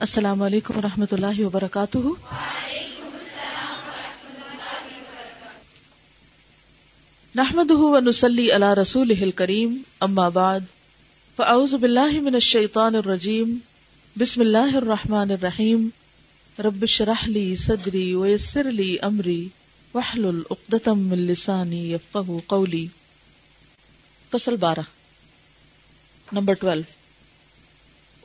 السلام 0.00 0.42
علیکم 0.42 0.78
و 0.78 0.80
رحمۃ 0.82 1.12
اللہ 1.12 1.40
وبرکاتہ۔ 1.40 1.98
نحمد 7.34 7.70
نسلی 8.06 8.52
اللہ 8.52 8.74
رسول 8.74 9.30
کریم 9.30 9.82
اما 10.00 10.28
بعد، 10.28 10.60
فاعوذ 11.36 11.74
باللہ 11.74 12.20
من 12.20 12.34
الشیطان 12.34 12.94
الرجیم، 12.94 13.56
بسم 14.16 14.40
اللہ 14.40 14.76
الرحمن 14.76 15.30
الرحیم، 15.30 15.88
رب 16.58 16.86
شرح 16.86 17.26
لی 17.26 17.56
صدری 17.56 18.14
ویسر 18.14 18.70
لی 18.72 18.96
امری 19.02 19.48
وحلل 19.94 20.42
اقدتم 20.50 20.98
من 20.98 21.18
لسانی 21.18 21.92
یفقہ 21.92 22.38
قولی۔ 22.46 22.86
فصل 24.30 24.56
بارہ، 24.56 24.86
نمبر 26.32 26.54
ٹویلو۔ 26.54 26.95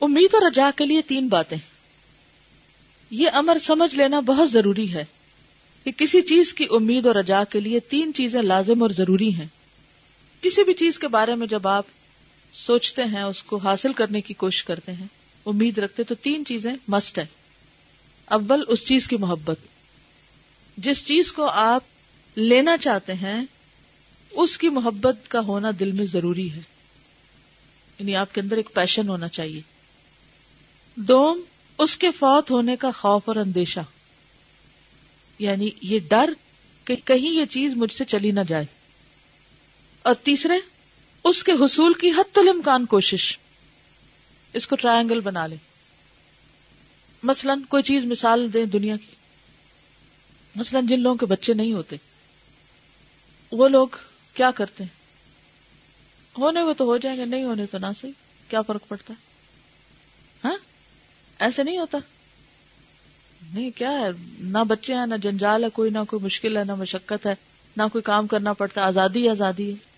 امید 0.02 0.34
اور 0.34 0.42
رجا 0.42 0.70
کے 0.76 0.86
لیے 0.86 1.02
تین 1.02 1.28
باتیں۔ 1.28 1.56
یہ 3.10 3.30
امر 3.32 3.56
سمجھ 3.60 3.94
لینا 3.94 4.20
بہت 4.20 4.50
ضروری 4.50 4.94
ہے 4.94 5.04
کہ 5.84 5.90
کسی 5.90 6.20
چیز 6.20 6.54
کی 6.54 6.66
امید 6.70 7.06
اور 7.06 7.14
رجا 7.14 7.44
کے 7.44 7.60
لیے 7.60 7.80
تین 7.80 8.14
چیزیں 8.14 8.42
لازم 8.42 8.82
اور 8.82 8.90
ضروری 8.90 9.34
ہیں۔ 9.34 9.46
کسی 10.40 10.64
بھی 10.64 10.74
چیز 10.74 10.98
کے 10.98 11.08
بارے 11.08 11.34
میں 11.34 11.46
جب 11.46 11.68
آپ 11.68 11.86
سوچتے 12.52 13.04
ہیں، 13.04 13.22
اس 13.22 13.42
کو 13.42 13.56
حاصل 13.56 13.92
کرنے 13.92 14.20
کی 14.20 14.34
کوشش 14.34 14.64
کرتے 14.64 14.92
ہیں، 14.92 15.06
امید 15.46 15.78
رکھتے 15.78 16.02
تو 16.02 16.14
تین 16.14 16.44
چیزیں 16.44 16.72
مسٹ 16.88 17.18
ہے 17.18 17.26
اول، 18.24 18.64
اس 18.68 18.86
چیز 18.86 19.08
کی 19.08 19.16
محبت۔ 19.16 19.56
جس 20.76 21.04
چیز 21.04 21.32
کو 21.32 21.46
آپ 21.46 21.82
لینا 22.34 22.76
چاہتے 22.76 23.14
ہیں، 23.14 23.44
اس 24.30 24.58
کی 24.58 24.68
محبت 24.68 25.16
کا 25.28 25.40
ہونا 25.40 25.70
دل 25.80 25.92
میں 25.92 26.06
ضروری 26.06 26.52
ہے۔ 26.52 26.60
یعنی 27.98 28.16
آپ 28.16 28.34
کے 28.34 28.40
اندر 28.40 28.56
ایک 28.56 28.70
پیشن 28.74 29.08
ہونا 29.08 29.28
چاہیے۔ 29.28 29.71
دوم، 30.96 31.40
اس 31.78 31.96
کے 31.96 32.10
فوت 32.10 32.50
ہونے 32.50 32.76
کا 32.76 32.90
خوف 32.90 33.22
اور 33.24 33.36
اندیشہ۔ 33.36 33.80
یعنی 35.38 35.70
یہ 35.80 35.98
ڈر 36.08 36.30
کہ 36.84 36.96
کہیں 37.04 37.30
یہ 37.30 37.44
چیز 37.44 37.72
مجھ 37.76 37.92
سے 37.92 38.04
چلی 38.04 38.30
نہ 38.30 38.40
جائے۔ 38.48 38.64
اور 40.02 40.14
تیسرے، 40.14 40.54
اس 41.24 41.44
کے 41.44 41.52
حصول 41.52 41.94
کی 41.94 42.10
حت 42.10 42.38
الامکان 42.38 42.86
کوشش۔ 42.86 43.38
اس 44.52 44.66
کو 44.66 44.76
ٹرائنگل 44.76 45.20
بنا 45.20 45.46
لے 45.46 45.56
مثلا 47.22 47.54
کوئی 47.68 47.82
چیز 47.82 48.04
مثال 48.04 48.52
دیں 48.52 48.64
دنیا 48.64 48.96
کی۔ 48.96 49.14
مثلا 50.56 50.80
جن 50.88 51.00
لوگوں 51.00 51.16
کے 51.16 51.26
بچے 51.26 51.54
نہیں 51.54 51.72
ہوتے۔ 51.72 51.96
وہ 53.52 53.68
لوگ 53.68 53.88
کیا 54.34 54.50
کرتے؟ 54.50 54.84
ہیں 54.84 55.02
ہونے 56.38 56.62
وہ 56.62 56.72
تو 56.72 56.84
ہو 56.84 56.96
جائیں 56.96 57.18
گے، 57.18 57.24
نہیں 57.24 57.44
ہونے 57.44 57.66
تو 57.66 57.78
نہ 57.78 57.86
صحیح۔ 58.00 58.12
کیا 58.48 58.62
فرق 58.62 58.88
پڑتا؟ 58.88 59.14
ہے 59.14 59.32
ہاں؟ 60.48 60.71
ایسے 61.42 61.62
نہیں 61.62 61.78
ہوتا۔ 61.78 61.98
نہیں، 63.54 63.70
کیا 63.70 63.90
ہے؟ 63.90 64.08
نہ 64.38 64.64
بچے 64.68 64.94
ہیں، 64.94 65.06
نہ 65.06 65.14
جنجال 65.14 65.64
ہے، 65.64 65.70
کوئی 65.70 65.90
نہ 65.90 65.98
کوئی 66.08 66.24
مشکل 66.24 66.56
ہے، 66.56 66.64
نہ 66.64 66.74
مشقت 66.74 67.26
ہے، 67.26 67.34
نہ 67.76 67.82
کوئی 67.92 68.02
کام 68.02 68.26
کرنا 68.26 68.52
پڑتا، 68.52 68.82
آزادی 68.82 69.28
آزادی 69.28 69.70
ہے۔ 69.70 69.92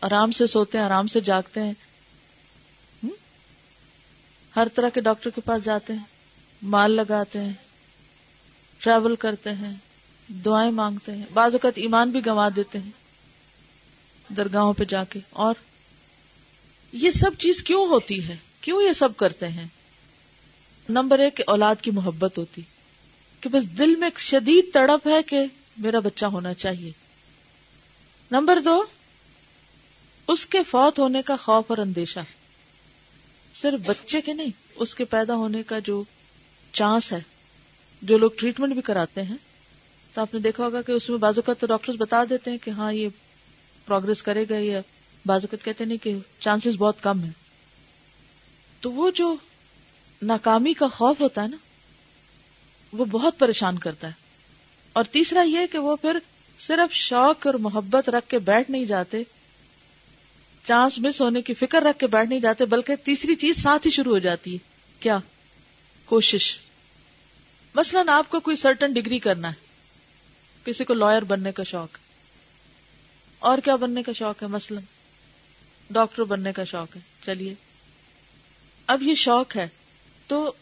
آرام 0.00 0.30
سے 0.30 0.46
سوتے 0.46 0.78
ہیں، 0.78 0.84
آرام 0.84 1.08
سے 1.08 1.20
جاگتے 1.20 1.60
ہیں۔ 1.60 1.72
ہر 4.56 4.66
طرح 4.74 4.88
کے 4.88 5.00
ڈاکٹر 5.00 5.30
کے 5.30 5.40
پاس 5.40 5.64
جاتے 5.64 5.92
ہیں، 5.92 6.04
مال 6.62 6.90
لگاتے 6.90 7.40
ہیں 7.40 7.52
ٹریول 8.78 9.16
کرتے 9.16 9.50
ہیں، 9.50 9.74
دعائیں 10.28 10.70
مانگتے 10.70 11.12
ہیں۔ 11.12 11.24
بعض 11.34 11.52
اوقات 11.52 11.72
ایمان 11.76 12.10
بھی 12.10 12.26
گنوا 12.26 12.48
دیتے 12.56 12.78
ہیں 12.78 12.90
درگاہوں 14.32 14.72
پہ 14.72 14.84
جا 14.84 15.04
کے۔ 15.04 15.20
اور 15.30 15.54
یہ 16.92 17.10
سب 17.10 17.30
چیز 17.38 17.62
کیوں 17.62 17.86
ہوتی 17.86 18.28
ہے؟ 18.28 18.36
کیوں 18.66 18.82
یہ 18.82 18.92
سب 18.92 19.16
کرتے 19.16 19.48
ہیں؟ 19.48 19.66
نمبر 20.88 21.18
ایک، 21.18 21.40
اولاد 21.46 21.74
کی 21.82 21.90
محبت 21.90 22.38
ہوتی۔ 22.38 22.62
کہ 23.40 23.48
بس 23.48 23.78
دل 23.78 23.96
میں 23.96 24.06
ایک 24.06 24.20
شدید 24.20 24.64
تڑپ 24.74 25.08
ہے 25.08 25.22
کہ 25.22 25.38
میرا 25.78 25.98
بچہ 25.98 26.26
ہونا 26.26 26.54
چاہیے۔ 26.54 26.92
نمبر 28.30 28.58
دو، 28.60 28.84
اس 30.28 30.46
کے 30.46 30.62
فوت 30.62 30.98
ہونے 30.98 31.22
کا 31.22 31.36
خوف 31.36 31.64
اور 31.68 31.78
اندیشہ۔ 31.78 32.20
صرف 33.54 33.80
بچے 33.86 34.20
کے 34.20 34.32
نہیں، 34.32 34.50
اس 34.74 34.94
کے 34.94 35.04
پیدا 35.04 35.34
ہونے 35.34 35.62
کا 35.62 35.78
جو 35.78 36.02
چانس 36.72 37.12
ہے، 37.12 37.20
جو 38.02 38.18
لوگ 38.18 38.30
ٹریٹمنٹ 38.38 38.72
بھی 38.72 38.82
کراتے 38.82 39.22
ہیں۔ 39.22 39.36
تو 40.14 40.20
آپ 40.20 40.34
نے 40.34 40.40
دیکھا 40.40 40.64
ہوگا 40.64 40.82
کہ 40.82 40.92
اس 40.92 41.08
میں 41.08 41.18
بازو 41.18 41.42
کا 41.42 41.52
تو 41.52 41.66
ڈاکٹر 41.66 41.92
بتا 41.92 42.24
دیتے 42.30 42.50
ہیں 42.50 42.58
کہ 42.58 42.70
ہاں 42.70 42.92
یہ 42.92 43.08
پروگرس 43.86 44.22
کرے 44.22 44.44
گا 44.50 44.58
یا 44.58 44.80
بازوقت 45.26 45.64
کہتے 45.64 45.84
ہیں 45.84 45.96
کہ 45.96 46.16
چانسز 46.40 46.76
بہت 46.78 47.02
کم 47.02 47.24
ہے 47.24 47.45
تو 48.86 48.92
وہ 48.92 49.10
جو 49.10 49.36
ناکامی 50.22 50.72
کا 50.72 50.88
خوف 50.88 51.20
ہوتا 51.20 51.42
ہے 51.42 51.48
نا، 51.48 51.56
وہ 52.92 53.04
بہت 53.04 53.38
پریشان 53.38 53.78
کرتا 53.78 54.08
ہے۔ 54.08 54.12
اور 54.92 55.04
تیسرا 55.04 55.42
یہ 55.42 55.58
کہ 55.72 55.78
وہ 55.78 55.96
پھر 55.96 56.18
صرف 56.58 56.92
شوق 56.92 57.46
اور 57.46 57.54
محبت 57.54 58.08
رکھ 58.08 58.28
کے 58.28 58.38
بیٹھ 58.38 58.70
نہیں 58.70 58.84
جاتے، 58.84 59.22
چانس 60.64 60.98
مس 60.98 61.20
ہونے 61.20 61.42
کی 61.42 61.54
فکر 61.54 61.82
رکھ 61.82 61.98
کے 61.98 62.06
بیٹھ 62.06 62.28
نہیں 62.28 62.40
جاتے، 62.40 62.64
بلکہ 62.64 62.96
تیسری 62.96 63.34
چیز 63.34 63.62
ساتھ 63.62 63.86
ہی 63.86 63.92
شروع 63.92 64.12
ہو 64.12 64.18
جاتی 64.18 64.52
ہے۔ 64.52 64.58
کیا؟ 65.00 65.18
کوشش۔ 66.04 66.58
مثلا 67.74 68.02
آپ 68.08 68.28
کو 68.28 68.40
کوئی 68.40 68.56
سرٹن 68.56 68.92
ڈگری 68.92 69.18
کرنا 69.18 69.48
ہے، 69.48 69.54
کسی 70.64 70.84
کو 70.84 70.94
لائر 70.94 71.22
بننے 71.22 71.52
کا 71.52 71.62
شوق۔ 71.64 71.98
اور 73.38 73.58
کیا 73.58 73.76
بننے 73.76 74.02
کا 74.02 74.12
شوق 74.12 74.42
ہے؟ 74.42 74.48
مثلا 74.48 74.80
ڈاکٹر 75.90 76.24
بننے 76.24 76.52
کا 76.52 76.64
شوق 76.64 76.96
ہے۔ 76.96 77.00
چلیے۔ 77.26 77.54
اب 78.86 79.02
یہ 79.02 79.14
شوق 79.14 79.56
ہے 79.56 79.68
تو 80.26 80.52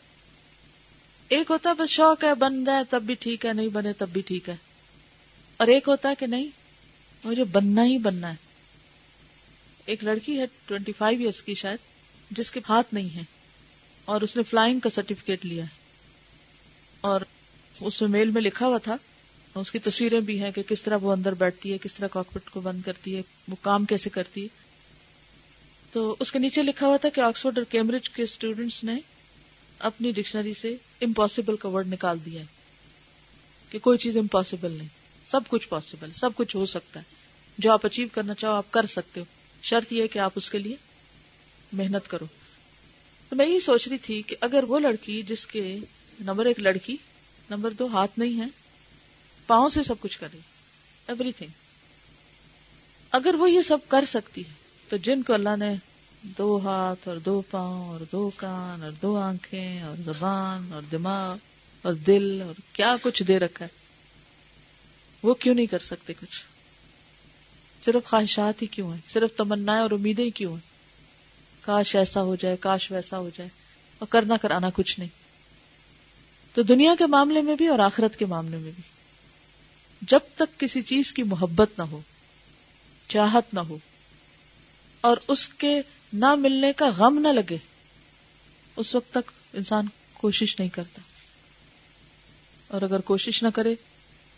ایک 1.29 1.51
ہوتا 1.51 1.71
ہے 1.71 1.75
بس 1.75 1.91
شوق 1.91 2.25
ہے، 2.25 2.35
بن 2.35 2.65
جائے 2.65 2.85
تب 2.91 3.03
بھی 3.03 3.15
ٹھیک 3.15 3.47
ہے، 3.47 3.53
نہیں 3.53 3.69
بنے 3.69 3.93
تب 3.93 4.09
بھی 4.09 4.21
ٹھیک 4.21 4.49
ہے۔ 4.49 4.57
اور 5.57 5.67
ایک 5.67 5.89
ہوتا 5.89 6.09
ہے 6.09 6.15
کہ 6.19 6.27
نہیں، 6.27 6.47
مجھے 7.25 7.45
بننا 7.45 7.85
ہی 7.85 7.99
بننا 7.99 8.31
ہے۔ 8.31 8.35
ایک 9.87 10.05
لڑکی 10.05 10.41
ہے 10.41 10.45
ٹوینٹی 10.67 10.93
فائیو 10.99 11.21
ایئرس 11.21 11.43
کی 11.43 11.55
شاید، 11.55 11.79
جس 12.31 12.51
کے 12.51 12.61
ہاتھ 12.69 12.95
نہیں 12.95 13.17
ہے۔ 13.17 13.23
اور 14.05 14.21
اس 14.21 14.37
نے 14.37 14.43
فلائنگ 14.43 14.81
کا 14.81 14.91
سرٹیفکیٹ 14.91 15.47
لیا 15.47 15.65
ہے۔ 15.65 15.69
اور 17.01 17.21
اس 17.81 18.01
میں 18.01 18.11
میل 18.11 18.31
میں 18.31 18.43
لکھا 18.43 18.67
ہوا 18.67 18.79
تھا، 18.79 18.97
اس 19.55 19.71
کی 19.71 19.79
تصویریں 19.79 20.21
بھی 20.21 20.41
ہیں 20.43 20.51
کہ 20.51 20.63
کس 20.63 20.83
طرح 20.83 20.97
وہ 20.97 21.13
اندر 21.13 21.35
بیٹھتی 21.35 21.73
ہے، 21.73 21.79
کس 21.79 21.95
طرح 21.95 22.07
کاکپٹ 22.07 22.51
کو 22.51 22.61
بند 22.61 22.83
کرتی 22.83 23.17
ہے، 23.17 23.23
وہ 23.49 23.57
کام 23.63 23.85
کیسے 23.85 24.11
کرتی 24.11 24.43
ہے۔ 24.43 24.64
تو 25.95 26.17
اس 26.21 26.33
کے 26.33 26.39
نیچے 26.39 26.63
لکھا 26.63 26.87
ہوا 26.87 26.97
تھا 26.97 27.09
کہ 27.09 27.21
آکسفورڈ 27.21 27.59
اور 27.59 27.65
کیمبرج 27.65 28.11
کے 28.11 28.23
اسٹوڈینٹس 28.23 28.85
نے 28.85 28.95
اپنی 29.79 30.11
ڈکشنری 30.11 30.55
سے 30.55 30.77
امپاسبل 31.01 31.57
کا 31.57 31.69
ورڈ 31.69 31.87
نکال 31.87 32.19
دیا 32.27 32.41
ہے 32.41 32.47
کہ 33.71 33.79
کوئی 33.79 33.99
چیز 33.99 34.17
امپاسبل 34.17 34.73
نہیں۔ 34.73 34.89
سب 35.31 35.41
کچھ 35.49 35.69
پاسبل 35.69 36.13
سب 36.13 36.31
کچھ 36.35 36.57
ہو 36.57 36.67
سکتا 36.67 37.01
ہے۔ 37.01 37.05
جو 37.59 37.73
آپ 37.73 37.87
اچیو 37.87 38.09
کرنا 38.13 38.35
چاہو، 38.35 38.55
آپ 38.55 38.71
کر 38.71 38.87
سکتے 38.87 39.21
ہو۔ 39.21 39.25
شرط 39.63 39.93
یہ 39.93 40.07
کہ 40.07 40.19
آپ 40.19 40.33
اس 40.35 40.51
کے 40.51 40.59
لیے 40.59 40.77
محنت 41.73 42.11
کرو۔ 42.11 42.25
تو 43.29 43.37
میں 43.37 43.47
یہی 43.47 43.61
سوچ 43.61 43.89
رہی 43.89 43.99
تھی 43.99 44.23
کہ 44.23 44.37
اگر 44.41 44.65
وہ 44.69 44.79
لڑکی 44.79 45.23
جس 45.23 45.47
کے 45.47 45.79
نمبر 46.21 46.47
ایک 46.47 46.61
لڑکی، 46.61 46.97
نمبر 47.51 47.71
دو 47.71 47.87
ہاتھ 47.87 48.19
نہیں 48.19 48.41
ہے، 48.41 48.47
پاؤں 49.47 49.69
سے 49.69 49.83
سب 49.83 50.01
کچھ 50.01 50.19
کرے۔ 50.19 50.39
ایوری 51.09 51.33
تھنگ 51.33 51.49
اگر 53.11 53.35
وہ 53.39 53.51
یہ 53.51 53.63
سب 53.63 53.79
کر 53.89 54.05
سکتی 54.09 54.41
ہے 54.41 54.64
تو 54.89 54.97
جن 54.97 55.23
کو 55.23 55.35
اللہ 55.35 55.57
نے 55.59 55.75
دو 56.23 56.61
ہاتھ 56.65 57.09
اور 57.09 57.17
دو 57.17 57.43
پاؤں 57.51 57.89
اور 57.89 58.01
دو 58.13 58.31
کان 58.37 58.83
اور 58.83 58.93
دو 59.03 59.17
آنکھیں 59.17 59.83
اور 59.83 59.97
زبان 60.05 60.73
اور 60.73 60.83
دماغ 60.93 61.37
اور 61.83 61.93
دل 61.93 62.43
اور 62.47 62.55
کیا 62.73 62.97
کچھ 63.03 63.23
دے 63.23 63.39
رکھا 63.39 63.65
ہے، 63.65 63.71
وہ 65.23 65.35
کیوں 65.35 65.55
نہیں 65.55 65.67
کر 65.67 65.79
سکتے 65.79 66.13
کچھ؟ 66.21 66.43
صرف 67.85 68.05
خواہشات 68.05 68.63
ہی 68.63 68.67
کیوں 68.67 68.93
ہیں؟ 68.93 69.01
صرف 69.09 69.37
تمنا 69.37 69.81
اور 69.81 69.91
امیدیں 69.91 70.25
ہی 70.25 70.31
کیوں 70.31 70.53
ہیں؟ 70.53 70.75
کاش 71.61 71.97
ایسا 71.97 72.23
ہو 72.23 72.37
جائے، 72.37 72.57
کاش 72.57 72.91
ویسا 72.91 73.19
ہو 73.19 73.31
جائے، 73.37 73.51
اور 73.99 74.09
کرنا 74.11 74.37
کرانا 74.37 74.71
کچھ 74.75 74.99
نہیں۔ 74.99 75.09
تو 76.55 76.63
دنیا 76.63 76.95
کے 76.99 77.07
معاملے 77.07 77.43
میں 77.43 77.57
بھی 77.57 77.67
اور 77.67 77.79
آخرت 77.79 78.17
کے 78.17 78.27
معاملے 78.27 78.57
میں 78.57 78.73
بھی۔ 78.75 78.83
جب 80.03 80.21
تک 80.35 80.61
کسی 80.61 80.83
چیز 80.83 81.13
کی 81.13 81.23
محبت 81.23 81.71
نہ 81.79 81.83
ہو، 81.83 82.01
چاہت 83.09 83.55
نہ 83.55 83.61
ہو 83.61 83.79
اور 85.05 85.17
اس 85.29 85.49
کے 85.49 85.81
نہ 86.13 86.35
ملنے 86.35 86.73
کا 86.73 86.91
غم 86.97 87.19
نہ 87.19 87.29
لگے۔ 87.29 87.57
اس 88.77 88.95
وقت 88.95 89.11
تک 89.11 89.31
انسان 89.53 89.87
کوشش 90.15 90.59
نہیں 90.59 90.69
کرتا۔ 90.69 91.01
اور 92.69 92.83
اگر 92.83 93.01
کوشش 93.01 93.43
نہ 93.43 93.49
کرے 93.55 93.75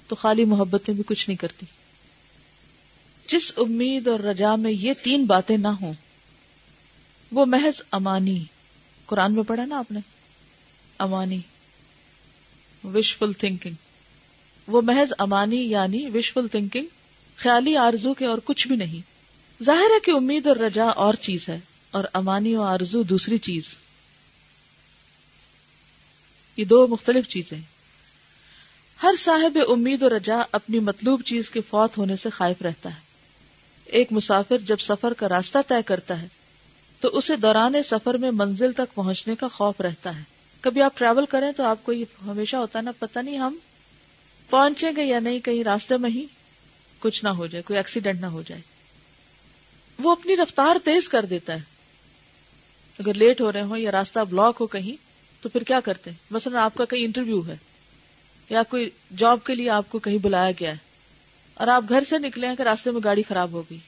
تو 0.09 0.17
خالی 0.17 0.45
محبتیں 0.45 0.95
بھی 0.95 1.03
کچھ 1.07 1.29
نہیں 1.29 1.37
کرتی۔ 1.37 1.67
جس 3.27 3.53
امید 3.57 4.09
اور 4.09 4.21
رجا 4.21 4.57
میں 4.57 4.73
یہ 4.73 4.93
تین 5.03 5.25
باتیں 5.25 5.57
نہ 5.57 5.69
ہوں، 5.69 5.93
وہ 7.33 7.45
محض 7.45 7.83
امانی۔ 7.91 8.45
قرآن 9.07 9.35
میں 9.35 9.43
پڑھا 9.43 9.65
نا 9.65 9.79
آپ 9.79 9.93
نے؟ 9.93 10.01
امانی۔ 10.99 11.41
وشفل 12.85 13.33
تھنکنگ 13.33 13.75
وہ 14.67 14.83
محض 14.83 15.13
امانی 15.19 15.61
یعنی 15.61 16.07
وشفل 16.15 16.49
تھنکنگ 16.49 16.87
خیالی 17.37 17.77
آرزو 17.77 18.15
کے 18.15 18.25
اور 18.25 18.39
کچھ 18.45 18.69
بھی 18.69 18.77
نہیں۔ 18.77 19.16
ظاہر 19.63 19.91
ہے 19.95 20.01
کہ 20.05 20.11
امید 20.11 20.47
اور 20.47 20.57
رجا 20.57 20.85
اور 20.85 21.15
چیز 21.15 21.49
ہے 21.49 21.59
اور 21.91 22.05
امانی 22.13 22.55
و 22.55 22.63
آرزو 22.63 23.03
دوسری 23.03 23.39
چیز۔ 23.39 23.65
یہ 26.57 26.65
دو 26.65 26.87
مختلف 26.87 27.29
چیزیں۔ 27.29 27.61
ہر 29.03 29.15
صاحب 29.19 29.59
امید 29.69 30.03
و 30.03 30.09
رجا 30.09 30.43
اپنی 30.53 30.79
مطلوب 30.79 31.23
چیز 31.25 31.51
کے 31.51 31.61
فوت 31.61 31.99
ہونے 31.99 32.17
سے 32.17 32.31
خائف 32.31 32.63
رہتا 32.63 32.89
ہے۔ 32.89 33.01
ایک 33.85 34.13
مسافر 34.13 34.59
جب 34.59 34.77
سفر 34.81 35.13
کا 35.13 35.29
راستہ 35.29 35.59
طے 35.69 35.83
کرتا 35.87 36.23
ہے، 36.23 36.29
تو 37.01 37.09
اسے 37.09 37.37
دوران 37.37 37.73
سفر 37.89 38.15
میں 38.15 38.31
منزل 38.31 38.73
تک 38.73 38.95
پہنچنے 38.95 39.35
کا 39.35 39.49
خوف 39.49 39.81
رہتا 39.81 40.19
ہے۔ 40.19 40.23
کبھی 40.61 40.83
آپ 40.83 40.99
ٹریول 40.99 41.27
کریں 41.27 41.53
تو 41.53 41.63
آپ 41.63 41.85
کو 41.85 41.93
یہ 41.93 42.05
ہمیشہ 42.27 42.57
ہوتا 42.57 42.79
ہے 42.79 42.85
نا، 42.85 42.93
پتہ 42.99 43.19
نہیں 43.19 43.39
ہم 43.39 43.57
پہنچیں 44.51 44.93
گے 44.97 45.05
یا 45.05 45.19
نہیں، 45.19 45.39
کہیں 45.39 45.65
راستے 45.65 45.97
میں 45.97 46.11
ہی 46.11 46.27
کچھ 46.99 47.25
نہ 47.25 47.29
ہو 47.29 47.47
جائے، 47.47 47.63
کوئی 47.63 47.77
ایکسیڈنٹ 47.77 48.21
نہ 48.21 48.27
ہو 48.27 48.43
جائے۔ 48.47 48.76
وہ 50.07 50.13
اپنی 50.13 50.37
رفتار 50.37 50.77
تیز 50.85 51.09
کر 51.09 51.25
دیتا 51.25 51.55
ہے۔ 51.55 51.61
اگر 52.99 53.15
لیٹ 53.15 53.41
ہو 53.41 53.53
رہے 53.53 53.63
ہو 53.63 53.77
یا 53.77 53.93
راستہ 53.93 54.19
بلاک 54.31 54.57
ہو 54.61 54.67
کہیں، 54.67 54.97
تو 55.43 55.49
پھر 55.49 55.63
کیا 55.63 55.81
کرتے 55.81 56.11
ہیں؟ 56.11 56.17
مثلا 56.31 56.65
آپ 56.65 56.75
کا 56.75 56.85
کہیں 56.85 57.05
انٹرویو 57.05 57.47
ہے، 57.47 57.57
یا 58.51 58.63
کوئی 58.63 58.91
جاب 59.17 59.45
کے 59.45 59.55
لیے 59.55 59.71
آپ 59.71 59.91
کو 59.91 59.99
کہیں 59.99 60.19
بلایا 60.19 60.51
گیا 60.61 60.71
ہے، 60.71 60.77
اور 61.55 61.69
آپ 61.69 61.85
گھر 61.89 62.05
سے 62.05 62.19
نکلے 62.19 62.49
ہیں 62.49 62.57
کہ 62.57 62.63
راستے 62.63 62.91
میں 62.91 63.01
گاڑی 63.05 63.23
خراب 63.23 63.53
ہو 63.53 63.63
گئی، 63.71 63.79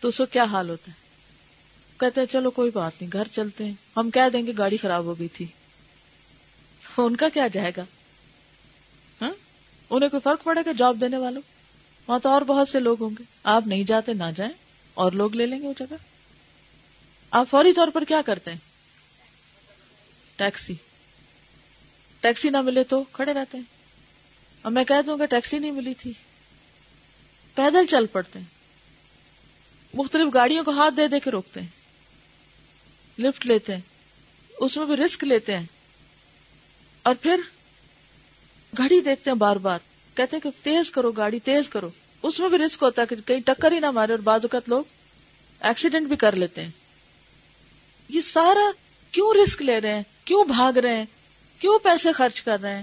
تو 0.00 0.08
اس 0.08 0.18
کو 0.18 0.26
کیا 0.26 0.44
حال 0.44 0.70
ہوتا 0.70 0.90
ہے؟ 0.90 1.02
کہتے 2.00 2.20
ہیں، 2.20 2.32
چلو 2.32 2.50
کوئی 2.50 2.70
بات 2.74 2.92
نہیں، 3.00 3.10
گھر 3.12 3.28
چلتے 3.32 3.64
ہیں۔ 3.64 3.72
ہم 3.96 4.10
کہہ 4.10 4.28
دیں 4.32 4.46
گے 4.46 4.52
گاڑی 4.58 4.76
خراب 4.76 5.04
ہو 5.04 5.18
گئی 5.18 5.28
تھی۔ 5.28 5.46
ان 6.98 7.16
کا 7.16 7.28
کیا 7.28 7.46
جائے 7.46 7.72
گا؟ 7.76 7.84
ہاں؟ 9.20 9.32
انہیں 9.90 10.10
کوئی 10.10 10.20
فرق 10.24 10.44
پڑے 10.44 10.60
گا 10.66 10.72
جاب 10.78 11.00
دینے 11.00 11.16
والوں؟ 11.16 11.42
وہاں 12.06 12.18
تو 12.18 12.28
اور 12.28 12.42
بہت 12.42 12.68
سے 12.68 12.80
لوگ 12.80 12.96
ہوں 13.00 13.10
گے۔ 13.18 13.22
آپ 13.44 13.66
نہیں 13.66 13.84
جاتے، 13.84 14.12
نہ 14.12 14.30
جائیں۔ 14.36 14.52
اور 14.94 15.12
لوگ 15.12 15.34
لے 15.34 15.46
لیں 15.46 15.62
گے 15.62 15.66
وہ 15.66 15.72
جگہ؟ 15.78 15.94
آپ 17.30 17.46
فوری 17.50 17.72
طور 17.72 17.88
پر 17.88 18.04
کیا 18.04 18.22
کرتے 18.22 18.50
ہیں؟ 18.50 18.58
ٹیکسی۔ 20.36 20.74
ٹیکسی 22.20 22.50
نہ 22.50 22.60
ملے 22.60 22.84
تو 22.84 23.04
کھڑے 23.12 23.34
رہتے 23.34 23.58
ہیں۔ 23.58 23.64
اور 24.62 24.72
میں 24.72 24.84
کہہ 24.84 25.02
دوں 25.06 25.18
گا 25.18 25.24
ٹیکسی 25.24 25.58
نہیں 25.58 25.70
ملی 25.70 25.94
تھی۔ 25.94 26.12
پیدل 27.54 27.86
چل 27.86 28.06
پڑتے 28.06 28.38
ہیں۔ 28.38 28.46
مختلف 29.94 30.34
گاڑیوں 30.34 30.64
کو 30.64 30.70
ہاتھ 30.70 30.94
دے 30.96 31.08
دے 31.08 31.20
کے 31.20 31.30
روکتے 31.30 31.60
ہیں۔ 31.60 31.68
لفٹ 33.18 33.46
لیتے 33.46 33.74
ہیں۔ 33.74 33.80
اس 34.58 34.76
میں 34.76 34.86
بھی 34.86 34.96
رسک 34.96 35.24
لیتے 35.24 35.58
ہیں۔ 35.58 35.66
اور 37.02 37.14
پھر 37.14 37.40
گاڑی 38.78 39.00
دیکھتے 39.00 39.30
ہیں 39.30 39.36
بار 39.36 39.56
بار۔ 39.56 39.78
کہتے 40.14 40.36
ہیں 40.36 40.42
کہ 40.42 40.50
تیز 40.64 40.90
کرو 40.90 41.12
گاڑی، 41.12 41.40
تیز 41.40 41.68
کرو۔ 41.68 41.90
اس 42.24 42.40
میں 42.40 42.48
بھی 42.48 42.58
رسک 42.58 42.82
ہوتا 42.82 43.02
ہے 43.02 43.06
کہ 43.06 43.28
کہیں 43.28 43.40
ٹکر 43.40 43.72
ہی 43.72 43.80
نہ 43.80 43.90
مارے 43.90 44.12
اور 44.12 44.20
بعض 44.20 44.40
اوقات 44.42 44.68
لوگ 44.68 44.84
ایکسیڈنٹ 45.60 46.08
بھی 46.08 46.16
کر 46.16 46.36
لیتے 46.36 46.62
ہیں۔ 46.62 46.70
یہ 48.08 48.20
سارا 48.20 48.70
کیوں 49.10 49.34
رسک 49.44 49.62
لے 49.62 49.80
رہے 49.80 49.94
ہیں؟ 49.94 50.02
کیوں 50.24 50.44
بھاگ 50.44 50.72
رہے 50.72 50.96
ہیں؟ 50.96 51.04
کیوں 51.58 51.78
پیسے 51.78 52.12
خرچ 52.12 52.42
کر 52.42 52.60
رہے 52.62 52.76
ہیں؟ 52.76 52.82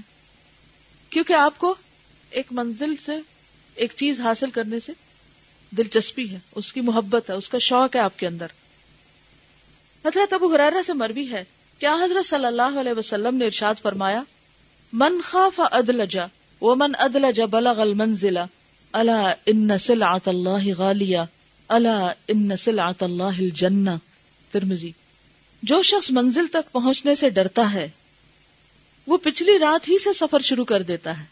کیونکہ 1.09 1.33
آپ 1.33 1.57
کو 1.57 1.75
ایک 2.29 2.47
منزل 2.51 2.95
سے 2.95 3.11
ایک 3.75 3.93
چیز 3.95 4.19
حاصل 4.19 4.49
کرنے 4.49 4.79
سے 4.79 4.91
دلچسپی 5.69 6.29
ہے، 6.29 6.39
اس 6.55 6.73
کی 6.73 6.81
محبت 6.81 7.29
ہے، 7.29 7.35
اس 7.35 7.49
کا 7.49 7.57
شوق 7.57 7.95
ہے 7.95 8.01
آپ 8.01 8.19
کے 8.19 8.27
اندر۔ 8.27 8.47
حضرت 10.05 10.33
ابو 10.33 10.55
حرارہ 10.55 10.81
سے 10.85 10.93
مروی 10.93 11.31
ہے 11.31 11.43
کیا 11.79 11.95
حضرت 12.03 12.25
صلی 12.25 12.45
اللہ 12.45 12.79
علیہ 12.79 12.93
وسلم 12.97 13.35
نے 13.35 13.45
ارشاد 13.45 13.75
فرمایا، 13.81 14.23
من 14.93 15.21
خاف 15.23 15.61
ادلجا 15.71 16.25
ومن 16.61 16.91
ادلج 16.97 17.41
بلغ 17.41 17.81
المنزل 17.81 18.37
الا 18.93 19.33
ان 19.45 19.77
سلعت 19.77 20.27
اللہ 20.27 20.75
غالیہ، 20.77 21.17
الا 21.67 22.13
ان 22.27 22.57
سلعت 22.57 23.03
اللہ 23.03 23.23
الجنہ۔ 23.23 23.89
ترمزی 24.51 24.91
جو 25.63 25.83
شخص 25.83 26.11
منزل 26.11 26.47
تک 26.47 26.71
پہنچنے 26.71 27.15
سے 27.15 27.29
ڈرتا 27.29 27.73
ہے، 27.73 27.89
وہ 29.07 29.17
پچھلی 29.17 29.59
رات 29.59 29.89
ہی 29.89 29.97
سے 30.03 30.13
سفر 30.13 30.39
شروع 30.39 30.65
کر 30.65 30.81
دیتا 30.81 31.19
ہے۔ 31.19 31.23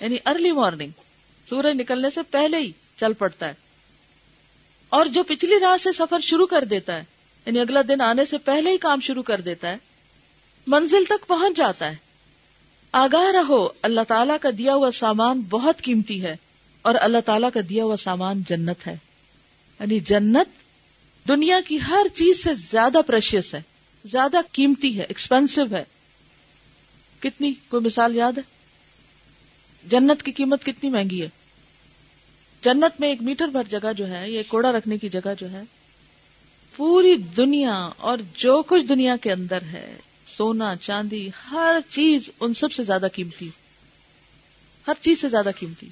یعنی 0.00 0.16
ارلی 0.26 0.52
مارننگ 0.52 0.90
سورج 1.48 1.80
نکلنے 1.80 2.10
سے 2.10 2.22
پہلے 2.30 2.58
ہی 2.58 2.72
چل 2.96 3.12
پڑتا 3.12 3.48
ہے۔ 3.48 3.54
اور 4.88 5.06
جو 5.06 5.22
پچھلی 5.22 5.60
رات 5.60 5.80
سے 5.80 5.92
سفر 5.92 6.20
شروع 6.20 6.46
کر 6.46 6.64
دیتا 6.64 6.96
ہے 6.96 7.04
یعنی 7.46 7.60
اگلا 7.60 7.80
دن 7.88 8.00
آنے 8.00 8.24
سے 8.24 8.38
پہلے 8.38 8.70
ہی 8.70 8.78
کام 8.78 9.00
شروع 9.00 9.22
کر 9.22 9.40
دیتا 9.40 9.68
ہے، 9.68 9.76
منزل 10.66 11.04
تک 11.08 11.26
پہنچ 11.26 11.56
جاتا 11.56 11.90
ہے۔ 11.90 12.09
آگاہ 12.92 13.32
رہو، 13.32 13.68
اللہ 13.82 14.00
تعالیٰ 14.08 14.36
کا 14.42 14.48
دیا 14.58 14.74
ہوا 14.74 14.90
سامان 14.90 15.40
بہت 15.40 15.82
قیمتی 15.82 16.22
ہے 16.22 16.36
اور 16.82 16.94
اللہ 17.00 17.18
تعالیٰ 17.24 17.48
کا 17.54 17.60
دیا 17.68 17.84
ہوا 17.84 17.96
سامان 17.96 18.42
جنت 18.48 18.86
ہے۔ 18.86 18.96
یعنی 19.80 20.00
جنت 20.00 20.48
دنیا 21.28 21.60
کی 21.66 21.78
ہر 21.88 22.06
چیز 22.14 22.42
سے 22.42 22.54
زیادہ 22.54 22.98
پریشیس 23.06 23.54
ہے، 23.54 23.62
زیادہ 24.04 24.36
قیمتی 24.52 24.98
ہے 24.98 25.02
ایکسپینسو 25.02 25.62
ہے۔ 25.70 25.84
کتنی؟ 27.20 27.52
کوئی 27.68 27.84
مثال 27.84 28.16
یاد 28.16 28.32
ہے؟ 28.32 28.42
جنت 29.90 30.22
کی 30.22 30.32
قیمت 30.32 30.64
کتنی 30.64 30.90
مہنگی 30.90 31.22
ہے؟ 31.22 31.28
جنت 32.62 33.00
میں 33.00 33.08
ایک 33.08 33.22
میٹر 33.22 33.46
بھر 33.46 33.62
جگہ 33.68 33.92
جو 33.96 34.08
ہے، 34.08 34.30
یہ 34.30 34.42
کوڑا 34.48 34.72
رکھنے 34.72 34.98
کی 34.98 35.08
جگہ 35.08 35.32
جو 35.38 35.50
ہے، 35.50 35.62
پوری 36.76 37.14
دنیا 37.14 37.88
اور 37.96 38.18
جو 38.34 38.62
کچھ 38.66 38.84
دنیا 38.84 39.16
کے 39.16 39.32
اندر 39.32 39.62
ہے 39.62 39.96
سونا 40.40 40.76
چاندی، 40.76 41.30
ہر 41.50 41.76
چیز 41.88 42.30
ان 42.40 42.54
سب 42.54 42.72
سے 42.72 42.82
زیادہ 42.82 43.06
قیمتی۔ 43.12 43.50
ہر 44.86 44.92
چیز 45.00 45.20
سے 45.20 45.28
زیادہ 45.28 45.48
قیمتی۔ 45.58 45.88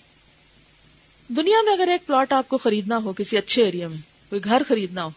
دنیا 1.28 1.62
میں 1.64 1.72
اگر 1.72 1.88
ایک 1.88 2.06
پلاٹ 2.06 2.32
آپ 2.32 2.48
کو 2.48 2.58
خریدنا 2.58 2.98
ہو 2.98 3.12
کسی 3.12 3.38
اچھے 3.38 3.64
ایریا 3.64 3.88
میں، 3.88 3.98
کوئی 4.28 4.44
گھر 4.44 4.62
خریدنا 4.68 5.04
ہو، 5.04 5.10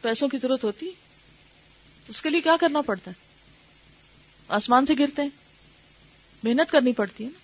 پیسوں 0.00 0.28
کی 0.28 0.38
ضرورت 0.38 0.64
ہوتی، 0.64 0.90
اس 2.08 2.22
کے 2.22 2.30
لیے 2.30 2.40
کیا 2.40 2.56
کرنا 2.60 2.80
پڑتا 2.80 3.10
ہے؟ 3.10 3.22
آسمان 4.48 4.86
سے 4.86 4.94
گرتے 4.98 5.22
ہیں، 5.22 5.30
محنت 6.42 6.70
کرنی 6.70 6.92
پڑتی 6.92 7.24
ہے 7.24 7.28
نا۔ 7.28 7.38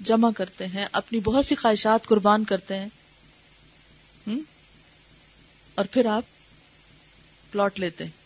جمع 0.00 0.30
کرتے 0.36 0.66
ہیں، 0.66 0.86
اپنی 0.92 1.20
بہت 1.20 1.46
سی 1.46 1.54
خواہشات 1.54 2.06
قربان 2.06 2.44
کرتے 2.44 2.78
ہیں۔ 2.78 2.88
اور 5.74 5.84
پھر 5.84 6.06
آپ 6.06 6.24
پلاٹ 7.52 7.80
لیتے 7.80 8.04
ہیں۔ 8.04 8.21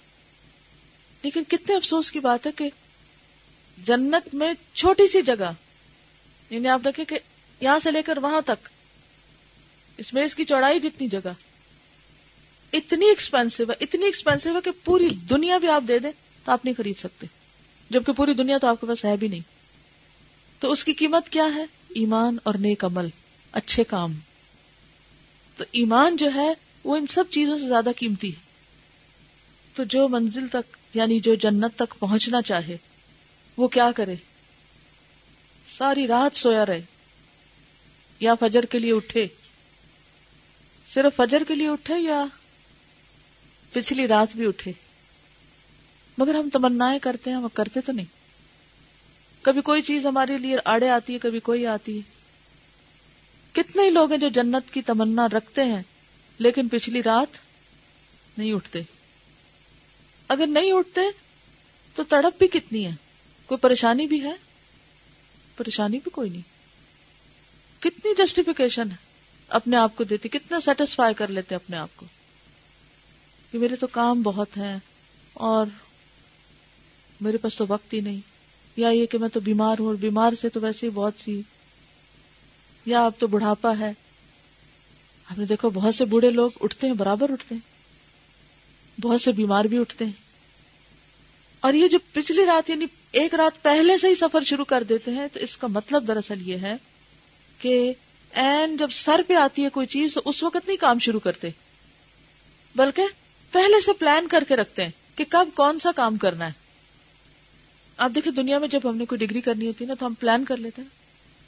لیکن 1.26 1.42
کتنے 1.48 1.76
افسوس 1.76 2.10
کی 2.10 2.18
بات 2.18 2.46
ہے 2.46 2.52
کہ 2.52 2.68
جنت 3.86 4.34
میں 4.34 4.52
چھوٹی 4.74 5.08
سی 5.08 5.22
جگہ 5.22 5.52
یعنی 6.50 6.68
آپ 6.68 6.80
دیکھیں 6.84 7.04
کہ 7.04 7.18
یہاں 7.60 7.78
سے 7.78 7.90
لے 7.90 8.02
کر 8.02 8.16
وہاں 8.16 8.40
تک، 8.40 8.68
اس 9.96 10.14
میں 10.14 10.24
اس 10.24 10.34
کی 10.34 10.44
چوڑائی 10.44 10.80
جتنی 10.80 11.08
جگہ، 11.08 11.32
اتنی 12.72 13.08
ایکسپینسو 13.08 13.64
ہے، 13.68 13.74
اتنی 13.80 14.04
ایکسپینسو 14.04 14.54
ہے 14.54 14.60
کہ 14.64 14.70
پوری 14.84 15.08
دنیا 15.08 15.58
بھی 15.58 15.68
آپ 15.68 15.82
دے 15.88 15.98
دیں 15.98 16.10
تو 16.44 16.52
آپ 16.52 16.64
نہیں 16.64 16.74
خرید 16.74 16.98
سکتے، 16.98 17.26
جبکہ 17.90 18.12
پوری 18.12 18.34
دنیا 18.34 18.58
تو 18.58 18.66
آپ 18.66 18.80
کے 18.80 18.86
پاس 18.86 19.04
ہے 19.04 19.16
بھی 19.16 19.28
نہیں۔ 19.28 19.40
تو 20.58 20.72
اس 20.72 20.84
کی 20.84 20.92
قیمت 20.92 21.28
کیا 21.28 21.46
ہے؟ 21.54 21.64
ایمان 21.88 22.36
اور 22.42 22.54
نیک 22.54 22.84
عمل، 22.84 23.08
اچھے 23.52 23.84
کام۔ 23.84 24.12
تو 25.56 25.64
ایمان 25.72 26.16
جو 26.16 26.30
ہے، 26.34 26.52
وہ 26.84 26.96
ان 26.96 27.06
سب 27.06 27.24
چیزوں 27.30 27.58
سے 27.58 27.68
زیادہ 27.68 27.90
قیمتی 27.96 28.28
ہے۔ 28.28 28.46
تو 29.74 29.84
جو 29.84 30.08
منزل 30.08 30.48
تک 30.48 30.76
یعنی 30.96 31.20
جو 31.20 31.34
جنت 31.34 31.76
تک 31.76 31.94
پہنچنا 31.98 32.42
چاہے، 32.42 32.76
وہ 33.56 33.68
کیا 33.68 33.92
کرے؟ 33.96 34.14
ساری 35.78 36.06
رات 36.06 36.36
سویا 36.36 36.66
رہے، 36.66 36.80
یا 38.20 38.34
فجر 38.34 38.64
کے 38.64 38.78
لیے 38.78 38.92
اٹھے؟ 38.92 39.26
صرف 40.94 41.16
فجر 41.16 41.42
کے 41.48 41.54
لیے 41.54 41.68
اٹھے 41.68 41.98
یا 41.98 42.24
پچھلی 43.72 44.08
رات 44.08 44.36
بھی 44.36 44.46
اٹھے؟ 44.46 44.72
مگر 46.18 46.34
ہم 46.34 46.48
تمنا 46.52 46.98
کرتے 47.02 47.30
ہیں، 47.30 47.36
ہم 47.36 47.48
کرتے 47.54 47.80
تو 47.80 47.92
نہیں۔ 47.92 48.06
کبھی 49.42 49.60
کوئی 49.60 49.82
چیز 49.82 50.06
ہمارے 50.06 50.38
لیے 50.38 50.56
آڑے 50.64 50.88
آتی 50.88 51.14
ہے، 51.14 51.18
کبھی 51.18 51.40
کوئی 51.40 51.66
آتی 51.66 51.98
ہے۔ 51.98 52.02
کتنے 53.52 53.90
لوگ 53.90 54.10
ہیں 54.10 54.18
جو 54.18 54.28
جنت 54.28 54.74
کی 54.74 54.82
تمنا 54.82 55.28
رکھتے 55.28 55.64
ہیں، 55.64 55.82
لیکن 56.38 56.68
پچھلی 56.68 57.02
رات 57.02 57.38
نہیں 58.38 58.52
اٹھتے۔ 58.52 58.82
اگر 60.28 60.46
نہیں 60.46 60.72
اٹھتے 60.72 61.00
تو 61.94 62.04
تڑپ 62.04 62.38
بھی 62.38 62.48
کتنی 62.48 62.86
ہے؟ 62.86 62.90
کوئی 63.46 63.58
پریشانی 63.58 64.06
بھی 64.06 64.22
ہے؟ 64.22 64.32
پریشانی 65.56 65.98
بھی 65.98 66.10
کوئی 66.10 66.30
نہیں۔ 66.30 66.42
کتنی 67.82 68.14
جسٹیفیکیشن 68.18 68.90
ہے 68.90 68.96
اپنے 69.48 69.76
آپ 69.76 69.96
کو 69.96 70.04
دیتی، 70.04 70.28
کتنا 70.28 70.60
سیٹسفائی 70.60 71.14
کر 71.14 71.28
لیتے 71.28 71.54
اپنے 71.54 71.76
آپ 71.76 71.88
کو۔ 71.96 72.06
کہ 73.52 73.58
میرے 73.58 73.76
تو 73.76 73.86
کام 73.86 74.22
بہت 74.22 74.56
ہیں 74.56 74.78
اور 75.32 75.66
میرے 77.20 77.38
پاس 77.38 77.56
تو 77.56 77.64
وقت 77.68 77.94
ہی 77.94 78.00
نہیں۔ 78.00 78.20
یا 78.76 78.88
یہ 78.88 79.06
کہ 79.06 79.18
میں 79.18 79.28
تو 79.28 79.40
بیمار 79.40 79.76
ہوں 79.78 79.86
اور 79.86 79.94
بیمار 79.94 80.32
سے 80.40 80.48
تو 80.48 80.60
ویسے 80.60 80.86
ہی 80.86 80.90
بہت 80.90 81.12
سی، 81.24 81.42
یا 82.86 83.06
اب 83.06 83.12
تو 83.18 83.26
بڑھاپا 83.26 83.72
ہے۔ 83.78 83.92
آپ 85.30 85.38
نے 85.38 85.46
دیکھو، 85.46 85.70
بہت 85.70 85.94
سے 85.94 86.04
بوڑھے 86.04 86.30
لوگ 86.30 86.50
اٹھتے 86.60 86.86
ہیں، 86.86 86.94
برابر 86.94 87.30
اٹھتے 87.30 87.54
ہیں۔ 87.54 87.75
بہت 89.00 89.20
سے 89.20 89.32
بیمار 89.32 89.64
بھی 89.64 89.78
اٹھتے 89.78 90.04
ہیں۔ 90.04 90.12
اور 91.60 91.74
یہ 91.74 91.88
جو 91.88 91.98
پچھلی 92.12 92.46
رات 92.46 92.70
یعنی 92.70 92.86
ایک 93.12 93.34
رات 93.34 93.62
پہلے 93.62 93.98
سے 93.98 94.08
ہی 94.08 94.14
سفر 94.14 94.42
شروع 94.42 94.64
کر 94.64 94.82
دیتے 94.82 95.10
ہیں، 95.10 95.28
تو 95.32 95.40
اس 95.40 95.56
کا 95.56 95.66
مطلب 95.66 96.08
دراصل 96.08 96.48
یہ 96.48 96.56
ہے 96.56 96.76
کہ 97.58 97.92
این 98.30 98.76
جب 98.76 98.90
سر 98.90 99.20
پہ 99.26 99.34
آتی 99.34 99.64
ہے 99.64 99.68
کوئی 99.68 99.86
چیز، 99.86 100.14
تو 100.14 100.22
اس 100.24 100.42
وقت 100.42 100.66
نہیں 100.66 100.76
کام 100.76 100.98
شروع 100.98 101.20
کرتے، 101.20 101.48
بلکہ 102.76 103.02
پہلے 103.52 103.80
سے 103.80 103.92
پلان 103.92 104.28
کر 104.28 104.44
کے 104.48 104.56
رکھتے 104.56 104.84
ہیں 104.84 104.90
کہ 105.14 105.24
کب 105.28 105.48
کون 105.54 105.78
سا 105.78 105.92
کام 105.92 106.16
کرنا 106.16 106.46
ہے۔ 106.46 106.52
آپ 107.96 108.10
دیکھیں 108.14 108.32
دنیا 108.32 108.58
میں 108.58 108.68
جب 108.68 108.80
ہم 108.84 108.96
نے 108.96 109.04
کوئی 109.04 109.26
ڈگری 109.26 109.40
کرنی 109.40 109.66
ہوتی 109.66 109.84
ہے 109.84 109.88
نا، 109.88 109.94
تو 109.94 110.06
ہم 110.06 110.14
پلان 110.14 110.44
کر 110.44 110.56
لیتے 110.56 110.82
ہیں۔ 110.82 110.88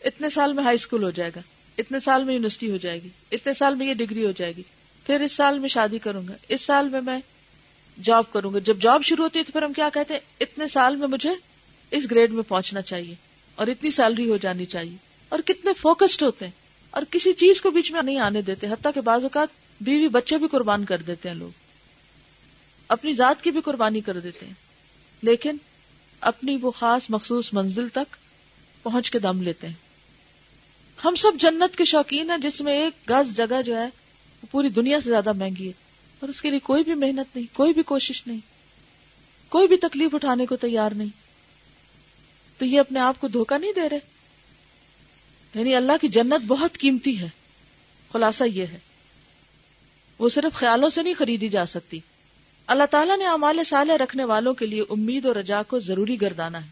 اتنے 0.05 0.31
سال 0.31 0.52
میں 0.52 0.64
ہائی 0.64 0.75
اسکول 0.75 1.05
ہو 1.05 1.11
جائے 1.11 1.31
گا، 1.37 1.40
اتنے 1.78 1.99
سال 2.05 2.25
میں 2.25 2.35
یونیورسٹی 2.35 2.71
ہو 2.71 2.76
جائے 2.76 3.02
گی، 3.02 3.09
اتنے 3.33 3.55
سال 3.55 3.75
میں 3.75 3.87
یہ 3.87 3.95
ڈگری 3.95 4.26
ہو 4.26 4.31
جائے 4.31 4.52
گی، 4.57 4.62
پھر 5.07 5.21
اس 5.21 5.33
سال 5.33 5.59
میں 5.59 5.69
شادی 5.69 5.99
کروں 5.99 6.28
گا، 6.28 6.35
اس 6.49 6.61
سال 6.61 6.88
میں 6.88 7.00
میں 7.00 7.19
جاب 8.02 8.33
کروں 8.33 8.55
گا 8.55 8.59
جب 8.59 8.78
جاب 8.81 9.02
شروع 9.02 9.25
ہوتی 9.25 9.38
ہے 9.38 9.45
تو 9.45 9.52
پھر 9.52 9.62
ہم 9.62 9.73
کیا 9.73 9.88
کہتے 9.95 10.14
ہیں؟ 10.14 10.21
اتنے 10.40 10.69
سال 10.69 10.97
میں 10.97 11.09
مجھے 11.09 11.31
اس 11.90 12.11
گریڈ 12.11 12.31
میں 12.31 12.43
پہنچنا 12.49 12.83
چاہیے 12.83 13.14
اور 13.55 13.67
اتنی 13.67 13.90
سیلری 13.90 14.31
ہو 14.31 14.37
جانی 14.37 14.67
چاہیے۔ 14.67 14.97
اور 15.28 15.38
کتنے 15.45 15.73
فوکسڈ 15.75 16.23
ہوتے 16.23 16.45
ہیں۔ 16.45 16.52
اور 16.90 17.02
کسی 17.11 17.33
چیز 17.33 17.61
کو 17.61 17.71
بیچ 17.71 17.93
میں 17.93 18.02
نہیں 18.02 18.19
آنے 18.19 18.43
دیتے، 18.43 18.67
حتیٰ 18.67 18.90
کہ 18.95 19.00
بعض 19.00 19.23
اوقات 19.23 19.49
بیوی 19.81 20.09
بچے 20.09 20.38
بھی 20.38 20.49
قربان 20.49 20.85
کر 20.85 20.99
دیتے 20.99 21.28
ہیں 21.28 21.37
لوگ۔ 21.37 21.50
اپنی 22.88 23.14
ذات 23.14 23.45
کی 23.45 23.50
بھی 23.50 23.61
قربانی 23.61 24.00
کر 24.00 24.21
دیتے 24.21 24.47
ہیں۔ 24.47 24.52
لیکن 25.23 25.57
اپنی 26.21 26.57
وہ 26.61 26.71
خاص 26.71 27.02
مخصوص 27.09 27.52
منزل 27.52 27.88
تک 27.88 28.17
پہنچ 28.83 29.11
کے 29.11 29.19
دم 29.19 29.43
لیتے 29.43 29.67
ہیں۔ 29.67 29.75
ہم 31.05 31.14
سب 31.14 31.33
جنت 31.40 31.76
کے 31.76 31.85
شوقین 31.85 32.31
ہیں، 32.31 32.38
جس 32.38 32.61
میں 32.61 32.73
ایک 32.73 33.11
گز 33.11 33.37
جگہ 33.37 33.62
جو 33.62 33.76
ہے 33.76 33.87
وہ 34.43 34.47
پوری 34.50 34.69
دنیا 34.69 35.00
سے 35.00 35.11
زیادہ 35.11 35.33
مہنگی 35.33 35.69
ہے۔ 35.69 35.88
اور 36.21 36.29
اس 36.29 36.43
کے 36.43 36.51
لیے 36.51 36.59
کوئی 36.59 36.85
بھی 36.85 36.95
محنت 36.95 37.37
نہیں، 37.37 37.57
کوئی 37.57 37.73
بھی 37.73 37.83
کوشش 37.83 38.27
نہیں، 38.27 38.39
کوئی 39.49 39.69
بھی 39.69 39.77
تکلیف 39.77 40.15
اٹھانے 40.15 40.47
کو 40.47 40.57
تیار 40.57 40.93
نہیں۔ 40.93 41.09
تو 42.59 42.65
یہ 42.65 42.81
اپنے 42.81 43.01
آپ 43.01 43.21
کو 43.21 43.29
دھوکہ 43.29 43.59
نہیں 43.59 43.73
دے 43.73 43.89
رہے؟ 43.89 43.99
یعنی 45.55 45.75
اللہ 45.75 45.93
کی 46.01 46.09
جنت 46.09 46.45
بہت 46.47 46.79
قیمتی 46.79 47.21
ہے۔ 47.21 47.29
خلاصہ 48.13 48.45
یہ 48.45 48.67
ہے۔ 48.67 48.79
وہ 50.19 50.29
صرف 50.29 50.57
خیالوں 50.57 50.89
سے 50.89 51.03
نہیں 51.03 51.15
خریدی 51.19 51.49
جا 51.49 51.67
سکتی۔ 51.67 52.01
اللہ 52.67 52.85
تعالیٰ 52.85 53.19
نے 53.19 53.27
امال 53.27 53.65
سالے 53.65 53.99
رکھنے 53.99 54.25
والوں 54.25 54.55
کے 54.55 54.67
لیے 54.67 54.83
امید 54.91 55.27
اور 55.27 55.37
رجا 55.37 55.63
کو 55.63 55.79
ضروری 55.79 56.21
گردانا 56.21 56.65
ہے۔ 56.65 56.71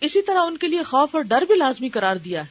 اسی 0.00 0.22
طرح 0.22 0.38
ان 0.38 0.56
کے 0.56 0.68
لیے 0.68 0.82
خوف 0.82 1.14
اور 1.14 1.22
ڈر 1.22 1.42
بھی 1.42 1.54
لازمی 1.54 1.88
قرار 1.88 2.16
دیا 2.16 2.40
ہے۔ 2.40 2.48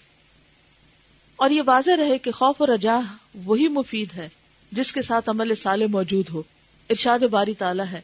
اور 1.35 1.49
یہ 1.49 1.61
واضح 1.65 1.91
رہے 1.97 2.17
کہ 2.17 2.31
خوف 2.31 2.55
اور 2.57 2.67
رجا 2.67 2.99
وہی 3.45 3.67
مفید 3.67 4.13
ہے۔ 4.13 4.29
جس 4.73 4.93
کے 4.93 5.01
ساتھ 5.01 5.29
عمل 5.29 5.55
سالے 5.55 5.87
موجود 5.87 6.25
ہو۔ 6.33 6.43
ارشاد 6.89 7.19
باری 7.19 7.53
تعالیٰ 7.53 7.85
ہے۔ 7.91 8.01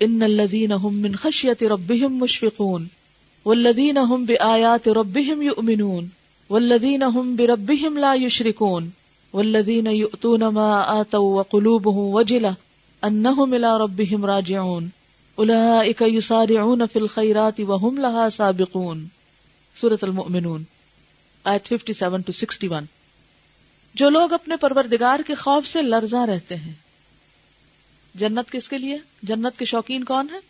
ان 0.00 0.22
الذين 0.22 0.72
هم 0.72 0.98
من 0.98 1.16
خشيه 1.16 1.66
ربهم 1.68 2.16
مشفقون 2.16 2.86
والذين 3.44 3.98
هم 3.98 4.24
بآيات 4.24 4.88
ربهم 4.88 5.42
يؤمنون 5.42 6.06
والذين 6.50 7.02
هم 7.02 7.36
بربهم 7.36 7.96
لا 7.96 8.14
يشركون 8.14 8.88
والذين 9.32 9.86
يؤتون 9.86 10.40
ما 10.40 11.00
آتوا 11.00 11.34
وقلوبهم 11.34 12.14
وجلة 12.14 12.52
انهم 13.02 13.52
الى 13.52 13.78
ربهم 13.80 14.26
راجعون 14.26 14.88
اولئك 15.34 16.02
يسارعون 16.02 16.82
في 16.92 16.98
الخيرات 16.98 17.60
وهم 17.60 17.98
لها 17.98 18.28
سابقون۔ 18.28 19.04
سورة 19.76 19.98
المؤمنون، 20.02 20.62
آیت 21.44 21.66
57 21.66 22.20
ٹو 22.20 22.32
61 22.32 22.84
جو 23.98 24.08
لوگ 24.08 24.32
اپنے 24.32 24.56
پروردگار 24.56 25.20
کے 25.26 25.34
خوف 25.34 25.66
سے 25.66 25.82
لرزاں 25.82 26.26
رہتے 26.26 26.56
ہیں۔ 26.56 26.72
جنت 28.14 28.52
کس 28.52 28.68
کے 28.68 28.78
لیے؟ 28.78 28.98
جنت 29.22 29.58
کے 29.58 29.64
شوقین 29.64 30.04
کون 30.04 30.26
ہیں؟ 30.32 30.40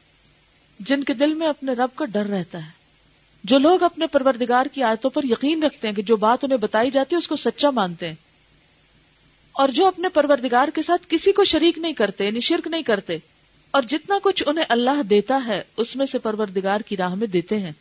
جن 0.81 1.05
کے 1.05 1.15
دل 1.15 1.35
میں 1.35 1.47
اپنے 1.47 1.73
رب 1.73 1.89
کا 1.95 2.05
ڈر 2.05 2.27
رہتا 2.27 2.59
ہے۔ 2.59 2.71
جو 3.45 3.59
لوگ 3.59 3.83
اپنے 3.83 4.07
پروردگار 4.07 4.67
کی 4.67 4.83
آیتوں 4.83 5.11
پر 5.11 5.25
یقین 5.25 5.63
رکھتے 5.63 5.89
ہیں 5.89 5.95
کہ 5.95 6.03
جو 6.03 6.17
بات 6.17 6.45
انہیں 6.45 6.59
بتائی 6.59 6.91
جاتی 6.91 7.15
ہے، 7.15 7.19
اس 7.19 7.29
کو 7.29 7.37
سچا 7.37 7.71
مانتے 7.71 8.09
ہیں۔ 8.09 8.15
اور 9.53 9.69
جو 9.69 9.87
اپنے 9.87 10.09
پروردگار 10.09 10.69
کے 10.75 10.83
ساتھ 10.83 11.07
کسی 11.09 11.33
کو 11.33 11.45
شریک 11.45 11.79
نہیں 11.79 11.93
کرتے 11.93 12.27
یعنی 12.27 12.41
شرک 12.41 12.67
نہیں 12.67 12.83
کرتے، 12.83 13.19
اور 13.71 13.83
جتنا 13.83 14.19
کچھ 14.23 14.43
انہیں 14.47 14.65
اللہ 14.69 15.03
دیتا 15.03 15.41
ہے، 15.47 15.63
اس 15.77 15.97
میں 15.97 16.07
سے 16.07 16.19
پروردگار 16.19 16.81
کی 16.81 16.97
راہ 16.97 17.15
میں 17.15 17.27
دیتے 17.27 17.61
ہیں 17.61 17.73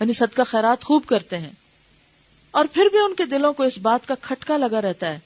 یعنی 0.00 0.12
صدقہ 0.12 0.42
خیرات 0.42 0.84
خوب 0.84 1.06
کرتے 1.06 1.38
ہیں۔ 1.38 1.52
اور 2.50 2.64
پھر 2.72 2.84
بھی 2.90 2.98
ان 2.98 3.14
کے 3.14 3.24
دلوں 3.24 3.52
کو 3.52 3.62
اس 3.62 3.78
بات 3.78 4.08
کا 4.08 4.14
کھٹکا 4.20 4.56
لگا 4.56 4.82
رہتا 4.82 5.12
ہے۔ 5.12 5.18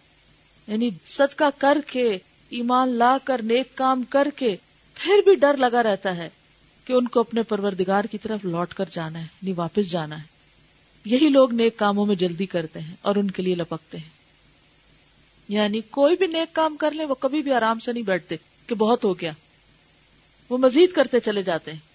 یعنی 0.67 0.91
صدقہ 1.07 1.45
کر 1.59 1.79
کے، 1.87 2.19
ایمان 2.49 2.89
لا 2.89 3.17
کر، 3.25 3.41
نیک 3.43 3.75
کام 3.75 4.03
کر 4.03 4.29
کے 4.37 4.57
پھر 4.95 5.13
بھی 5.25 5.35
ڈر 5.35 5.57
لگا 5.57 5.83
رہتا 5.83 6.17
ہے 6.17 6.29
کہ 6.85 6.93
ان 6.93 7.09
کو 7.09 7.21
اپنے 7.21 7.43
پروردگار 7.43 8.05
کی 8.05 8.19
طرف 8.19 8.45
لوٹ 8.45 8.75
کر 8.75 8.85
جانا 8.91 9.19
ہے 9.19 9.25
یعنی 9.25 9.53
واپس 9.53 9.91
جانا 9.91 10.19
ہے۔ 10.19 10.23
یہی 11.05 11.29
لوگ 11.29 11.53
نیک 11.53 11.77
کاموں 11.77 12.07
میں 12.07 12.15
جلدی 12.15 12.47
کرتے 12.47 12.81
ہیں 12.81 12.95
اور 13.03 13.17
ان 13.17 13.31
کے 13.31 13.43
لیے 13.43 13.55
لپکتے 13.55 13.99
ہیں۔ 13.99 14.09
یعنی 15.49 15.81
کوئی 15.91 16.17
بھی 16.17 16.27
نیک 16.27 16.55
کام 16.55 16.77
کر 16.77 16.91
لے، 16.91 17.05
وہ 17.05 17.15
کبھی 17.15 17.43
بھی 17.43 17.53
آرام 17.53 17.81
سے 17.81 17.93
نہیں 17.93 18.03
بیٹھتے 18.03 18.37
کہ 18.67 18.75
بہت 18.75 19.05
ہو 19.05 19.21
گیا۔ 19.21 19.33
وہ 20.51 20.59
مزید 20.59 20.93
کرتے 20.93 21.21
چلے 21.21 21.43
جاتے 21.43 21.73
ہیں۔ 21.73 21.90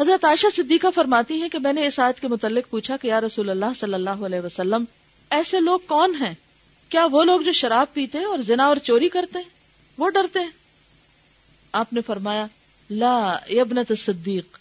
حضرت 0.00 0.24
عائشہ 0.24 0.46
صدیقہ 0.56 0.86
فرماتی 0.94 1.42
ہیں 1.42 1.48
کہ 1.48 1.58
میں 1.58 1.72
نے 1.72 1.86
اس 1.86 1.98
آیت 1.98 2.20
کے 2.20 2.28
متعلق 2.28 2.70
پوچھا 2.70 2.96
کہ 2.96 3.08
یا 3.08 3.20
رسول 3.20 3.50
اللہ 3.50 3.66
صلی 3.80 3.94
اللہ 3.94 4.10
علیہ 4.10 4.40
وسلم، 4.40 4.84
ایسے 5.30 5.60
لوگ 5.60 5.78
کون 5.86 6.14
ہیں؟ 6.20 6.34
کیا 6.88 7.06
وہ 7.06 7.24
لوگ 7.24 7.40
جو 7.40 7.52
شراب 7.52 7.94
پیتے 7.94 8.24
اور 8.24 8.38
زنا 8.38 8.64
اور 8.64 8.76
چوری 8.76 9.08
کرتے 9.08 9.38
ہیں؟ 9.38 9.48
وہ 9.98 10.10
ڈرتے 10.10 10.40
ہیں۔ 10.40 10.50
آپ 11.72 11.92
نے 11.92 12.00
فرمایا، 12.00 12.46
لا 12.90 13.38
ابنت 13.50 13.92
صدیق 13.98 14.58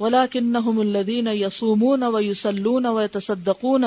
ولكنهم 0.00 0.80
الذين 0.80 1.26
يصومون 1.26 2.02
ويصلون 2.02 2.86
ويتصدقون 2.86 3.84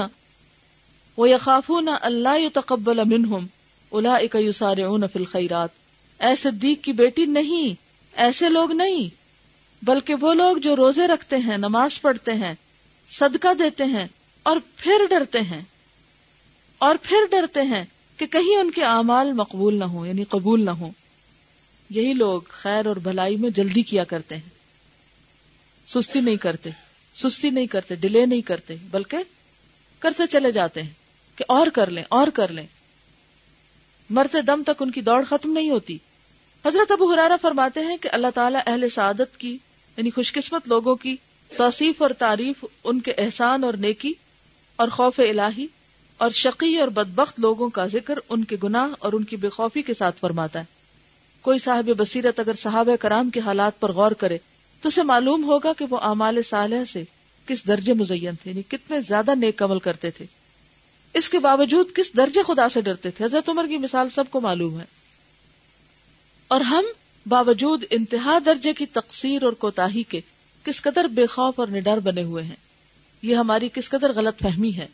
ويخافون 1.17 1.89
الا 2.01 2.35
يتقبل 2.35 3.03
منهم 3.03 3.45
اولئك 3.89 4.35
يسارعون 4.35 5.01
في 5.13 5.19
الخيرات 5.19 5.69
اے 6.21 6.35
صدیق 6.35 6.83
کی 6.83 6.91
بیٹی، 6.91 7.25
نہیں، 7.25 7.73
ایسے 8.13 8.49
لوگ 8.49 8.71
نہیں۔ 8.71 9.24
بلکہ 9.85 10.15
وہ 10.15 10.33
لوگ 10.33 10.57
جو 10.57 10.75
روزے 10.75 11.07
رکھتے 11.07 11.37
ہیں، 11.37 11.57
نماز 11.57 12.01
پڑھتے 12.01 12.33
ہیں، 12.33 12.53
صدقہ 13.09 13.53
دیتے 13.53 13.83
ہیں 13.83 14.07
اور 14.43 14.57
پھر 14.75 15.01
ڈرتے 15.09 15.41
ہیں۔ 15.41 15.61
اور 16.77 16.95
پھر 17.01 17.17
ڈرتے 17.31 17.61
ہیں 17.61 17.83
کہ 18.17 18.25
کہیں 18.25 18.57
ان 18.57 18.71
کے 18.71 18.83
اعمال 18.83 19.31
مقبول 19.31 19.79
نہ 19.79 19.83
ہو 19.83 20.05
یعنی 20.05 20.23
قبول 20.23 20.65
نہ 20.65 20.69
ہو 20.69 20.89
یہی 21.89 22.13
لوگ 22.13 22.41
خیر 22.47 22.85
اور 22.85 22.95
بھلائی 22.95 23.35
میں 23.35 23.49
جلدی 23.49 23.81
کیا 23.81 24.03
کرتے 24.03 24.35
ہیں۔ 24.35 24.49
سستی 25.87 26.21
نہیں 26.21 26.35
کرتے، 26.35 26.69
سستی 27.15 27.49
نہیں 27.49 27.67
کرتے، 27.67 27.95
ڈیلے 27.95 28.25
نہیں 28.25 28.41
کرتے، 28.41 28.75
بلکہ 28.91 29.17
کرتے 29.99 30.27
چلے 30.27 30.51
جاتے 30.51 30.81
ہیں 30.81 30.89
کہ 31.35 31.45
اور 31.47 31.67
کر 31.67 31.89
لیں، 31.89 32.03
اور 32.09 32.27
کر 32.27 32.47
لیں۔ 32.47 32.67
مرتے 34.09 34.41
دم 34.41 34.63
تک 34.63 34.81
ان 34.81 34.91
کی 34.91 35.01
دوڑ 35.01 35.23
ختم 35.23 35.51
نہیں 35.51 35.69
ہوتی۔ 35.69 35.97
حضرت 36.65 36.91
ابو 36.91 37.13
حرارا 37.13 37.35
فرماتے 37.41 37.79
ہیں 37.79 37.97
کہ 37.97 38.09
اللہ 38.11 38.27
تعالیٰ 38.35 38.61
اہل 38.65 38.89
سعادت 38.89 39.37
کی 39.37 39.57
یعنی 39.97 40.09
خوش 40.09 40.33
قسمت 40.33 40.67
لوگوں 40.67 40.95
کی 40.95 41.15
توصیف 41.57 42.01
اور 42.01 42.09
تعریف، 42.09 42.65
ان 42.83 43.01
کے 43.01 43.13
احسان 43.17 43.63
اور 43.63 43.73
نیکی 43.73 44.13
اور 44.75 44.87
خوف 44.87 45.19
الہی 45.19 45.67
اور 46.17 46.29
شقی 46.29 46.77
اور 46.77 46.87
بدبخت 46.87 47.39
لوگوں 47.39 47.69
کا 47.69 47.87
ذکر 47.87 48.13
ان 48.29 48.43
کے 48.43 48.55
گناہ 48.63 48.87
اور 48.99 49.13
ان 49.13 49.23
کی 49.23 49.35
بے 49.35 49.49
خوفی 49.49 49.81
کے 49.81 49.93
ساتھ 49.93 50.19
فرماتا 50.19 50.59
ہے۔ 50.59 50.65
کوئی 51.41 51.59
صاحب 51.59 51.89
بصیرت 51.97 52.39
اگر 52.39 52.53
صحابہ 52.53 52.95
کرام 52.95 53.29
کے 53.29 53.39
حالات 53.39 53.79
پر 53.79 53.91
غور 53.91 54.11
کرے، 54.11 54.37
تو 54.81 54.87
اسے 54.87 55.03
معلوم 55.03 55.43
ہوگا 55.43 55.73
کہ 55.77 55.85
وہ 55.89 55.97
اعمال 56.01 56.43
صالح 56.43 56.85
سے 56.85 57.03
کس 57.45 57.67
درجے 57.67 57.93
مزین 57.93 58.35
تھے 58.43 58.51
یعنی 58.51 58.61
کتنے 58.67 59.01
زیادہ 59.01 59.35
نیک 59.35 59.63
عمل 59.63 59.79
کرتے 59.79 60.11
تھے۔ 60.11 60.25
اس 61.13 61.29
کے 61.29 61.39
باوجود 61.39 61.87
کس 61.95 62.17
درجے 62.17 62.39
خدا 62.47 62.69
سے 62.69 62.81
ڈرتے 62.81 63.11
تھے؟ 63.11 63.25
حضرت 63.25 63.49
عمر 63.49 63.65
کی 63.69 63.77
مثال 63.77 64.09
سب 64.09 64.23
کو 64.29 64.41
معلوم 64.41 64.79
ہے۔ 64.79 64.85
اور 66.47 66.61
ہم 66.61 66.85
باوجود 67.25 67.83
انتہا 67.89 68.39
درجے 68.45 68.73
کی 68.73 68.85
تقسیر 68.85 69.43
اور 69.43 69.53
کوتاہی 69.53 70.03
کے 70.03 70.21
کس 70.63 70.81
قدر 70.81 71.05
بے 71.05 71.27
خوف 71.27 71.59
اور 71.59 71.67
نڈر 71.67 71.97
بنے 71.97 72.23
ہوئے 72.23 72.43
ہیں۔ 72.43 72.55
یہ 73.21 73.35
ہماری 73.35 73.69
کس 73.73 73.89
قدر 73.89 74.11
غلط 74.15 74.39
فہمی 74.39 74.75
ہے۔ 74.77 74.87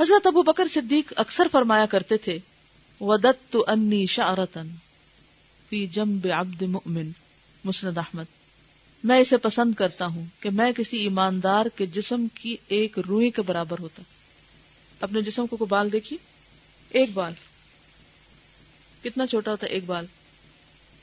حضرت 0.00 0.26
ابو 0.26 0.42
بکر 0.42 0.68
صدیق 0.68 1.12
اکثر 1.16 1.46
فرمایا 1.52 1.86
کرتے 1.86 2.16
تھے 2.16 2.38
ودت 3.00 3.52
تو 3.52 3.64
انی 3.68 4.06
شارتن 4.06 4.68
فی 5.68 5.86
جمب 5.86 6.26
عبد 6.34 6.62
مؤمن، 6.62 7.10
مسند 7.64 7.98
احمد 7.98 8.24
میں 9.04 9.20
اسے 9.20 9.36
پسند 9.36 9.74
کرتا 9.74 10.06
ہوں 10.06 10.24
کہ 10.40 10.50
میں 10.50 10.72
کسی 10.72 10.96
ایماندار 10.96 11.66
کے 11.66 11.86
جسم 11.86 12.26
کی 12.34 12.56
ایک 12.68 12.98
روئی 12.98 13.30
کے 13.30 13.42
برابر 13.42 13.78
ہوتا۔ 13.78 14.02
اپنے 15.00 15.22
جسم 15.22 15.46
کو 15.46 15.64
بال 15.64 15.92
دیکھیے؟ 15.92 16.18
ایک 16.88 17.10
بال۔ 17.14 17.32
کتنا 19.04 19.26
چھوٹا 19.26 19.50
ہوتا 19.50 19.66
ہے 19.66 19.72
ایک 19.72 19.84
بال؟ 19.86 20.06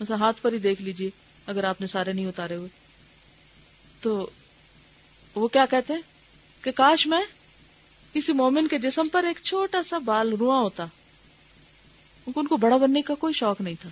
مثلا 0.03 0.17
ہاتھ 0.17 0.41
پر 0.41 0.53
ہی 0.53 0.57
دیکھ 0.57 0.81
لیجیے 0.81 1.09
اگر 1.47 1.63
آپ 1.63 1.81
نے 1.81 1.87
سارے 1.87 2.13
نہیں 2.13 2.25
اتارے 2.25 2.55
ہوئے۔ 2.55 2.69
تو 4.01 4.29
وہ 5.35 5.47
کیا 5.47 5.65
کہتے 5.65 5.93
ہیں؟ 5.93 6.01
کہ 6.63 6.71
کاش 6.71 7.07
میں 7.07 7.21
کسی 8.13 8.33
مومن 8.33 8.67
کے 8.67 8.77
جسم 8.77 9.07
پر 9.07 9.23
ایک 9.23 9.39
چھوٹا 9.43 9.83
سا 9.83 9.97
بال 9.97 10.33
رواں 10.33 10.61
ہوتا۔ 10.61 10.85
ان 12.35 12.47
کو 12.47 12.57
بڑا 12.57 12.77
بننے 12.77 13.01
کا 13.01 13.15
کوئی 13.15 13.33
شوق 13.33 13.61
نہیں 13.61 13.75
تھا۔ 13.81 13.89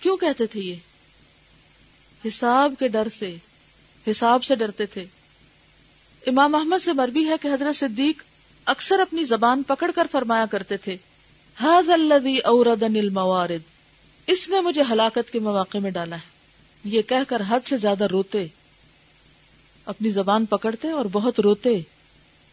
کیوں 0.00 0.16
کہتے 0.16 0.46
تھے 0.46 0.60
یہ؟ 0.60 0.74
حساب 2.24 2.74
کے 2.78 2.88
ڈر 2.88 3.08
سے، 3.18 3.36
حساب 4.10 4.44
سے 4.44 4.54
ڈرتے 4.54 4.86
تھے۔ 4.86 5.04
امام 6.26 6.54
احمد 6.54 6.82
سے 6.82 6.92
مربی 6.92 7.28
ہے 7.28 7.34
کہ 7.40 7.48
حضرت 7.48 7.76
صدیق 7.76 8.22
اکثر 8.64 8.98
اپنی 8.98 9.24
زبان 9.24 9.62
پکڑ 9.62 9.90
کر 9.94 10.06
فرمایا 10.12 10.46
کرتے 10.46 10.76
تھے 10.76 10.96
الموارد. 12.96 13.73
اس 14.26 14.48
نے 14.48 14.60
مجھے 14.60 14.82
ہلاکت 14.90 15.30
کے 15.30 15.38
مواقع 15.38 15.78
میں 15.78 15.90
ڈالا 15.90 16.16
ہے۔ 16.16 16.34
یہ 16.84 17.02
کہہ 17.02 17.24
کر 17.28 17.42
حد 17.48 17.60
سے 17.64 17.76
زیادہ 17.76 18.04
روتے، 18.04 18.46
اپنی 19.86 20.10
زبان 20.10 20.44
پکڑتے 20.44 20.90
اور 20.90 21.04
بہت 21.12 21.40
روتے۔ 21.40 21.80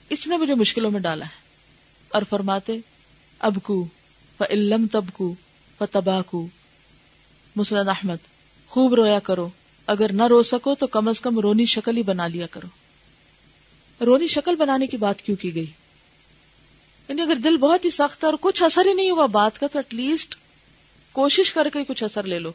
اس 0.10 0.28
نے 0.28 0.38
مجھے 0.38 0.56
مشکلوں 0.56 0.92
میں 0.92 1.00
ڈالا 1.00 1.26
ہے۔ 1.26 1.42
اور 2.10 2.22
فرماتے 2.30 2.80
اب 3.40 3.58
کو 3.64 3.88
علم 4.50 4.88
تب 4.92 5.06
کو 5.14 5.36
تباہ 5.92 6.22
کو 6.22 6.48
مسلم 7.56 7.90
احمد، 7.90 8.16
خوب 8.70 8.94
رویا 8.94 9.20
کرو۔ 9.20 9.50
اگر 9.88 10.12
نہ 10.12 10.24
رو 10.24 10.44
سکو 10.44 10.76
تو 10.76 10.88
کم 10.88 11.08
از 11.08 11.22
کم 11.22 11.40
رونی 11.40 11.66
شکل 11.66 11.98
ہی 11.98 12.04
بنا 12.04 12.28
لیا 12.28 12.48
کرو۔ 12.48 12.68
رونی 14.06 14.28
شکل 14.28 14.56
بنانے 14.56 14.88
کی 14.88 14.98
بات 14.98 15.22
کیوں 15.22 15.38
کی 15.38 15.56
گئی؟ 15.56 15.66
یعنی 17.08 17.22
اگر 17.22 17.36
دل 17.36 17.58
بہت 17.58 17.86
ہی 17.86 17.90
سخت 17.90 18.24
ہے 18.24 18.30
اور 18.30 18.38
کچھ 18.42 18.64
اثر 18.64 18.86
ہی 18.86 18.94
نہیں 18.94 19.12
ہوا 19.12 19.26
بات 19.26 19.60
کا، 19.60 19.68
تو 19.68 19.80
ایٹ 19.80 19.94
لیسٹ 19.94 20.36
کوشش 21.12 21.54
کر 21.54 21.68
کے 21.74 21.84
کچھ 21.84 22.04
اثر 22.04 22.24
لے 22.24 22.40
لو۔ 22.40 22.52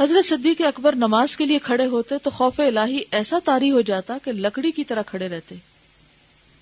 حضرت 0.00 0.26
صدیق 0.26 0.60
اکبر 0.60 0.94
نماز 0.94 1.36
کے 1.36 1.46
لیے 1.46 1.58
کھڑے 1.58 1.86
ہوتے 1.86 2.14
تو 2.22 2.30
خوف 2.30 2.60
الہی 2.60 3.02
ایسا 3.10 3.38
تاری 3.44 3.70
ہو 3.70 3.80
جاتا 3.80 4.18
کہ 4.24 4.32
لکڑی 4.32 4.70
کی 4.70 4.84
طرح 4.84 5.02
کھڑے 5.02 5.28
رہتے 5.28 5.54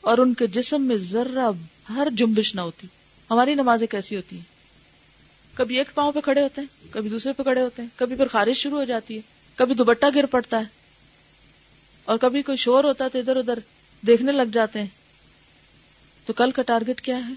اور 0.00 0.18
ان 0.18 0.34
کے 0.34 0.46
جسم 0.46 0.82
میں 0.82 0.96
ذرہ 0.96 1.50
ہر 1.88 2.08
جنبش 2.12 2.54
نہ 2.54 2.60
ہوتی۔ 2.60 2.86
ہماری 3.30 3.54
نمازیں 3.54 3.86
کیسی 3.86 4.16
ہوتی 4.16 4.36
ہیں؟ 4.36 4.42
کبھی 5.54 5.78
ایک 5.78 5.94
پاؤں 5.94 6.12
پہ 6.12 6.20
کھڑے 6.20 6.42
ہوتے 6.42 6.60
ہیں، 6.60 6.92
کبھی 6.92 7.10
دوسرے 7.10 7.32
پہ 7.32 7.42
کھڑے 7.42 7.62
ہوتے 7.62 7.82
ہیں، 7.82 7.88
کبھی 7.96 8.16
پھر 8.16 8.26
خارش 8.26 8.56
شروع 8.56 8.78
ہو 8.78 8.84
جاتی 8.84 9.16
ہے، 9.16 9.20
کبھی 9.54 9.74
دوبٹہ 9.74 10.06
گر 10.14 10.26
پڑتا 10.26 10.58
ہے 10.58 10.64
اور 12.04 12.18
کبھی 12.18 12.42
کوئی 12.42 12.56
شور 12.56 12.84
ہوتا 12.84 13.04
ہے 13.04 13.10
تو 13.10 13.18
ادھر 13.18 13.36
ادھر 13.36 13.58
دیکھنے 14.06 14.32
لگ 14.32 14.50
جاتے 14.52 14.78
ہیں۔ 14.78 14.86
تو 16.26 16.32
کل 16.32 16.50
کا 16.50 16.62
ٹارگٹ 16.62 17.00
کیا 17.00 17.28
ہے؟ 17.28 17.32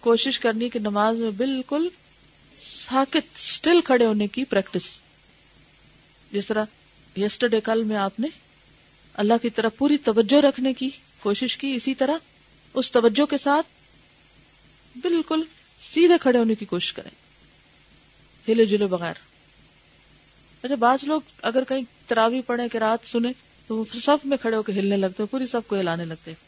کوشش 0.00 0.40
کرنی 0.40 0.68
کہ 0.68 0.78
نماز 0.78 1.16
میں 1.16 1.30
بالکل 1.30 1.88
ساکت 2.64 3.40
سٹل 3.40 3.80
کھڑے 3.80 4.06
ہونے 4.06 4.26
کی 4.26 4.44
پریکٹس 4.44 4.88
جس 6.32 6.46
طرح 6.46 6.64
یسٹرڈے 7.16 7.60
کل 7.60 7.84
میں 7.84 7.96
آپ 7.96 8.20
نے 8.20 8.28
اللہ 9.14 9.34
کی 9.42 9.50
طرف 9.50 9.76
پوری 9.76 9.98
توجہ 9.98 10.40
رکھنے 10.40 10.72
کی 10.72 10.90
کوشش 11.20 11.56
کی، 11.56 11.74
اسی 11.74 11.94
طرح 11.94 12.12
اس 12.74 12.92
توجہ 12.92 13.26
کے 13.26 13.38
ساتھ 13.38 13.66
بالکل 15.02 15.42
سیدھے 15.80 16.14
کھڑے 16.20 16.38
ہونے 16.38 16.54
کی 16.54 16.64
کوشش 16.64 16.92
کریں۔ 16.92 17.10
ہلے 18.48 18.66
جلے 18.66 18.86
بغیر۔ 18.86 19.14
اچھا 20.62 20.74
بعض 20.74 21.04
لوگ 21.04 21.20
اگر 21.42 21.64
کہیں 21.68 21.82
تراوی 22.06 22.40
پڑے 22.40 22.68
کہ 22.68 22.78
رات 22.78 23.08
سنے 23.08 23.32
تو 23.66 23.76
وہ 23.76 23.84
سب 24.02 24.16
میں 24.24 24.36
کھڑے 24.36 24.56
ہو 24.56 24.62
کے 24.62 24.72
ہلنے 24.72 24.96
لگتے 24.96 25.22
ہیں، 25.22 25.32
پوری 25.32 25.46
سب 25.46 25.60
کو 25.66 25.80
ہلانے 25.80 26.04
لگتے 26.04 26.30
ہیں۔ 26.30 26.44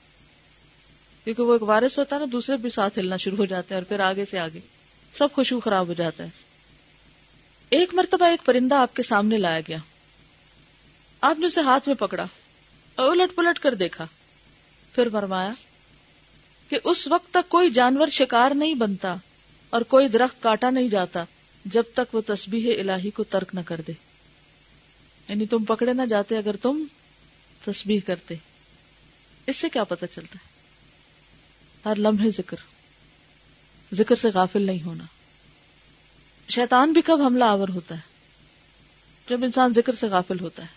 کیونکہ 1.24 1.42
وہ 1.42 1.52
ایک 1.52 1.62
وارث 1.62 1.98
ہوتا 1.98 2.16
ہے 2.16 2.20
نا، 2.20 2.26
دوسرے 2.32 2.56
بھی 2.56 2.70
ساتھ 2.70 2.98
ہلنا 2.98 3.16
شروع 3.16 3.36
ہو 3.36 3.44
جاتے 3.44 3.74
ہیں 3.74 3.82
اور 3.82 3.88
پھر 3.88 4.00
آگے 4.00 4.24
سے 4.30 4.38
آگے۔ 4.38 4.60
سب 5.18 5.28
خوشبو 5.32 5.60
خراب 5.60 5.88
ہو 5.88 5.92
جاتا 5.92 6.24
ہے۔ 6.24 6.28
ایک 7.70 7.94
مرتبہ 7.94 8.24
ایک 8.24 8.46
پرندہ 8.46 8.74
آپ 8.74 8.96
کے 8.96 9.02
سامنے 9.02 9.38
لایا 9.38 9.60
گیا۔ 9.60 9.76
آپ 11.20 11.38
نے 11.38 11.46
اسے 11.46 11.60
ہاتھ 11.60 11.88
میں 11.88 11.96
پکڑا 11.96 12.26
اور 12.94 13.10
الٹ 13.10 13.36
پلٹ 13.36 13.58
کر 13.58 13.74
دیکھا۔ 13.74 14.06
پھر 14.92 15.08
فرمایا 15.12 15.52
کہ 16.68 16.78
اس 16.84 17.08
وقت 17.08 17.30
تک 17.30 17.48
کوئی 17.48 17.70
جانور 17.70 18.08
شکار 18.08 18.50
نہیں 18.54 18.74
بنتا 18.74 19.16
اور 19.70 19.80
کوئی 19.80 20.08
درخت 20.08 20.42
کاٹا 20.42 20.70
نہیں 20.70 20.88
جاتا 20.88 21.24
جب 21.64 21.82
تک 21.94 22.14
وہ 22.14 22.20
تسبیح 22.26 22.80
الہی 22.80 23.10
کو 23.10 23.24
ترک 23.24 23.54
نہ 23.54 23.60
کر 23.66 23.80
دے۔ 23.86 23.92
یعنی 25.28 25.46
تم 25.46 25.64
پکڑے 25.64 25.92
نہ 25.92 26.02
جاتے 26.10 26.38
اگر 26.38 26.56
تم 26.56 26.84
تسبیح 27.64 28.00
کرتے۔ 28.06 28.34
اس 29.46 29.56
سے 29.56 29.68
کیا 29.68 29.84
پتا 29.84 30.06
چلتا 30.06 30.38
ہے؟ 30.38 30.48
ہر 31.88 31.96
لمحے 31.96 32.30
ذکر۔ 32.30 32.75
ذکر 33.94 34.16
سے 34.16 34.28
غافل 34.34 34.62
نہیں 34.62 34.82
ہونا۔ 34.82 35.04
شیطان 36.48 36.92
بھی 36.92 37.02
کب 37.02 37.22
حملہ 37.22 37.44
آور 37.44 37.68
ہوتا 37.68 37.94
ہے؟ 37.94 38.00
جب 39.28 39.44
انسان 39.44 39.72
ذکر 39.76 39.94
سے 39.94 40.06
غافل 40.06 40.40
ہوتا 40.40 40.62
ہے۔ 40.62 40.68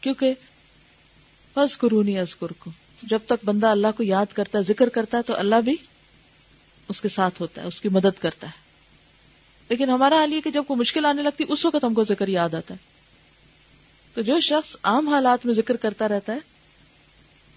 کیونکہ 0.00 0.34
بس 1.56 1.78
قرونی 1.78 2.18
ازکر 2.18 2.46
کو 2.46 2.70
جب 3.02 3.18
تک 3.26 3.44
بندہ 3.44 3.66
اللہ 3.66 3.86
کو 3.96 4.02
یاد 4.02 4.26
کرتا 4.32 4.58
ہے، 4.58 4.62
ذکر 4.62 4.88
کرتا 4.88 5.18
ہے، 5.18 5.22
تو 5.22 5.36
اللہ 5.36 5.60
بھی 5.64 5.76
اس 6.88 7.00
کے 7.00 7.08
ساتھ 7.08 7.42
ہوتا 7.42 7.62
ہے، 7.62 7.66
اس 7.66 7.80
کی 7.80 7.88
مدد 7.88 8.22
کرتا 8.22 8.46
ہے۔ 8.46 8.62
لیکن 9.68 9.90
ہمارا 9.90 10.16
حال 10.16 10.32
یہ 10.32 10.40
کہ 10.40 10.50
جب 10.50 10.64
کوئی 10.68 10.80
مشکل 10.80 11.04
آنے 11.04 11.22
لگتی، 11.22 11.44
اس 11.48 11.64
وقت 11.64 11.84
ہم 11.84 11.94
کو 11.94 12.04
ذکر 12.04 12.28
یاد 12.28 12.54
آتا 12.54 12.74
ہے۔ 12.74 12.78
تو 14.14 14.22
جو 14.22 14.40
شخص 14.40 14.76
عام 14.82 15.08
حالات 15.08 15.46
میں 15.46 15.54
ذکر 15.54 15.76
کرتا 15.76 16.08
رہتا 16.08 16.32
ہے، 16.32 16.38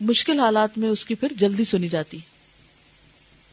مشکل 0.01 0.39
حالات 0.39 0.77
میں 0.77 0.89
اس 0.89 1.05
کی 1.05 1.15
پھر 1.15 1.33
جلدی 1.39 1.63
سنی 1.63 1.89
جاتی۔ 1.89 2.17
ہے 2.17 2.38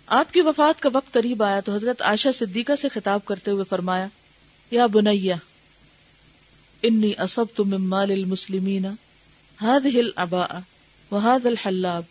آپ 0.06 0.32
کی 0.32 0.40
وفات 0.40 0.82
کا 0.82 0.88
وقت 0.92 1.12
قریب 1.12 1.42
آیا 1.42 1.60
تو 1.60 1.74
حضرت 1.74 2.02
عائشہ 2.02 2.28
صدیقہ 2.34 2.72
سے 2.80 2.88
خطاب 2.88 3.24
کرتے 3.24 3.50
ہوئے 3.50 3.64
فرمایا، 3.68 4.06
یا 4.70 4.86
بنیا 4.86 5.36
انی 6.82 7.12
اصبت 7.18 7.60
من 7.60 7.82
مال 7.82 8.10
المسلمین 8.10 8.86
هذه 9.62 9.98
الاباء 9.98 10.58
وهذا 11.10 11.48
الحلاب 11.48 12.02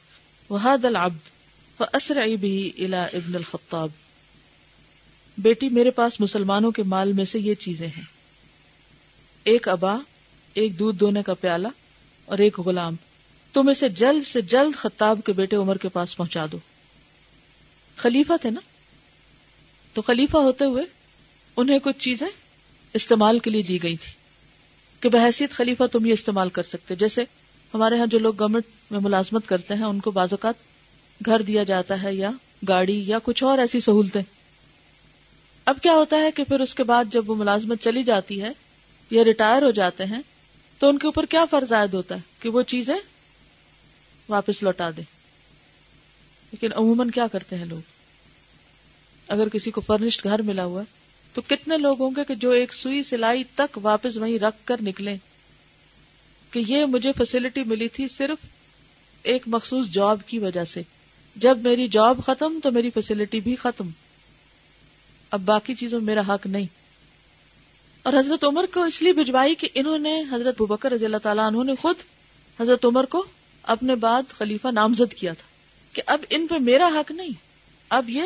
وهذا 0.50 0.88
العبد 0.88 1.30
فاسرعي 1.78 2.36
به 2.36 2.86
الى 2.86 3.18
ابن 3.18 3.36
الخطاب۔ 3.36 3.90
بیٹی، 5.38 5.70
میرے 5.70 5.92
پاس 5.92 6.20
مسلمانوں 6.20 6.72
کے 6.72 6.84
مال 6.84 7.14
میں 7.14 7.26
سے 7.26 7.40
یہ 7.40 7.56
چیزیں 7.56 7.88
ہیں۔ 7.88 8.04
ایک 9.44 9.68
ابا، 9.68 9.98
ایک 10.54 10.80
دودھ 10.80 10.98
دونے 10.98 11.24
کا 11.24 11.34
پیالہ 11.34 11.68
اور 12.26 12.38
ایک 12.38 12.60
غلام۔ 12.60 12.96
تم 13.54 13.68
اسے 13.68 13.90
جلد 13.90 14.28
سے 14.28 14.42
جلد 14.42 14.76
خطاب 14.76 15.20
کے 15.26 15.34
بیٹے 15.34 15.56
عمر 15.56 15.78
کے 15.78 15.90
پاس 15.90 16.18
پہنچا 16.18 16.46
دو۔ 16.52 16.58
خلیفہ 17.98 18.34
تھے 18.42 18.50
نا؟ 18.50 18.60
تو 19.94 20.02
خلیفہ 20.02 20.38
ہوتے 20.38 20.66
ہوئے 20.66 20.84
انہیں 21.58 21.80
کچھ 21.84 22.00
چیزیں 22.00 22.28
استعمال 22.94 23.40
کے 23.40 23.50
لیے 23.50 23.62
دی 23.62 23.84
گئی 23.84 23.96
تھی 23.98 24.12
کہ 25.00 25.10
بحثیت 25.10 25.52
خلیفہ 25.52 25.84
تم 25.92 26.06
یہ 26.06 26.14
استعمال 26.14 26.50
کر 26.50 26.64
سکتے 26.64 26.96
جیسے 26.96 27.24
ہمارے 27.74 28.00
ہاں 28.00 28.08
جو 28.08 28.20
لوگ 28.20 28.40
گورنمنٹ 28.40 28.92
میں 28.92 29.00
ملازمت 29.00 29.48
کرتے 29.48 29.74
ہیں، 29.74 29.84
ان 29.84 30.00
کو 30.00 30.12
بعض 30.12 30.28
اوقات 30.32 30.56
گھر 31.26 31.42
دیا 31.42 31.64
جاتا 31.64 32.04
ہے 32.04 32.14
یا 32.14 32.32
گاڑی 32.68 33.04
یا 33.08 33.20
کچھ 33.24 33.44
اور 33.44 33.58
ایسی 33.58 33.80
سہولتیں۔ 33.80 34.22
اب 35.66 35.78
کیا 35.82 35.94
ہوتا 35.94 36.18
ہے 36.18 36.32
کہ 36.32 36.44
پھر 36.44 36.60
اس 36.60 36.76
کے 36.76 36.84
بعد 36.84 37.06
جب 37.12 37.30
وہ 37.30 37.36
ملازمت 37.36 37.82
چلی 37.82 38.04
جاتی 38.04 38.42
ہے 38.42 38.52
یا 39.12 39.24
ریٹائر 39.24 39.64
ہو 39.64 39.72
جاتے 39.72 40.06
ہیں، 40.06 40.22
تو 40.80 40.90
ان 40.90 40.98
کے 40.98 41.08
اوپر 41.08 41.26
کیا 41.26 41.46
فرض 41.46 41.74
عائد 41.74 41.94
ہوتا 41.94 42.16
ہے 42.16 42.22
کہ 42.40 42.50
وہ 42.50 42.62
چیزیں 42.62 42.96
واپس 44.30 44.64
لوٹا 44.64 44.90
دیں؟ 44.98 45.15
لیکن 46.62 46.78
عموماً 46.78 47.10
کیا 47.10 47.28
کرتے 47.28 47.56
ہیں 47.56 47.66
لوگ؟ 47.66 47.80
اگر 49.28 49.50
کسی 49.50 49.72
کو 49.72 49.82
فرنشڈ 49.82 50.24
گھر 50.24 50.42
ملا 50.42 50.66
ہوا 50.66 50.82
ہے، 50.82 50.86
تو 51.34 51.42
کتنے 51.42 51.78
لوگ 51.78 52.02
ہوں 52.02 52.12
گے 52.16 52.22
کہ 52.28 52.36
جو 52.36 52.52
ایک 52.52 52.74
سوئی 52.74 53.04
سلائی 53.04 53.44
تک 53.56 53.80
واپس 53.82 54.18
وہیں 54.18 54.40
رکھ 54.40 54.56
کر 54.66 54.76
نکلے 54.82 55.18
کہ 56.52 56.64
یہ 56.68 56.86
مجھے 56.86 57.12
فیسلٹی 57.18 57.64
ملی 57.64 57.88
تھی 57.88 58.08
صرف 58.08 58.46
ایک 59.24 59.44
مخصوص 59.48 59.88
جاب 59.88 60.18
کی 60.26 60.40
وجہ 60.40 60.64
سے۔ 60.64 60.82
جب 61.36 61.58
میری 61.58 61.88
جاب 61.88 62.20
ختم 62.26 62.60
تو 62.64 62.72
میری 62.72 62.90
فیسلٹی 62.90 63.40
بھی 63.40 63.56
ختم۔ 63.56 63.90
اب 65.32 65.42
باقی 65.46 65.76
چیزوں 65.76 66.02
میرا 66.02 66.22
حق 66.28 66.48
نہیں۔ 66.48 66.66
اور 68.04 68.14
حضرت 68.14 68.44
عمر 68.44 68.66
کو 68.74 68.84
اس 68.84 69.02
لیے 69.02 69.14
بھجوائی 69.14 69.56
کہ 69.56 69.68
انہوں 69.74 69.98
نے 69.98 70.24
حضرت 70.32 70.62
بکر 70.62 70.92
رضی 70.92 71.06
اللہ 71.06 71.18
تعالیٰ 71.18 71.48
انہوں 71.48 71.64
نے 71.64 71.74
خود 71.82 71.96
حضرت 72.62 72.86
عمر 72.86 73.06
کو 73.06 73.24
اپنے 73.64 73.96
بعد 73.96 74.24
خلیفہ 74.38 74.68
نامزد 74.68 75.14
کیا 75.14 75.34
تھا۔ 75.34 75.55
کہ 75.96 76.02
اب 76.06 76.26
ان 76.30 76.48
پہ 76.48 76.56
میرا 76.56 76.88
حق 76.88 77.12
نہیں، 77.12 77.30
اب 77.90 78.10
یہ 78.10 78.24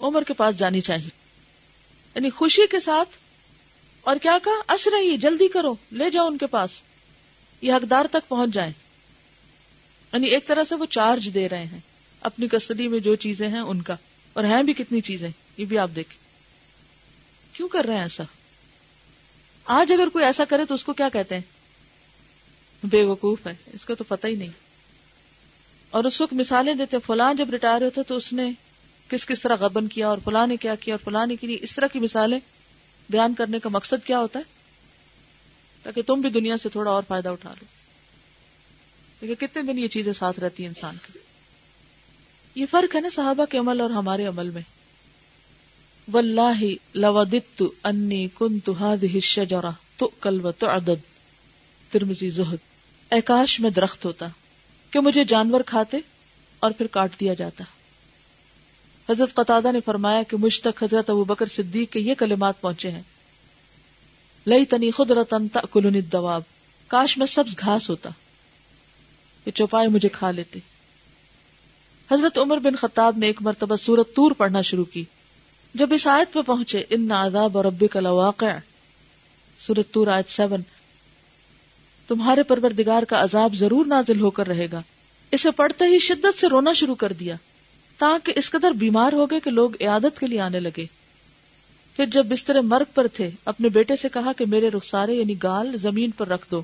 عمر 0.00 0.22
کے 0.22 0.34
پاس 0.34 0.56
جانی 0.56 0.80
چاہیے۔ 0.80 1.08
یعنی 2.14 2.30
خوشی 2.30 2.62
کے 2.70 2.80
ساتھ، 2.80 3.08
اور 4.00 4.16
کیا 4.22 4.38
کہا؟ 4.44 4.72
اص 4.72 4.88
رہی 4.88 5.16
جلدی 5.16 5.48
کرو، 5.48 5.74
لے 5.92 6.10
جاؤ 6.10 6.26
ان 6.26 6.38
کے 6.38 6.46
پاس، 6.46 6.70
یہ 7.62 7.72
حقدار 7.72 8.04
تک 8.10 8.28
پہنچ 8.28 8.50
جائیں۔ 8.50 8.72
یعنی 10.12 10.26
ایک 10.26 10.46
طرح 10.46 10.64
سے 10.64 10.74
وہ 10.74 10.86
چارج 10.86 11.30
دے 11.34 11.48
رہے 11.48 11.64
ہیں، 11.64 11.78
اپنی 12.20 12.48
کسٹڈی 12.48 12.88
میں 12.88 12.98
جو 12.98 13.14
چیزیں 13.16 13.48
ہیں 13.48 13.60
ان 13.60 13.82
کا، 13.82 13.96
اور 14.32 14.44
ہیں 14.44 14.62
بھی 14.62 14.72
کتنی 14.72 15.00
چیزیں، 15.00 15.28
یہ 15.56 15.64
بھی 15.64 15.78
آپ 15.78 15.90
دیکھیں۔ 15.96 16.18
کیوں 17.56 17.68
کر 17.68 17.84
رہے 17.84 17.94
ہیں 17.94 18.02
ایسا؟ 18.02 18.22
آج 19.64 19.92
اگر 19.92 20.08
کوئی 20.08 20.24
ایسا 20.24 20.44
کرے 20.44 20.64
تو 20.64 20.74
اس 20.74 20.84
کو 20.84 20.92
کیا 20.92 21.08
کہتے 21.08 21.34
ہیں؟ 21.34 21.42
بے 22.86 23.02
وقوف 23.02 23.46
ہے، 23.46 23.54
اس 23.72 23.84
کو 23.84 23.94
تو 23.94 24.04
پتہ 24.04 24.26
ہی 24.26 24.34
نہیں۔ 24.34 24.69
اور 25.90 26.04
اس 26.04 26.20
وقت 26.20 26.32
مثالیں 26.32 26.74
دیتے 26.74 26.96
فلاں 27.06 27.34
جب 27.34 27.50
ریٹائر 27.50 27.82
ہوتے 27.82 28.02
تو 28.02 28.16
اس 28.16 28.32
نے 28.32 28.52
کس 29.08 29.26
کس 29.26 29.42
طرح 29.42 29.56
غبن 29.60 29.88
کیا 29.88 30.08
اور 30.08 30.18
فلاں 30.24 30.46
نے 30.46 30.56
کیا 30.56 30.74
کیا 30.74 30.94
اور 30.94 31.04
فلاں 31.04 31.26
نے 31.26 31.36
کی 31.36 31.58
اس 31.60 31.74
طرح 31.74 31.86
کی 31.86 31.98
مثالیں 31.98 32.38
بیان 33.10 33.34
کرنے 33.34 33.58
کا 33.58 33.68
مقصد 33.68 34.06
کیا 34.06 34.18
ہوتا 34.18 34.38
ہے؟ 34.38 34.44
تاکہ 35.82 36.02
تم 36.02 36.20
بھی 36.20 36.30
دنیا 36.30 36.56
سے 36.56 36.68
تھوڑا 36.68 36.90
اور 36.90 37.02
فائدہ 37.08 37.28
اٹھا 37.28 37.50
لو۔ 37.50 37.64
لیکن 39.20 39.46
کتنے 39.46 39.72
دن 39.72 39.78
یہ 39.78 39.88
چیزیں 39.88 40.12
ساتھ 40.12 40.40
رہتی 40.40 40.62
ہیں 40.62 40.68
انسان 40.68 40.96
کی۔ 41.06 41.18
یہ 42.54 42.66
فرق 42.70 42.94
ہے 42.94 43.00
نا 43.00 43.08
صحابہ 43.12 43.44
کے 43.44 43.58
عمل 43.58 43.80
اور 43.80 43.90
ہمارے 43.90 44.26
عمل 44.26 44.50
میں۔ 44.50 44.62
واللہ 46.12 46.64
لوددت 46.94 47.62
انی 47.84 48.28
کنت 48.34 48.68
هذه 48.68 49.14
الشجرہ 49.14 49.70
تؤکل 49.96 50.46
وتعدد۔ 50.46 51.02
ترمذی 51.90 52.30
زہد۔ 52.30 52.58
اے 53.12 53.20
کاش 53.20 53.60
میں 53.60 53.70
درخت 53.70 54.04
ہوتا۔ 54.04 54.26
کہ 54.90 55.00
مجھے 55.00 55.24
جانور 55.24 55.60
کھاتے 55.66 55.96
اور 56.60 56.70
پھر 56.70 56.86
کاٹ 56.86 57.20
دیا 57.20 57.34
جاتا۔ 57.34 57.64
حضرت 59.12 59.34
قطادہ 59.34 59.72
نے 59.72 59.78
فرمایا 59.84 60.22
کہ 60.22 60.36
مجھ 60.36 60.60
تک 60.60 60.82
حضرت 60.82 61.10
ابو 61.10 61.24
بکر 61.24 61.46
صدیق 61.46 61.92
کے 61.92 62.00
یہ 62.00 62.14
کلمات 62.14 62.60
پہنچے 62.60 62.90
ہیں۔ 62.90 63.02
لئی 64.46 64.64
تنی 64.64 64.90
خود 64.90 65.10
رتن 65.10 65.48
تلن 65.48 66.00
دواب 66.12 66.42
کاش 66.86 67.18
میں 67.18 67.26
سبز 67.26 67.56
گھاس 67.58 67.90
ہوتا 67.90 68.10
کہ 69.44 69.50
چوپائے 69.50 69.88
مجھے 69.88 70.08
کھا 70.08 70.30
لیتے۔ 70.30 70.58
حضرت 72.10 72.38
عمر 72.38 72.58
بن 72.58 72.76
خطاب 72.76 73.18
نے 73.18 73.26
ایک 73.26 73.42
مرتبہ 73.42 73.76
سورت 73.76 74.14
تور 74.14 74.32
پڑھنا 74.32 74.60
شروع 74.60 74.84
کی۔ 74.84 75.04
جب 75.74 75.92
اس 75.92 76.06
آیت 76.06 76.32
پہ 76.32 76.42
پہنچے، 76.42 76.84
ان 76.90 77.12
عذاب 77.12 77.56
اور 77.56 77.64
ربی 77.64 77.88
کا 77.88 78.00
لواقع 78.00 78.46
سورت 79.66 79.90
تور 79.90 80.06
آیت 80.06 80.30
سیون۔ 80.30 80.60
تمہارے 82.10 82.42
پروردگار 82.42 83.02
کا 83.02 83.22
عذاب 83.22 83.54
ضرور 83.54 83.86
نازل 83.86 84.20
ہو 84.20 84.30
کر 84.30 84.46
رہے 84.46 84.66
گا۔ 84.72 84.82
اسے 85.30 85.50
پڑھتے 85.50 85.84
ہی 85.84 85.98
شدت 85.98 86.38
سے 86.38 86.48
رونا 86.48 86.72
شروع 86.72 86.94
کر 86.94 87.12
دیا، 87.12 87.36
تاکہ 87.98 88.32
اس 88.36 88.50
قدر 88.50 88.70
بیمار 88.70 89.12
ہو 89.12 89.30
گئے 89.30 89.40
کہ 89.40 89.50
لوگ 89.50 89.70
عیادت 89.80 90.20
کے 90.20 90.26
لیے 90.26 90.40
آنے 90.40 90.60
لگے۔ 90.60 90.84
پھر 91.96 92.06
جب 92.06 92.26
بستر 92.26 92.60
مرگ 92.60 92.84
پر 92.94 93.06
تھے، 93.06 93.30
اپنے 93.44 93.68
بیٹے 93.68 93.96
سے 93.96 94.08
کہا 94.08 94.32
کہ 94.32 94.44
میرے 94.46 94.68
رخسارے 94.68 95.14
یعنی 95.14 95.34
گال 95.42 95.76
زمین 95.76 96.10
پر 96.10 96.28
رکھ 96.28 96.46
دو۔ 96.50 96.62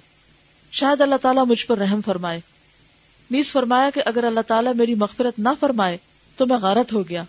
شاید 0.72 1.00
اللہ 1.00 1.14
تعالیٰ 1.14 1.46
مجھ 1.46 1.66
پر 1.66 1.78
رحم 1.78 2.00
فرمائے۔ 2.00 2.40
نیز 3.30 3.52
فرمایا 3.52 3.90
کہ 3.90 4.02
اگر 4.04 4.24
اللہ 4.24 4.40
تعالیٰ 4.46 4.74
میری 4.74 4.94
مغفرت 4.94 5.38
نہ 5.38 5.48
فرمائے، 5.60 5.96
تو 6.36 6.46
میں 6.46 6.56
غارت 6.56 6.92
ہو 6.92 7.08
گیا۔ 7.08 7.22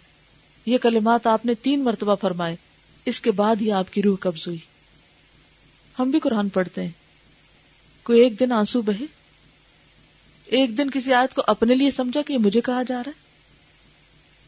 یہ 0.65 0.77
کلمات 0.77 1.27
آپ 1.27 1.45
نے 1.45 1.53
تین 1.53 1.84
مرتبہ 1.84 2.15
فرمائے، 2.15 2.56
اس 3.06 3.21
کے 3.21 3.32
بعد 3.32 3.56
ہی 3.62 3.71
آپ 3.71 3.93
کی 3.93 4.01
روح 4.01 4.17
قبض 4.19 4.47
ہوئی۔ 4.47 4.60
ہم 5.99 6.12
بھی 6.12 6.19
قرآن 6.19 6.49
پڑھتے 6.49 6.84
ہیں۔ 6.84 7.06
کوئی 8.07 8.21
ایک 8.21 8.39
دن 8.39 8.51
آنسو 8.51 8.81
بہے۔ 8.81 9.05
ایک 10.45 10.77
دن 10.77 10.89
کسی 10.89 11.13
آیت 11.13 11.33
کو 11.33 11.41
اپنے 11.47 11.75
لیے 11.75 11.91
سمجھا 11.91 12.21
کہ 12.21 12.33
یہ 12.33 12.37
مجھے 12.37 12.61
کہا 12.61 12.83
جا 12.83 13.03
رہا 13.03 13.11
ہے۔ 13.17 13.21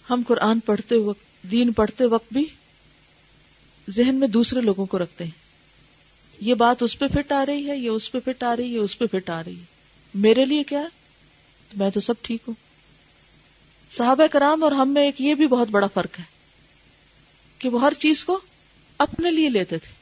ہم 0.10 0.22
قرآن 0.28 0.60
پڑھتے 0.60 0.96
وقت، 0.96 1.52
دین 1.52 1.74
پڑھتے 1.74 2.06
وقت 2.06 2.34
بھی 2.34 2.46
ذہن 3.90 4.16
میں 4.16 4.28
دوسرے 4.28 4.62
لوگوں 4.62 4.86
کو 4.86 5.00
رکھتے 5.00 5.24
ہیں۔ 5.24 5.32
یہ 6.42 6.54
بات 6.54 6.84
اس 6.84 7.00
پہ 7.00 7.06
فٹ 7.08 7.32
آ 7.32 7.46
رہی 7.46 7.70
ہے، 7.70 7.78
یہ 7.78 7.90
اس 7.90 8.12
پہ 8.12 8.18
فٹ 8.26 8.44
آ 8.44 8.56
رہی 8.56 8.74
ہے 8.74 8.78
اس 8.78 8.98
پہ 8.98 9.06
فٹ 9.12 9.30
آ 9.30 9.44
رہی 9.44 9.60
ہے۔ 9.60 9.64
میرے 10.14 10.46
لیے 10.46 10.64
کیا 10.64 10.84
میں 11.78 11.90
تو 11.90 12.00
سب 12.00 12.14
ٹھیک 12.22 12.42
ہوں۔ 12.48 12.56
صحابہ 13.98 14.28
کرام 14.28 14.64
اور 14.64 14.72
ہم 14.72 14.90
میں 14.90 15.04
ایک 15.04 15.22
یہ 15.22 15.36
بھی 15.36 15.48
بہت 15.48 15.68
بڑا 15.68 15.88
فرق 15.88 16.20
ہے 16.20 16.24
کہ 17.60 17.70
وہ 17.70 17.82
ہر 17.82 17.94
چیز 17.94 18.26
کو 18.26 18.40
اپنے 18.98 19.32
لیے 19.32 19.50
لیتے 19.50 19.78
تھے۔ 19.78 20.00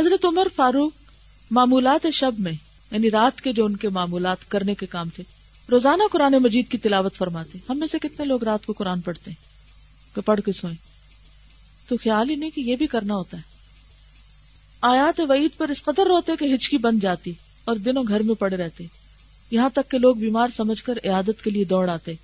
حضرت 0.00 0.24
عمر 0.24 0.46
فاروق 0.56 0.92
معمولات 1.50 2.06
شب 2.12 2.32
میں 2.38 2.52
یعنی 2.90 3.10
رات 3.10 3.40
کے 3.40 3.52
جو 3.52 3.64
ان 3.64 3.76
کے 3.76 3.88
معمولات 3.88 4.50
کرنے 4.50 4.74
کے 4.74 4.86
کام 4.86 5.08
تھے، 5.08 5.22
روزانہ 5.70 6.02
قرآن 6.12 6.32
مجید 6.32 6.68
کی 6.68 6.78
تلاوت 6.78 7.14
فرماتے 7.14 7.58
ہم 7.68 7.78
میں 7.78 7.86
سے 7.86 7.98
کتنے 7.98 8.24
لوگ 8.24 8.44
رات 8.44 8.66
کو 8.66 8.72
قرآن 8.72 9.00
پڑھتے 9.00 9.30
ہیں، 9.30 9.44
کہ 10.14 10.20
پڑھ 10.20 10.40
کے 10.40 10.52
سوئیں۔ 10.52 10.76
تو 11.88 11.96
خیال 11.96 12.30
ہی 12.30 12.34
نہیں 12.34 12.50
کہ 12.50 12.60
یہ 12.60 12.76
بھی 12.76 12.86
کرنا 12.86 13.14
ہوتا 13.14 13.36
ہے۔ 13.36 13.42
آیات 14.80 15.20
وعید 15.28 15.50
پر 15.56 15.68
اس 15.68 15.82
قدر 15.82 16.06
روتے 16.06 16.32
کہ 16.38 16.54
ہچکی 16.54 16.78
بن 16.78 16.98
جاتی 16.98 17.32
اور 17.64 17.76
دنوں 17.76 18.04
گھر 18.08 18.20
میں 18.20 18.34
پڑے 18.34 18.56
رہتے۔ 18.56 18.84
یہاں 19.50 19.70
تک 19.70 19.90
کہ 19.90 19.98
لوگ 19.98 20.14
بیمار 20.14 20.48
سمجھ 20.56 20.82
کر 20.82 20.98
عیادت 21.04 21.44
کے 21.44 21.50
لیے 21.50 21.64
دوڑ 21.64 21.90
آتے۔ 21.90 22.14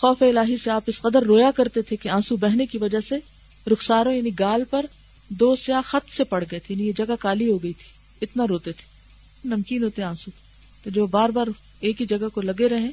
خوف 0.00 0.22
الہی 0.22 0.56
سے 0.56 0.70
آپ 0.70 0.84
اس 0.86 1.00
قدر 1.00 1.22
رویا 1.22 1.50
کرتے 1.50 1.82
تھے 1.82 1.96
کہ 1.96 2.08
آنسو 2.08 2.36
بہنے 2.36 2.66
کی 2.66 2.78
وجہ 2.78 3.00
سے 3.00 3.14
رخساروں 3.70 4.12
یعنی 4.12 4.30
گال 4.38 4.64
پر 4.64 4.86
دو 5.28 5.56
سیاہ 5.56 5.80
خط 5.84 6.14
سے 6.14 6.24
پڑ 6.24 6.44
گئے 6.50 6.58
تھے 6.58 6.74
یعنی 6.74 6.86
یہ 6.86 6.92
جگہ 6.96 7.14
کالی 7.20 7.50
ہو 7.50 7.62
گئی 7.62 7.72
تھی۔ 7.72 7.95
اتنا 8.20 8.44
روتے 8.48 8.72
تھے۔ 8.72 8.84
نمکین 9.48 9.84
ہوتے 9.84 10.02
آنسو۔ 10.02 10.30
تو 10.84 10.90
جو 10.90 11.06
بار 11.06 11.28
بار 11.28 11.46
ایک 11.80 12.00
ہی 12.00 12.06
جگہ 12.06 12.28
کو 12.34 12.40
لگے 12.40 12.68
رہے، 12.68 12.90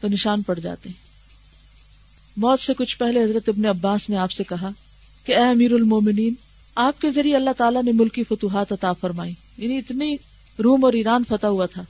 تو 0.00 0.08
نشان 0.08 0.42
پڑ 0.42 0.58
جاتے 0.58 0.88
ہیں۔ 0.88 1.06
موت 2.36 2.60
سے 2.60 2.74
کچھ 2.74 2.98
پہلے 2.98 3.24
حضرت 3.24 3.48
ابن 3.48 3.66
عباس 3.66 4.10
نے 4.10 4.16
آپ 4.16 4.32
سے 4.32 4.44
کہا 4.44 4.70
کہ 5.24 5.36
اے 5.36 5.44
امیر 5.44 5.72
المومنین، 5.72 6.34
آپ 6.74 7.00
کے 7.00 7.10
ذریعے 7.10 7.36
اللہ 7.36 7.50
تعالیٰ 7.56 7.82
نے 7.82 7.92
ملکی 7.92 8.24
فتوحات 8.24 8.72
عطا 8.72 8.92
فرمائی۔ 8.92 9.34
یعنی 9.58 9.78
اتنی 9.78 10.16
روم 10.64 10.84
اور 10.84 10.92
ایران 10.92 11.22
فتح 11.28 11.46
ہوا 11.46 11.66
تھا۔ 11.66 11.82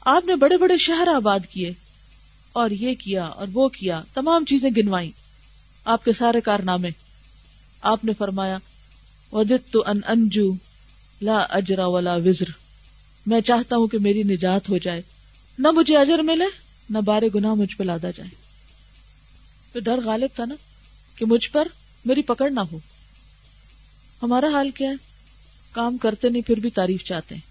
آپ 0.00 0.24
نے 0.24 0.36
بڑے 0.36 0.56
بڑے 0.56 0.78
شہر 0.78 1.08
آباد 1.14 1.40
کیے 1.50 1.72
اور 2.52 2.70
یہ 2.70 2.94
کیا 2.94 3.24
اور 3.24 3.46
وہ 3.52 3.68
کیا، 3.68 4.02
تمام 4.14 4.44
چیزیں 4.44 4.70
گنوائی 4.76 5.10
آپ 5.84 6.04
کے 6.04 6.12
سارے 6.12 6.40
کارنامے۔ 6.40 6.88
آپ 7.82 8.04
نے 8.04 8.12
فرمایا 8.18 8.58
ودت 9.32 9.72
تو 9.72 9.82
ان 9.86 10.00
انجو 10.06 10.52
لا 11.22 11.38
اجرا 11.38 11.86
ولا 11.86 12.14
وزر۔ 12.14 12.44
میں 13.26 13.40
چاہتا 13.40 13.76
ہوں 13.76 13.86
کہ 13.86 13.98
میری 13.98 14.22
نجات 14.22 14.68
ہو 14.68 14.78
جائے۔ 14.78 15.02
نہ 15.58 15.68
مجھے 15.70 15.96
اجر 15.96 16.18
ملے، 16.18 16.44
نہ 16.90 16.98
بارے 16.98 17.28
گناہ 17.34 17.54
مجھ 17.54 17.76
پہ 17.76 17.84
لادا 17.84 18.10
جائے۔ 18.10 18.30
تو 19.72 19.80
ڈر 19.80 20.00
غالب 20.04 20.28
تھا 20.34 20.44
نا 20.44 20.54
کہ 21.16 21.24
مجھ 21.24 21.50
پر 21.50 21.68
میری 22.04 22.22
پکڑ 22.22 22.50
نہ 22.50 22.60
ہو۔ 22.60 22.78
ہمارا 24.22 24.46
حال 24.52 24.70
کیا 24.70 24.90
ہے؟ 24.90 24.94
کام 25.72 25.96
کرتے 25.96 26.28
نہیں، 26.28 26.42
پھر 26.42 26.56
بھی 26.56 26.70
تعریف 26.70 27.04
چاہتے 27.04 27.34
ہیں۔ 27.34 27.42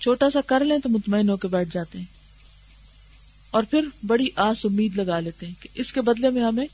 چھوٹا 0.00 0.30
سا 0.30 0.40
کر 0.40 0.64
لیں 0.64 0.78
تو 0.78 0.88
مطمئن 0.88 1.28
ہو 1.30 1.36
کے 1.36 1.48
بیٹھ 1.48 1.68
جاتے 1.72 1.98
ہیں۔ 1.98 2.06
اور 3.50 3.62
پھر 3.62 3.80
بڑی 4.06 4.26
آس 4.36 4.64
امید 4.64 4.98
لگا 4.98 5.20
لیتے 5.20 5.46
ہیں 5.46 5.54
کہ 5.60 5.68
اس 5.74 5.92
کے 5.92 6.00
بدلے 6.00 6.30
میں 6.30 6.42
ہمیں 6.42 6.66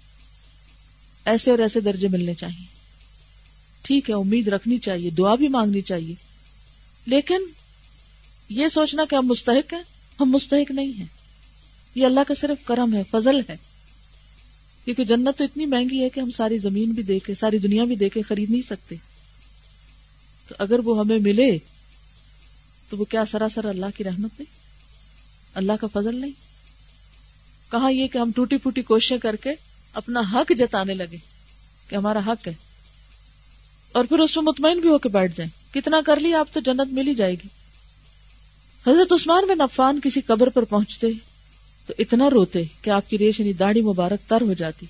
ایسے 1.24 1.50
اور 1.50 1.58
ایسے 1.58 1.80
درجے 1.80 2.08
ملنے 2.08 2.34
چاہیے۔ 2.34 2.83
ٹھیک 3.84 4.10
ہے، 4.10 4.14
امید 4.14 4.48
رکھنی 4.48 4.78
چاہیے، 4.78 5.10
دعا 5.10 5.34
بھی 5.34 5.48
مانگنی 5.48 5.80
چاہیے۔ 5.80 6.14
لیکن 7.06 7.38
یہ 8.48 8.68
سوچنا 8.68 9.04
کہ 9.10 9.14
ہم 9.14 9.26
مستحق 9.26 9.72
ہیں، 9.72 9.82
ہم 10.20 10.30
مستحق 10.30 10.70
نہیں 10.70 10.98
ہیں۔ 10.98 11.06
یہ 11.94 12.06
اللہ 12.06 12.20
کا 12.28 12.34
صرف 12.34 12.66
کرم 12.66 12.94
ہے، 12.94 13.02
فضل 13.10 13.40
ہے۔ 13.48 13.56
کیونکہ 14.84 15.04
جنت 15.04 15.38
تو 15.38 15.44
اتنی 15.44 15.66
مہنگی 15.66 16.02
ہے 16.02 16.08
کہ 16.08 16.20
ہم 16.20 16.30
ساری 16.30 16.58
زمین 16.58 16.90
بھی 16.90 17.02
دیکھے، 17.02 17.34
ساری 17.34 17.58
دنیا 17.58 17.84
بھی 17.84 17.96
دیکھے، 17.96 18.22
خرید 18.22 18.50
نہیں 18.50 18.62
سکتے۔ 18.62 18.96
تو 20.48 20.54
اگر 20.58 20.78
وہ 20.78 20.98
ہمیں 20.98 21.18
ملے، 21.18 21.58
تو 22.90 22.96
وہ 22.96 23.04
کیا 23.04 23.24
سراسر 23.30 23.64
اللہ 23.64 23.86
کی 23.96 24.04
رحمت 24.04 24.40
نہیں؟ 24.40 24.54
اللہ 25.54 25.72
کا 25.80 25.86
فضل 25.92 26.20
نہیں؟ 26.20 26.32
کہا 27.70 27.88
یہ 27.88 28.08
کہ 28.08 28.18
ہم 28.18 28.30
ٹوٹی 28.34 28.56
پھوٹی 28.56 28.82
کوششیں 28.82 29.18
کر 29.18 29.36
کے 29.36 29.50
اپنا 29.94 30.20
حق 30.20 30.52
جتانے 30.58 30.94
لگے 30.94 31.16
کہ 31.88 31.96
ہمارا 31.96 32.20
حق 32.26 32.48
ہے؟ 32.48 32.52
اور 33.94 34.04
پھر 34.04 34.18
اس 34.18 34.36
میں 34.36 34.44
مطمئن 34.44 34.78
بھی 34.78 34.88
ہو 34.88 34.98
کے 34.98 35.08
بیٹھ 35.08 35.36
جائیں۔ 35.36 35.74
کتنا 35.74 36.00
کر 36.06 36.20
لی 36.20 36.34
آپ 36.34 36.48
تو 36.52 36.60
جنت 36.60 36.92
مل 36.92 37.08
ہی 37.08 37.14
جائے 37.14 37.34
گی۔ 37.34 37.48
حضرت 38.86 39.12
عثمان 39.12 39.46
بن 39.46 39.60
عفان 39.60 40.00
کسی 40.00 40.20
قبر 40.20 40.48
پر 40.48 40.62
پہنچتے 40.62 41.06
تو 41.86 41.92
اتنا 41.98 42.30
روتے 42.30 42.62
کہ 42.82 42.90
آپ 42.90 43.10
کی 43.10 43.18
ریش 43.18 43.40
یعنی 43.40 43.52
داڑھی 43.52 43.82
مبارک 43.82 44.28
تر 44.28 44.40
ہو 44.40 44.54
جاتی۔ 44.54 44.86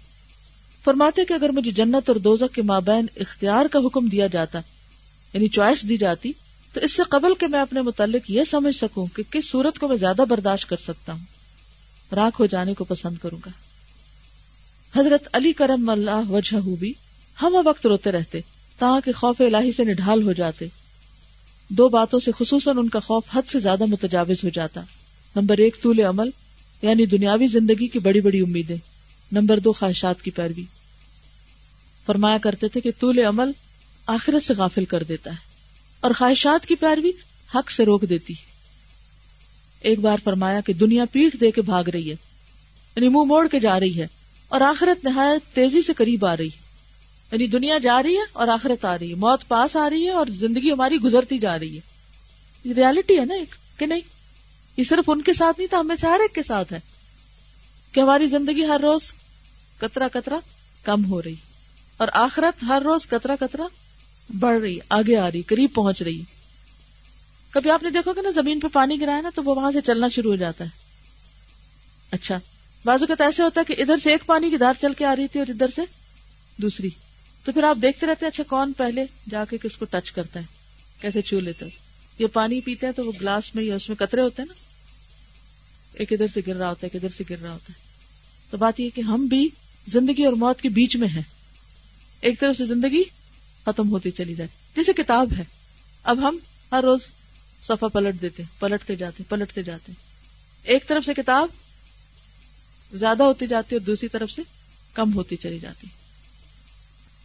فرماتے 0.84 1.24
کہ 1.24 1.32
اگر 1.32 1.48
مجھے 1.48 1.70
جنت 1.70 2.10
اور 2.10 2.16
دوزک 2.16 2.54
کے 2.54 2.62
مابین 2.62 3.06
اختیار 3.16 3.66
کا 3.66 3.78
حکم 3.78 4.06
دیا 4.06 4.26
جاتا 4.26 4.60
یعنی 5.32 5.48
چوائس 5.48 5.88
دی 5.88 5.96
جاتی، 5.96 6.32
تو 6.72 6.80
اس 6.80 6.92
سے 6.92 7.02
قبل 7.08 7.34
کے 7.34 7.46
میں 7.46 7.60
اپنے 7.60 7.82
متعلق 7.82 8.30
یہ 8.30 8.44
سمجھ 8.44 8.76
سکوں 8.76 9.06
کہ 9.16 9.22
کس 9.30 9.50
صورت 9.50 9.78
کو 9.78 9.88
میں 9.88 9.96
زیادہ 9.96 10.24
برداشت 10.28 10.68
کر 10.68 10.76
سکتا 10.76 11.12
ہوں۔ 11.12 11.24
راک 12.14 12.36
ہو 12.40 12.46
جانے 12.46 12.74
کو 12.74 12.84
پسند 12.84 13.14
کروں 13.22 13.38
گا۔ 13.46 13.50
حضرت 15.00 15.28
علی 15.32 15.52
کرم 15.52 15.88
اللہ 15.88 16.30
وجہ 16.30 16.56
بھی 16.78 16.92
ہم 17.42 17.56
وقت 17.64 17.86
روتے 17.86 18.12
رہتے۔ 18.12 18.40
تاکہ 18.78 19.12
خوف 19.12 19.40
الہی 19.40 19.72
سے 19.72 19.84
نڈھال 19.84 20.22
ہو 20.22 20.32
جاتے۔ 20.32 20.66
دو 21.70 21.88
باتوں 21.88 22.20
سے 22.20 22.32
خصوصاً 22.38 22.78
ان 22.78 22.88
کا 22.88 23.00
خوف 23.00 23.24
حد 23.32 23.48
سے 23.48 23.58
زیادہ 23.60 23.84
متجاوز 23.84 24.44
ہو 24.44 24.48
جاتا۔ 24.48 24.80
نمبر 25.37 25.58
ایک، 25.58 25.76
طول 25.82 26.00
عمل 26.00 26.30
یعنی 26.82 27.06
دنیاوی 27.06 27.46
زندگی 27.46 27.88
کی 27.88 27.98
بڑی 27.98 28.20
بڑی 28.20 28.40
امیدیں۔ 28.40 28.76
نمبر 29.32 29.58
دو، 29.58 29.72
خواہشات 29.72 30.22
کی 30.22 30.30
پیروی۔ 30.30 30.64
فرمایا 32.06 32.38
کرتے 32.38 32.68
تھے 32.68 32.80
کہ 32.80 32.90
طول 32.98 33.18
عمل 33.18 33.50
آخرت 34.06 34.42
سے 34.42 34.54
غافل 34.54 34.84
کر 34.84 35.02
دیتا 35.02 35.30
ہے، 35.30 35.37
اور 36.00 36.10
خواہشات 36.18 36.66
کی 36.66 36.74
پیروی 36.74 37.10
حق 37.54 37.70
سے 37.70 37.84
روک 37.84 38.02
دیتی 38.08 38.32
ہے۔ 38.32 38.52
ایک 39.80 39.98
بار 39.98 40.18
فرمایا 40.24 40.60
کہ 40.60 40.72
دنیا 40.72 41.04
پیٹ 41.12 41.40
دے 41.40 41.50
کے 41.50 41.62
بھاگ 41.62 41.88
رہی 41.88 42.10
ہے 42.10 42.16
یعنی 42.96 43.08
منہ 43.08 43.24
موڑ 43.24 43.46
کے 43.48 43.60
جا 43.60 43.78
رہی 43.80 44.00
ہے، 44.00 44.06
اور 44.48 44.60
آخرت 44.60 45.04
نہایت 45.04 45.54
تیزی 45.54 45.82
سے 45.82 45.92
قریب 45.92 46.26
آ 46.26 46.37
رہی 46.37 46.46
ہے۔ 46.46 46.62
یعنی 47.35 47.47
دنیا 47.47 47.79
جا 47.79 48.03
رہی 48.03 48.16
ہے 48.16 48.23
اور 48.33 48.49
آخرت 48.49 48.85
آ 48.85 48.99
رہی 48.99 49.11
ہے۔ 49.11 49.14
موت 49.14 49.49
پاس 49.49 49.77
آ 49.77 49.90
رہی 49.90 50.05
ہے 50.05 50.11
اور 50.11 50.27
زندگی 50.27 50.73
ہماری 50.73 50.97
گزرتی 50.97 51.38
جا 51.38 51.59
رہی 51.59 51.77
ہے۔ 51.77 51.81
یہ 52.64 52.75
ریالٹی 52.75 53.18
ہے 53.20 53.25
نا 53.25 53.35
ایک، 53.35 53.55
کہ 53.79 53.87
نہیں؟ 53.87 54.01
یہ 54.77 54.85
صرف 54.85 55.11
ان 55.11 55.23
کے 55.23 55.33
ساتھ 55.33 55.59
نہیں 55.59 55.68
تھا، 55.68 55.81
ہمیں 55.81 55.97
سے 55.97 56.07
ہر 56.07 56.20
ایک 56.20 56.35
کے 56.35 56.42
ساتھ 56.42 56.73
ہے 56.73 56.81
کہ 57.92 58.01
ہماری 58.01 58.27
زندگی 58.27 58.64
ہر 58.64 58.81
روز 58.81 59.14
کترا 59.81 60.09
کترا 60.09 60.38
کم 60.83 61.05
ہو 61.05 61.23
رہی 61.23 61.35
اور 61.97 62.09
آخرت 62.12 62.62
ہر 62.62 62.83
روز 62.83 63.07
کترا 63.07 63.37
کترا 63.37 63.66
بڑھ 64.38 64.61
رہی 64.61 64.79
آگے 64.88 65.16
آ 65.16 65.31
رہی 65.31 65.42
قریب 65.42 65.70
پہنچ 65.75 66.03
رہی 66.03 66.23
کبھی 67.51 67.70
آپ 67.70 67.83
نے 67.83 67.90
دیکھو 67.90 68.12
کہ 68.12 68.23
نا، 68.23 68.31
زمین 68.31 68.61
پہ 68.61 68.68
پانی 68.73 69.01
گرایا 69.01 69.20
نا، 69.20 69.31
تو 69.35 69.42
وہ 69.42 69.55
وہاں 69.55 69.73
سے 69.73 69.81
چلنا 69.81 70.09
شروع 70.09 70.31
ہو 70.31 70.37
جاتا 70.37 70.64
ہے۔ 70.64 70.70
اچھا 72.11 72.38
بازو 72.85 73.07
کا 73.07 73.25
ایسے 73.25 73.42
ہوتا 73.42 73.61
ہے 73.61 73.75
کہ 73.75 73.83
ادھر 73.83 73.97
سے 74.03 74.11
ایک 74.11 74.27
پانی 74.27 74.51
کی 74.51 74.57
دھار 74.57 74.75
چل 74.81 74.92
کے 74.92 75.05
آ 75.05 75.16
رہی 75.16 75.27
تھی 75.29 75.40
اور 75.40 75.51
ادھر 75.51 75.66
سے 75.77 75.83
دوسری۔ 76.57 76.88
تو 77.44 77.52
پھر 77.52 77.64
آپ 77.64 77.76
دیکھتے 77.83 78.07
رہتے 78.07 78.24
ہیں 78.24 78.30
اچھا 78.33 78.42
کون 78.42 78.72
پہلے 78.72 79.04
جا 79.30 79.44
کے 79.44 79.59
کس 79.59 79.76
کو 79.76 79.85
ٹچ 79.85 80.12
کرتا 80.12 80.40
ہے؟ 80.40 80.44
کیسے 81.00 81.22
چھو 81.22 81.40
لیتے 81.40 81.64
یہ 82.18 82.26
پانی 82.26 82.61
پیتے 82.61 82.87
ہیں 82.87 82.92
تو 82.92 83.07
وہ 83.07 83.12
گلاس 83.20 83.54
میں 83.54 83.64
یا 83.64 83.76
اس 83.76 83.88
میں 83.88 83.96
قطرے 83.96 84.20
ہوتے 84.20 84.42
ہیں 84.42 84.46
نا؟ 84.48 84.54
ایک 85.92 86.12
ادھر 86.12 86.26
سے 86.35 86.40
گر 86.46 86.57
رہا 86.57 86.68
ہوتا 86.68 86.87
ہے، 86.87 86.90
ایک 86.92 87.04
ادھر 87.04 87.16
سے 87.16 87.24
گر 87.30 87.42
رہا 87.42 87.52
ہوتا 87.52 87.72
ہے۔ 87.78 87.83
تو 88.50 88.57
بات 88.57 88.80
یہ 88.80 88.90
کہ 88.94 89.00
ہم 89.00 89.26
بھی 89.26 89.48
زندگی 89.88 90.24
اور 90.24 90.33
موت 90.33 90.61
کے 90.61 90.68
بیچ 90.68 90.96
میں 90.96 91.09
ہیں۔ 91.09 91.22
ایک 92.20 92.40
طرف 92.40 92.57
سے 92.59 92.66
زندگی 92.66 93.02
ختم 93.64 93.90
ہوتی 93.90 94.11
چلی 94.11 94.35
جائے 94.35 94.48
جیسے 94.76 94.92
کتاب 94.92 95.28
ہے۔ 95.38 95.44
اب 96.04 96.28
ہم 96.28 96.38
ہر 96.72 96.83
روز 96.83 97.00
صفحہ 97.62 97.88
پلٹ 97.88 98.22
دیتے 98.22 98.42
پلٹتے 98.59 98.96
جاتے 98.96 99.22
پلٹتے 99.28 99.62
جاتے 99.62 99.92
ایک 100.62 100.88
طرف 100.88 101.07
سے 101.07 101.14
کتاب 101.14 101.48
زیادہ 102.96 103.22
ہوتی 103.22 103.46
جاتی 103.46 103.74
اور 103.74 103.87
دوسری 103.87 104.09
طرف 104.09 104.30
سے 104.30 104.42
کم 104.94 105.14
ہوتی 105.14 105.37
چلی 105.37 105.59
جاتی 105.59 105.87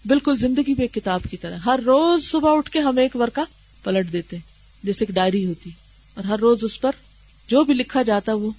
بالکل 0.06 0.38
زندگی 0.38 0.74
بھی 0.74 0.84
ایک 0.84 0.94
کتاب 0.94 1.22
کی 1.32 1.38
طرح۔ 1.38 1.58
ہر 1.58 1.80
روز 1.86 2.24
صبح 2.24 2.58
اٹھ 2.58 2.72
کے 2.72 2.80
ہم 2.80 2.98
ایک 2.98 3.16
ورکا 3.16 3.44
پلٹ 3.84 4.14
دیتے 4.14 4.38
جیسے 4.84 5.06
ایک 5.06 5.16
ڈائری 5.16 5.46
ہوتی۔ 5.46 5.70
اور 6.14 6.24
ہر 6.24 6.40
روز 6.40 6.64
اس 6.64 6.82
پر 6.82 6.92
جو 7.48 7.64
بھی 7.64 7.74
لکھا 7.74 8.02
جاتا 8.02 8.34
وہ 8.34 8.52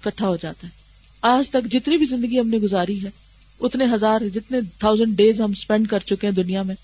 کٹھا 0.00 0.28
ہو 0.28 0.36
جاتا 0.36 0.66
ہے۔ 0.66 0.72
آج 1.20 1.50
تک 1.50 1.72
جتنی 1.72 1.96
بھی 1.98 2.06
زندگی 2.06 2.40
ہم 2.40 2.48
نے 2.48 2.56
گزاری 2.58 3.04
ہے، 3.04 3.10
اتنے 3.60 3.84
ہزار، 3.94 4.20
جتنے 4.34 4.58
تھاؤزینڈ 4.78 5.16
ڈیز 5.16 5.40
ہم 5.40 5.50
اسپینڈ 5.50 5.88
کر 5.88 5.98
چکے 5.98 6.26
ہیں 6.26 6.34
دنیا 6.34 6.62
میں، 6.62 6.74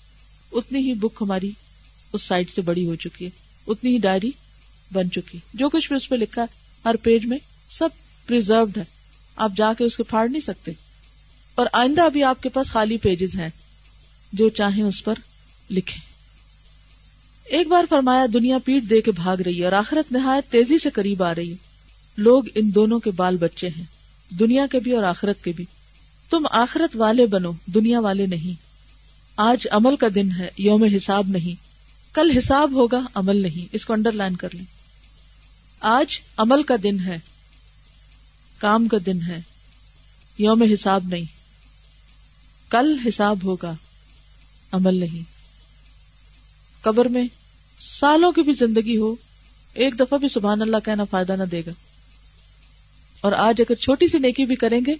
اتنی 0.51 0.79
ہی 0.79 0.93
بک 0.93 1.17
ہماری 1.21 1.51
اس 2.13 2.23
سائڈ 2.23 2.49
سے 2.49 2.61
بڑی 2.61 2.85
ہو 2.85 2.95
چکی 2.95 3.25
ہے۔ 3.25 3.29
اتنی 3.67 3.93
ہی 3.93 3.97
ڈائری 3.97 4.31
بن 4.93 5.11
چکی۔ 5.11 5.37
جو 5.53 5.69
کچھ 5.69 5.87
بھی 5.87 5.95
اس 5.95 6.09
پہ 6.09 6.15
لکھا 6.15 6.45
ہر 6.85 6.95
پیج 6.95 7.25
میں 7.25 7.37
سب 7.69 7.89
پرزروڈ 8.27 8.77
ہے۔ 8.77 8.83
آپ 9.35 9.51
جا 9.55 9.73
کے 9.77 9.83
اس 9.83 9.97
کے 9.97 10.03
پھاڑ 10.03 10.29
نہیں 10.29 10.41
سکتے۔ 10.41 10.71
اور 11.55 11.67
آئندہ 11.73 12.09
بھی 12.13 12.23
آپ 12.23 12.43
کے 12.43 12.49
پاس 12.49 12.71
خالی 12.71 12.97
پیجز 12.97 13.35
ہیں۔ 13.35 13.49
جو 14.33 14.49
چاہیں 14.49 14.83
اس 14.83 15.03
پر 15.03 15.13
لکھیں۔ 15.69 16.11
ایک 17.43 17.67
بار 17.67 17.83
فرمایا، 17.89 18.25
دنیا 18.33 18.57
پیٹ 18.65 18.83
دے 18.89 19.01
کے 19.01 19.11
بھاگ 19.11 19.37
رہی 19.37 19.59
ہے 19.59 19.65
اور 19.65 19.71
آخرت 19.71 20.11
نہایت 20.11 20.51
تیزی 20.51 20.77
سے 20.77 20.89
قریب 20.89 21.23
آ 21.23 21.35
رہی 21.35 21.51
ہے۔ 21.51 21.55
لوگ 22.17 22.43
ان 22.55 22.75
دونوں 22.75 22.99
کے 22.99 23.11
بال 23.11 23.37
بچے 23.37 23.67
ہیں، 23.67 23.83
دنیا 24.39 24.67
کے 24.71 24.79
بھی 24.79 24.91
اور 24.91 25.03
آخرت 25.03 25.43
کے 25.43 25.51
بھی۔ 25.51 25.65
تم 26.29 26.47
آخرت 26.51 26.95
والے 26.95 27.25
بنو، 27.25 27.51
دنیا 27.65 27.99
والے 27.99 28.25
نہیں۔ 28.25 28.61
آج 29.35 29.67
عمل 29.71 29.95
کا 29.95 30.07
دن 30.15 30.31
ہے، 30.31 30.49
یوم 30.57 30.83
حساب 30.83 31.27
نہیں۔ 31.27 31.63
کل 32.15 32.37
حساب 32.37 32.71
ہوگا، 32.71 33.01
عمل 33.15 33.35
نہیں۔ 33.35 33.69
اس 33.71 33.85
کو 33.85 33.93
انڈر 33.93 34.11
لائن 34.11 34.35
کر 34.35 34.49
لیں۔ 34.53 34.65
آج 35.79 36.21
عمل 36.37 36.63
کا 36.63 36.75
دن 36.83 36.99
ہے، 36.99 37.19
کام 38.57 38.87
کا 38.87 38.97
دن 39.05 39.21
ہے، 39.21 39.41
یوم 40.37 40.63
حساب 40.73 41.03
نہیں۔ 41.07 41.25
کل 42.69 42.95
حساب 43.07 43.37
ہوگا 43.43 43.75
عمل 44.71 44.95
نہیں۔ 44.95 45.23
قبر 46.81 47.05
میں 47.05 47.27
سالوں 47.79 48.31
کی 48.31 48.41
بھی 48.41 48.53
زندگی 48.53 48.97
ہو، 48.97 49.15
ایک 49.73 49.99
دفعہ 49.99 50.17
بھی 50.17 50.29
سبحان 50.29 50.61
اللہ 50.61 50.77
کہنا 50.85 51.03
فائدہ 51.03 51.35
نہ 51.35 51.43
دے 51.43 51.61
گا۔ 51.65 51.71
اور 53.21 53.31
آج 53.31 53.61
اگر 53.61 53.75
چھوٹی 53.75 54.07
سی 54.07 54.17
نیکی 54.17 54.45
بھی 54.45 54.55
کریں 54.55 54.81
گے، 54.87 54.93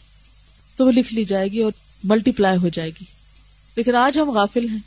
تو 0.76 0.86
وہ 0.86 0.92
لکھ 0.92 1.14
لی 1.14 1.26
جائے 1.26 1.48
گی 1.48 1.60
اور 1.60 1.72
ملٹی 2.04 2.32
پلائی 2.32 2.58
ہو 2.58 2.68
جائے 2.68 2.90
گی۔ 2.90 3.06
لیکن 3.76 3.96
آج 3.96 4.18
ہم 4.20 4.30
غافل 4.30 4.70
ہیں۔ 4.70 4.80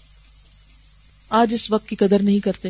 آج 1.28 1.54
اس 1.54 1.70
وقت 1.70 1.88
کی 1.88 1.96
قدر 1.96 2.22
نہیں 2.22 2.38
کرتے۔ 2.38 2.68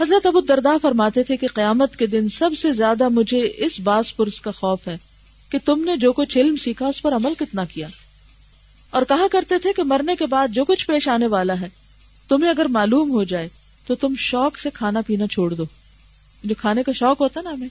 حضرت 0.00 0.26
ابو 0.26 0.40
دردا 0.40 0.70
فرماتے 0.82 1.22
تھے 1.22 1.36
کہ 1.36 1.46
قیامت 1.54 1.96
کے 1.96 2.06
دن 2.06 2.28
سب 2.28 2.50
سے 2.58 2.72
زیادہ 2.72 3.08
مجھے 3.08 3.52
اس 3.56 3.80
باس 3.80 4.16
پرس 4.16 4.40
کا 4.40 4.50
خوف 4.50 4.88
ہے 4.88 4.96
کہ 5.50 5.58
تم 5.64 5.84
نے 5.84 5.96
جو 5.96 6.12
کچھ 6.12 6.38
علم 6.38 6.56
سیکھا، 6.56 6.86
اس 6.86 7.02
پر 7.02 7.12
عمل 7.12 7.34
کتنا 7.38 7.64
کیا؟ 7.64 7.88
اور 8.92 9.02
کہا 9.08 9.26
کرتے 9.32 9.58
تھے 9.58 9.72
کہ 9.72 9.82
مرنے 9.82 10.16
کے 10.16 10.26
بعد 10.26 10.48
جو 10.48 10.64
کچھ 10.64 10.86
پیش 10.86 11.08
آنے 11.08 11.26
والا 11.26 11.60
ہے، 11.60 11.68
تمہیں 12.28 12.50
اگر 12.50 12.64
معلوم 12.64 13.10
ہو 13.10 13.24
جائے 13.24 13.48
تو 13.86 13.94
تم 13.94 14.14
شوق 14.18 14.58
سے 14.58 14.70
کھانا 14.74 15.00
پینا 15.06 15.26
چھوڑ 15.26 15.54
دو۔ 15.54 15.64
جو 16.44 16.54
کھانے 16.58 16.82
کا 16.82 16.92
شوق 16.92 17.20
ہوتا 17.20 17.40
نا 17.40 17.50
ہمیں، 17.50 17.68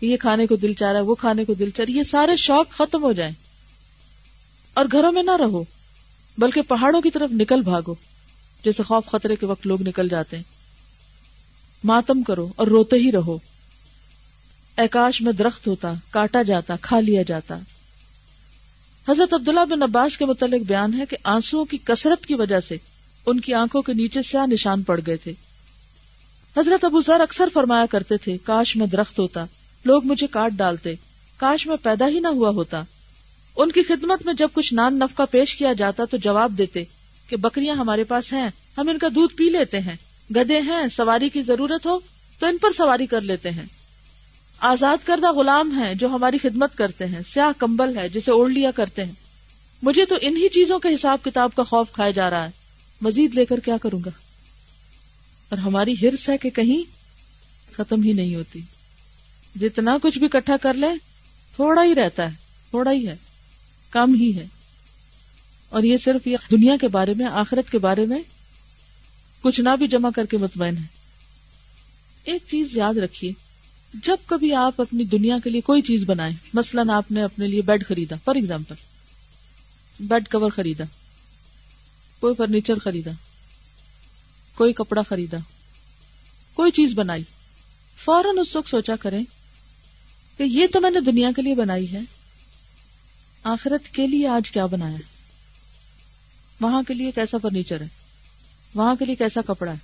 یہ 0.00 0.16
کھانے 0.16 0.46
کو 0.46 0.56
دل 0.56 0.74
چاہ 0.74 0.92
رہا 0.92 1.00
ہے، 1.00 1.04
وہ 1.04 1.14
کھانے 1.14 1.44
کو 1.44 1.54
دل 1.54 1.70
چاہ 1.70 1.84
رہا 1.84 1.94
ہے، 1.94 1.98
یہ 1.98 2.02
سارے 2.02 2.36
شوق 2.36 2.70
ختم 2.70 3.02
ہو 3.02 3.12
جائیں۔ 3.12 3.32
اور 4.74 4.84
گھروں 4.92 5.12
میں 5.12 5.22
نہ 5.22 5.36
رہو، 5.40 5.64
بلکہ 6.38 6.62
پہاڑوں 6.62 7.00
کی 7.00 7.10
طرف 7.10 7.30
نکل 7.32 7.60
بھاگو، 7.60 7.94
جیسے 8.64 8.82
خوف 8.82 9.06
خطرے 9.06 9.36
کے 9.36 9.46
وقت 9.46 9.66
لوگ 9.66 9.82
نکل 9.82 10.08
جاتے 10.08 10.36
ہیں۔ 10.36 10.44
ماتم 11.84 12.22
کرو 12.22 12.48
اور 12.56 12.66
روتے 12.66 12.96
ہی 12.96 13.12
رہو۔ 13.12 13.38
ایکاش 14.76 15.22
میں 15.22 15.32
درخت 15.32 15.66
ہوتا، 15.66 15.92
کاٹا 16.10 16.42
جاتا، 16.42 16.76
کھا 16.80 17.00
لیا 17.00 17.22
جاتا۔ 17.22 17.58
حضرت 19.10 19.34
عبداللہ 19.34 19.64
بن 19.70 19.82
عباس 19.82 20.18
کے 20.18 20.24
متعلق 20.24 20.66
بیان 20.66 20.94
ہے 20.94 21.06
کہ 21.06 21.16
آنسو 21.24 21.64
کی 21.64 21.78
کثرت 21.84 22.26
کی 22.26 22.34
وجہ 22.34 22.60
سے 22.60 22.76
ان 23.26 23.40
کی 23.40 23.54
آنکھوں 23.54 23.82
کے 23.82 23.92
نیچے 23.92 24.22
سیاہ 24.22 24.46
نشان 24.46 24.82
پڑ 24.82 25.00
گئے 25.06 25.16
تھے۔ 25.16 25.32
حضرت 26.56 26.84
ابو 26.84 27.00
ذر 27.00 27.20
اکثر 27.20 27.48
فرمایا 27.52 27.86
کرتے 27.86 28.16
تھے، 28.16 28.36
کاش 28.44 28.76
میں 28.76 28.86
درخت 28.86 29.18
ہوتا، 29.18 29.44
لوگ 29.84 30.04
مجھے 30.04 30.26
کاٹ 30.26 30.52
ڈالتے، 30.52 30.94
کاش 31.36 31.66
میں 31.66 31.76
پیدا 31.82 32.08
ہی 32.08 32.20
نہ 32.20 32.28
ہوا 32.28 32.50
ہوتا۔ 32.50 32.82
ان 33.56 33.72
کی 33.72 33.82
خدمت 33.82 34.26
میں 34.26 34.34
جب 34.34 34.48
کچھ 34.52 34.74
نان 34.74 34.98
نفقہ 34.98 35.22
پیش 35.30 35.56
کیا 35.56 35.72
جاتا 35.72 36.04
تو 36.04 36.16
جواب 36.16 36.52
دیتے 36.58 36.84
کہ 37.28 37.36
بکریاں 37.36 37.74
ہمارے 37.74 38.04
پاس 38.04 38.32
ہیں، 38.32 38.50
ہم 38.78 38.88
ان 38.88 38.98
کا 38.98 39.08
دودھ 39.14 39.34
پی 39.34 39.48
لیتے 39.48 39.80
ہیں، 39.80 39.96
گدے 40.36 40.60
ہیں، 40.60 40.88
سواری 40.88 41.28
کی 41.28 41.42
ضرورت 41.42 41.86
ہو 41.86 41.98
تو 42.38 42.46
ان 42.46 42.58
پر 42.58 42.72
سواری 42.76 43.06
کر 43.06 43.20
لیتے 43.20 43.50
ہیں۔ 43.50 43.66
آزاد 44.60 45.06
کردہ 45.06 45.32
غلام 45.32 45.78
ہیں 45.78 45.94
جو 45.94 46.08
ہماری 46.08 46.38
خدمت 46.38 46.78
کرتے 46.78 47.06
ہیں، 47.06 47.20
سیاہ 47.32 47.52
کمبل 47.58 47.96
ہے 47.96 48.08
جسے 48.08 48.30
اوڑھ 48.30 48.52
لیا 48.52 48.70
کرتے 48.70 49.04
ہیں۔ 49.04 49.12
مجھے 49.82 50.04
تو 50.04 50.14
انہی 50.20 50.48
چیزوں 50.48 50.78
کے 50.78 50.94
حساب 50.94 51.18
کتاب 51.24 51.50
کا 51.54 51.62
خوف 51.62 51.92
کھایا 51.92 52.10
جا 52.10 52.30
رہا 52.30 52.44
ہے۔ 52.44 52.50
مزید 53.00 53.34
لے 53.34 53.44
کر 53.44 53.60
کیا 53.60 53.76
کروں 53.82 54.00
گا؟ 54.04 54.10
اور 55.48 55.58
ہماری 55.58 55.94
ہرس 56.02 56.28
ہے 56.28 56.38
کہ 56.38 56.50
کہیں 56.50 56.90
ختم 57.72 58.02
ہی 58.02 58.12
نہیں 58.12 58.34
ہوتی۔ 58.34 58.60
جتنا 59.60 59.98
کچھ 60.02 60.18
بھی 60.18 60.28
کٹھا 60.28 60.56
کر 60.62 60.74
لے 60.74 60.86
تھوڑا 61.54 61.84
ہی 61.84 61.94
رہتا 61.94 62.30
ہے، 62.30 62.36
تھوڑا 62.70 62.92
ہی 62.92 63.08
ہے، 63.08 63.16
کم 63.90 64.14
ہی 64.14 64.36
ہے۔ 64.36 64.46
اور 65.68 65.82
یہ 65.82 65.96
صرف 65.96 66.26
یہ 66.26 66.36
دنیا 66.50 66.76
کے 66.80 66.88
بارے 66.88 67.14
میں، 67.16 67.26
آخرت 67.26 67.70
کے 67.70 67.78
بارے 67.78 68.06
میں 68.06 68.22
کچھ 69.40 69.60
نہ 69.60 69.76
بھی 69.78 69.86
جمع 69.86 70.10
کر 70.14 70.26
کے 70.26 70.36
مطمئن 70.36 70.76
ہے۔ 70.76 70.86
ایک 72.24 72.42
چیز 72.50 72.76
یاد 72.76 72.94
رکھیے۔ 72.94 73.49
جب 73.94 74.16
کبھی 74.26 74.54
آپ 74.54 74.80
اپنی 74.80 75.04
دنیا 75.04 75.36
کے 75.44 75.50
لیے 75.50 75.60
کوئی 75.60 75.82
چیز 75.82 76.04
بنائیں، 76.04 76.36
مثلاً 76.54 76.90
آپ 76.90 77.10
نے 77.10 77.22
اپنے 77.22 77.46
لیے 77.46 77.62
بیڈ 77.62 77.86
خریدا 77.86 78.16
فار 78.24 78.34
ایگزامپل 78.34 78.74
بیڈ 80.00 80.28
کور 80.28 80.50
خریدا، 80.50 80.84
کوئی 82.20 82.34
فرنیچر 82.34 82.78
خریدا، 82.78 83.10
کوئی 84.54 84.72
کپڑا 84.72 85.02
خریدا، 85.02 85.36
کوئی 86.54 86.72
چیز 86.72 86.92
بنائی، 86.94 87.22
فوراً 88.04 88.38
اس 88.38 88.56
وقت 88.56 88.68
سوچا 88.68 88.96
کریں 88.96 89.24
کہ 90.38 90.42
یہ 90.42 90.66
تو 90.66 90.80
میں 90.80 90.90
نے 90.90 91.00
دنیا 91.00 91.30
کے 91.36 91.42
لیے 91.42 91.54
بنائی 91.54 91.92
ہے، 91.92 92.00
آخرت 93.44 93.94
کے 93.94 94.06
لیے 94.06 94.28
آج 94.28 94.50
کیا 94.50 94.66
بنایا 94.66 94.94
ہے؟ 94.94 95.20
وہاں 96.60 96.82
کے 96.88 96.94
لیے 96.94 97.10
کیسا 97.10 97.38
فرنیچر 97.42 97.80
ہے؟ 97.80 97.86
وہاں 98.74 98.94
کے 98.94 99.04
لیے 99.04 99.14
کیسا 99.14 99.40
کپڑا 99.46 99.72
ہے؟ 99.72 99.76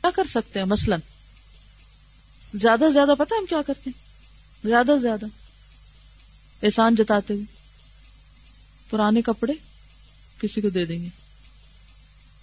کیا 0.00 0.10
کر 0.10 0.24
سکتے 0.24 0.58
ہیں؟ 0.58 0.66
مثلاً 0.66 0.98
زیادہ 2.54 2.80
سے 2.80 2.92
زیادہ 2.92 3.14
پتا 3.18 3.34
ہم 3.38 3.46
کیا 3.46 3.62
کرتے 3.66 3.90
ہیں؟ 3.90 4.02
زیادہ 4.68 4.86
سے 4.86 4.98
زیادہ۔ 4.98 5.26
احسان 6.62 6.94
جتاتے 6.94 7.34
ہوئے۔ 7.34 7.44
پرانے 8.90 9.22
کپڑے 9.22 9.52
کسی 10.40 10.60
کو 10.60 10.68
دے 10.68 10.84
دیں 10.84 11.02
گے۔ 11.02 11.08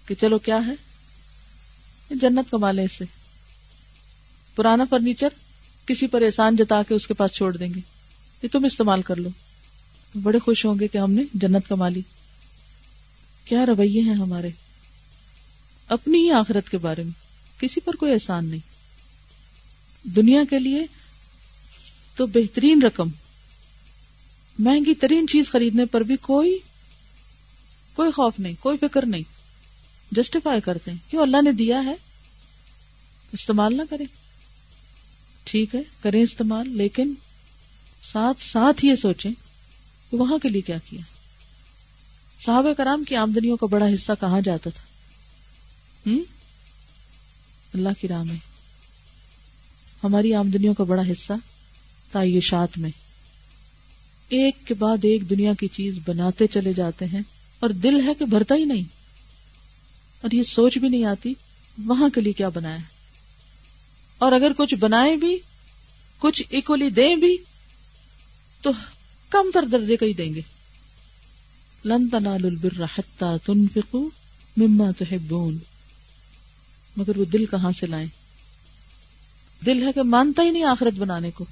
کہ 0.05 0.15
چلو 0.15 0.39
کیا 0.39 0.59
ہے؟ 0.67 0.71
جنت 2.09 2.51
کما 2.51 2.71
لیں 2.71 2.83
اس 2.83 2.91
سے۔ 2.97 3.05
پرانا 4.55 4.83
فرنیچر 4.89 5.27
کسی 5.85 6.07
پر 6.07 6.21
احسان 6.21 6.55
جتا 6.55 6.81
کے 6.87 6.93
اس 6.93 7.07
کے 7.07 7.13
پاس 7.13 7.31
چھوڑ 7.31 7.57
دیں 7.57 7.73
گے۔ 7.73 7.79
یہ 8.43 8.49
تم 8.51 8.65
استعمال 8.65 9.01
کر 9.01 9.15
لو۔ 9.15 9.29
بڑے 10.23 10.39
خوش 10.39 10.65
ہوں 10.65 10.75
گے 10.79 10.87
کہ 10.87 10.97
ہم 10.97 11.11
نے 11.11 11.23
جنت 11.33 11.67
کما 11.69 11.89
لی 11.89 12.01
کیا 13.45 13.65
رویے 13.65 14.01
ہیں 14.01 14.15
ہمارے؟ 14.15 14.49
اپنی 15.89 16.17
ہی 16.17 16.31
آخرت 16.31 16.69
کے 16.69 16.77
بارے 16.77 17.03
میں۔ 17.03 17.11
کسی 17.59 17.81
پر 17.81 17.95
کوئی 17.95 18.13
احسان 18.13 18.45
نہیں۔ 18.45 18.68
دنیا 20.03 20.41
کے 20.49 20.59
لیے 20.59 20.85
تو 22.15 22.25
بہترین 22.25 22.81
رقم، 22.81 23.07
مہنگی 24.59 24.93
ترین 24.93 25.27
چیز 25.27 25.49
خریدنے 25.49 25.85
پر 25.85 26.01
بھی 26.01 26.17
کوئی 26.21 26.57
کوئی 27.95 28.11
خوف 28.11 28.33
نہیں، 28.39 28.53
کوئی 28.59 28.77
فکر 28.81 29.05
نہیں 29.05 29.23
جسٹیفائی 30.11 30.61
کرتے 30.61 30.91
ہیں 30.91 31.11
کیوں 31.11 31.21
اللہ 31.21 31.41
نے 31.41 31.51
دیا 31.51 31.83
ہے، 31.85 31.95
استعمال 33.31 33.77
نہ 33.77 33.81
کریں۔ 33.89 34.05
ٹھیک 35.43 35.75
ہے، 35.75 35.81
کریں 36.01 36.23
استعمال، 36.23 36.69
لیکن 36.69 37.13
ساتھ 38.11 38.43
ساتھ 38.43 38.85
یہ 38.85 38.95
سوچیں 38.95 39.31
کہ 40.11 40.17
وہاں 40.17 40.37
کے 40.37 40.49
لیے 40.49 40.61
کیا 40.61 40.77
کیا۔ 40.89 41.01
صحابہ 42.45 42.73
کرام 42.73 43.03
کی 43.03 43.15
آمدنیوں 43.15 43.57
کا 43.57 43.65
بڑا 43.65 43.85
حصہ 43.95 44.11
کہاں 44.19 44.41
جاتا 44.41 44.69
تھا؟ 44.69 44.83
ہم؟ 46.09 46.19
اللہ 47.73 47.89
کی 48.01 48.07
راہ 48.07 48.23
میں۔ 48.23 48.48
ہماری 50.03 50.33
آمدنیوں 50.33 50.73
کا 50.73 50.83
بڑا 50.83 51.01
حصہ 51.01 51.33
تعیشات 52.11 52.77
میں۔ 52.77 52.89
ایک 54.29 54.55
کے 54.65 54.73
بعد 54.73 54.97
ایک 55.03 55.29
دنیا 55.29 55.53
کی 55.59 55.67
چیز 55.67 55.97
بناتے 56.05 56.47
چلے 56.47 56.73
جاتے 56.73 57.05
ہیں 57.05 57.21
اور 57.59 57.69
دل 57.69 58.07
ہے 58.07 58.13
کہ 58.19 58.25
بھرتا 58.25 58.55
ہی 58.55 58.65
نہیں۔ 58.65 58.83
اور 60.21 60.31
یہ 60.31 60.43
سوچ 60.43 60.77
بھی 60.77 60.89
نہیں 60.89 61.05
آتی 61.05 61.33
وہاں 61.85 62.09
کے 62.09 62.21
لیے 62.21 62.33
کیا 62.33 62.49
بنایا۔ 62.49 62.75
ہے 62.75 62.83
اور 64.17 64.31
اگر 64.31 64.51
کچھ 64.57 64.75
بنائے 64.75 65.15
بھی، 65.15 65.37
کچھ 66.19 66.43
اکولی 66.51 66.89
دیں 66.89 67.15
بھی، 67.15 67.37
تو 68.61 68.71
کم 69.29 69.51
تر 69.53 69.65
درجے 69.71 69.97
کا 69.97 70.05
ہی 70.05 70.13
دیں 70.13 70.35
گے۔ 70.35 70.41
لن 71.85 72.09
تنالوا 72.09 72.49
البر 72.49 72.83
حتى 72.97 73.37
تنفقوا 73.45 74.09
مما 74.57 74.91
تحبون۔ 74.97 75.57
مگر 76.97 77.17
وہ 77.17 77.25
دل 77.25 77.45
کہاں 77.45 77.71
سے 77.71 77.85
لائیں؟ 77.85 78.07
دل 79.65 79.87
ہے 79.87 79.91
کہ 79.91 80.01
مانتا 80.01 80.43
ہی 80.43 80.49
نہیں 80.49 80.63
آخرت 80.63 80.93
بنانے 80.93 81.31
کو۔ 81.31 81.45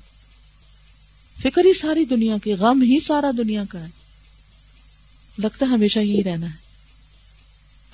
فکر 1.42 1.66
ہی 1.66 1.74
ساری 1.74 2.06
دنیا 2.06 2.36
کی، 2.44 2.54
غم 2.54 2.82
ہی 2.82 3.00
سارا 3.00 3.32
دنیا 3.38 3.64
کا 3.70 3.80
ہے۔ 3.80 3.88
لگتا 5.38 5.66
ہے 5.66 5.72
ہمیشہ 5.72 6.00
یہی 6.00 6.24
رہنا 6.24 6.46
ہے۔ 6.46 6.68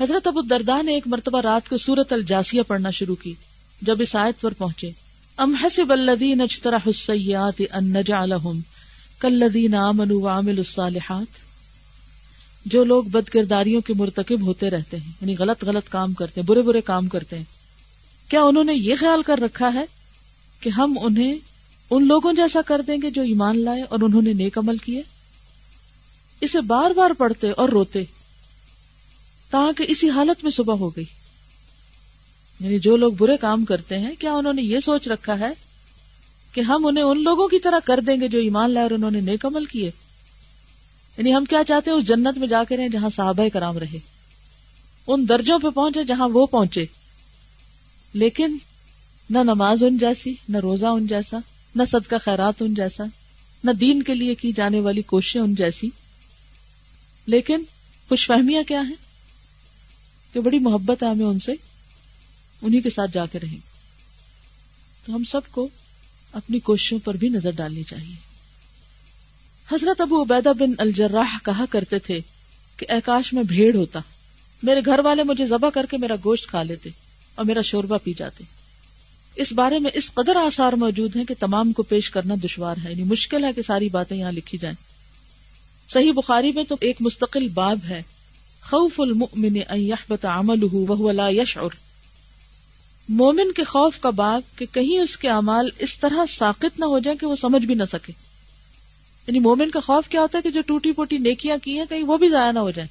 حضرت 0.03 0.27
ابو 0.27 0.41
دردا 0.41 0.81
نے 0.81 0.93
ایک 0.93 1.03
مرتبہ 1.07 1.41
رات 1.41 1.69
کو 1.69 1.77
سورت 1.77 2.13
الجاسیہ 2.13 2.61
پڑھنا 2.67 2.91
شروع 2.91 3.15
کی، 3.15 3.33
جب 3.81 3.95
اس 3.99 4.15
آیت 4.15 4.41
پر 4.41 4.53
پہنچے۔ 4.53 4.91
ام 5.37 5.53
حسب 5.53 5.91
الذین 5.91 6.41
اجترحوا 6.41 6.87
السیئات 6.87 7.61
ان 7.71 7.93
نجعلهم 7.93 8.59
کالذین 9.17 9.75
آمنوا 9.75 10.33
وعملوا 10.33 10.63
الصالحات۔ 10.67 11.43
جو 12.65 12.83
لوگ 12.83 13.03
بد 13.03 13.29
کرداریوں 13.29 13.81
کے 13.81 13.93
مرتکب 13.93 14.41
ہوتے 14.41 14.69
رہتے 14.69 14.97
ہیں 14.97 15.11
یعنی 15.21 15.35
غلط 15.39 15.63
غلط 15.63 15.89
کام 15.89 16.13
کرتے 16.13 16.41
ہیں، 16.41 16.47
برے 16.47 16.61
برے 16.61 16.81
کام 16.81 17.07
کرتے 17.07 17.37
ہیں۔ 17.37 17.43
کیا 18.27 18.41
انہوں 18.41 18.63
نے 18.63 18.73
یہ 18.73 18.95
خیال 18.99 19.21
کر 19.21 19.39
رکھا 19.39 19.73
ہے؟ 19.73 19.85
کہ 20.63 20.69
ہم 20.69 20.97
انہیں 21.01 21.35
ان 21.89 22.07
لوگوں 22.07 22.33
جیسا 22.33 22.61
کر 22.65 22.81
دیں 22.81 22.97
گے 23.01 23.09
جو 23.09 23.21
ایمان 23.21 23.59
لائے 23.59 23.81
اور 23.81 23.99
انہوں 24.01 24.21
نے 24.21 24.33
نیک 24.33 24.57
عمل 24.57 24.77
کیے۔ 24.77 25.01
اسے 26.41 26.61
بار 26.61 26.91
بار 26.91 27.11
پڑھتے 27.17 27.51
اور 27.51 27.69
روتے 27.69 28.03
تاکہ 29.49 29.85
اسی 29.87 30.09
حالت 30.09 30.43
میں 30.43 30.51
صبح 30.51 30.73
ہو 30.73 30.89
گئی۔ 30.89 31.05
یعنی 32.59 32.79
جو 32.79 32.97
لوگ 32.97 33.13
برے 33.13 33.37
کام 33.37 33.65
کرتے 33.65 33.97
ہیں، 33.97 34.15
کیا 34.19 34.33
انہوں 34.33 34.53
نے 34.53 34.61
یہ 34.61 34.79
سوچ 34.79 35.07
رکھا 35.07 35.39
ہے 35.39 35.49
کہ 36.53 36.61
ہم 36.61 36.85
انہیں 36.85 37.03
ان 37.03 37.23
لوگوں 37.23 37.47
کی 37.47 37.59
طرح 37.59 37.79
کر 37.85 37.99
دیں 37.99 38.21
گے 38.21 38.27
جو 38.27 38.39
ایمان 38.39 38.71
لائے 38.71 38.83
اور 38.83 38.91
انہوں 38.91 39.11
نے 39.11 39.19
نیک 39.19 39.45
عمل 39.45 39.65
کیے؟ 39.65 39.91
یعنی 41.17 41.35
ہم 41.35 41.45
کیا 41.45 41.63
چاہتے 41.63 41.91
ہیں، 41.91 41.97
اس 41.97 42.05
جنت 42.05 42.37
میں 42.37 42.47
جا 42.47 42.63
کے 42.63 42.77
رہے 42.77 42.89
جہاں 42.89 43.09
صحابہ 43.15 43.49
کرام 43.53 43.77
رہے، 43.77 43.99
ان 45.07 45.29
درجوں 45.29 45.59
پہ 45.59 45.69
پہنچے 45.69 46.03
جہاں 46.03 46.29
وہ 46.29 46.45
پہنچے۔ 46.45 46.85
لیکن 48.13 48.57
نہ 49.29 49.37
نماز 49.37 49.83
ان 49.83 49.97
جیسی، 49.97 50.35
نہ 50.49 50.57
روزہ 50.57 50.85
ان 50.85 51.07
جیسا، 51.07 51.37
نہ 51.75 51.83
صدقہ 51.87 52.15
خیرات 52.25 52.53
ان 52.59 52.73
جیسا، 52.73 53.03
نہ 53.63 53.71
دین 53.71 54.03
کے 54.03 54.13
لیے 54.13 54.35
کی 54.35 54.51
جانے 54.51 54.79
والی 54.79 55.01
کوششیں 55.01 55.41
ان 55.41 55.55
جیسی۔ 55.55 55.89
لیکن 57.27 57.63
خوش 58.09 58.27
فہمیاں 58.27 58.63
کیا 58.63 58.81
ہیں؟ 58.81 58.95
کہ 60.33 60.39
بڑی 60.39 60.59
محبت 60.59 61.03
ہے 61.03 61.07
ہمیں 61.07 61.25
ان 61.25 61.39
سے، 61.39 61.51
انہی 62.61 62.81
کے 62.81 62.89
ساتھ 62.89 63.11
جا 63.13 63.25
کے 63.25 63.39
رہیں۔ 63.39 63.57
تو 65.05 65.15
ہم 65.15 65.23
سب 65.23 65.41
کو 65.51 65.67
اپنی 66.33 66.59
کوششوں 66.59 66.99
پر 67.03 67.17
بھی 67.17 67.29
نظر 67.29 67.51
ڈالنی 67.51 67.83
چاہیے۔ 67.83 68.15
حضرت 69.71 70.01
ابو 70.01 70.21
عبیدہ 70.21 70.51
بن 70.59 70.71
الجراح 70.77 71.37
کہا 71.43 71.65
کرتے 71.69 71.99
تھے 71.99 72.19
کہ 72.77 72.85
اکاش 72.89 73.33
میں 73.33 73.43
بھیڑ 73.43 73.75
ہوتا، 73.75 73.99
میرے 74.63 74.79
گھر 74.85 74.99
والے 74.99 75.23
مجھے 75.23 75.47
ذبح 75.47 75.69
کر 75.69 75.85
کے 75.85 75.97
میرا 75.97 76.15
گوشت 76.23 76.47
کھا 76.47 76.63
لیتے 76.63 76.89
اور 77.35 77.45
میرا 77.45 77.61
شوربہ 77.61 77.97
پی 78.03 78.13
جاتے۔ 78.13 78.62
اس 79.35 79.53
بارے 79.53 79.79
میں 79.79 79.91
اس 79.93 80.13
قدر 80.13 80.35
آثار 80.35 80.73
موجود 80.73 81.15
ہیں 81.15 81.25
کہ 81.25 81.35
تمام 81.39 81.73
کو 81.73 81.83
پیش 81.83 82.09
کرنا 82.09 82.35
دشوار 82.43 82.75
ہے۔ 82.83 82.91
یعنی 82.91 83.03
مشکل 83.03 83.43
ہے 83.43 83.53
کہ 83.53 83.61
ساری 83.61 83.89
باتیں 83.89 84.17
یہاں 84.17 84.31
لکھی 84.31 84.57
جائیں۔ 84.57 84.75
صحیح 85.89 86.11
بخاری 86.11 86.51
میں 86.51 86.63
تو 86.63 86.75
ایک 86.79 86.97
مستقل 86.99 87.47
باب 87.47 87.79
ہے۔ 87.89 88.01
خوف 88.69 88.99
المؤمن 88.99 89.59
ان 89.69 89.79
يحبط 89.79 90.25
عمله 90.25 90.67
وهو 90.73 91.11
لا 91.11 91.29
يشعر 91.29 91.67
مومن 93.09 93.51
کے 93.51 93.63
خوف 93.63 93.99
کا 93.99 94.09
باب 94.09 94.41
کہ 94.55 94.65
کہیں 94.71 94.99
اس 94.99 95.17
کے 95.17 95.29
اعمال 95.29 95.69
اس 95.79 95.97
طرح 95.97 96.25
ساقت 96.29 96.79
نہ 96.79 96.85
ہو 96.85 96.99
جائیں 96.99 97.19
کہ 97.19 97.27
وہ 97.27 97.35
سمجھ 97.35 97.65
بھی 97.65 97.75
نہ 97.75 97.83
سکے۔ 97.91 98.13
یعنی 99.27 99.39
مومن 99.39 99.69
کا 99.69 99.79
خوف 99.79 100.07
کیا 100.07 100.21
ہوتا 100.21 100.37
ہے 100.37 100.43
کہ 100.43 100.49
جو 100.49 100.61
ٹوٹی 100.61 100.91
پوٹی 100.91 101.17
نیکیاں 101.17 101.57
کی 101.63 101.77
ہیں 101.77 101.85
کہیں 101.89 102.03
وہ 102.03 102.17
بھی 102.17 102.29
ضائع 102.29 102.51
نہ 102.51 102.59
ہو 102.59 102.71
جائیں۔ 102.71 102.89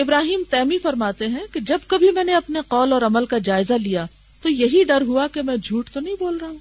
ابراہیم 0.00 0.42
تیمی 0.50 0.78
فرماتے 0.78 1.26
ہیں 1.26 1.44
کہ 1.52 1.60
جب 1.60 1.78
کبھی 1.86 2.10
میں 2.10 2.24
نے 2.24 2.34
اپنے 2.34 2.60
قول 2.68 2.92
اور 2.92 3.02
عمل 3.02 3.26
کا 3.26 3.38
جائزہ 3.38 3.74
لیا 3.74 4.06
تو 4.44 4.50
یہی 4.50 4.84
ڈر 4.84 5.00
ہوا 5.00 5.26
کہ 5.26 5.42
میں 5.42 5.56
جھوٹ 5.56 5.90
تو 5.90 6.00
نہیں 6.00 6.14
بول 6.18 6.36
رہا 6.36 6.48
ہوں۔ 6.48 6.58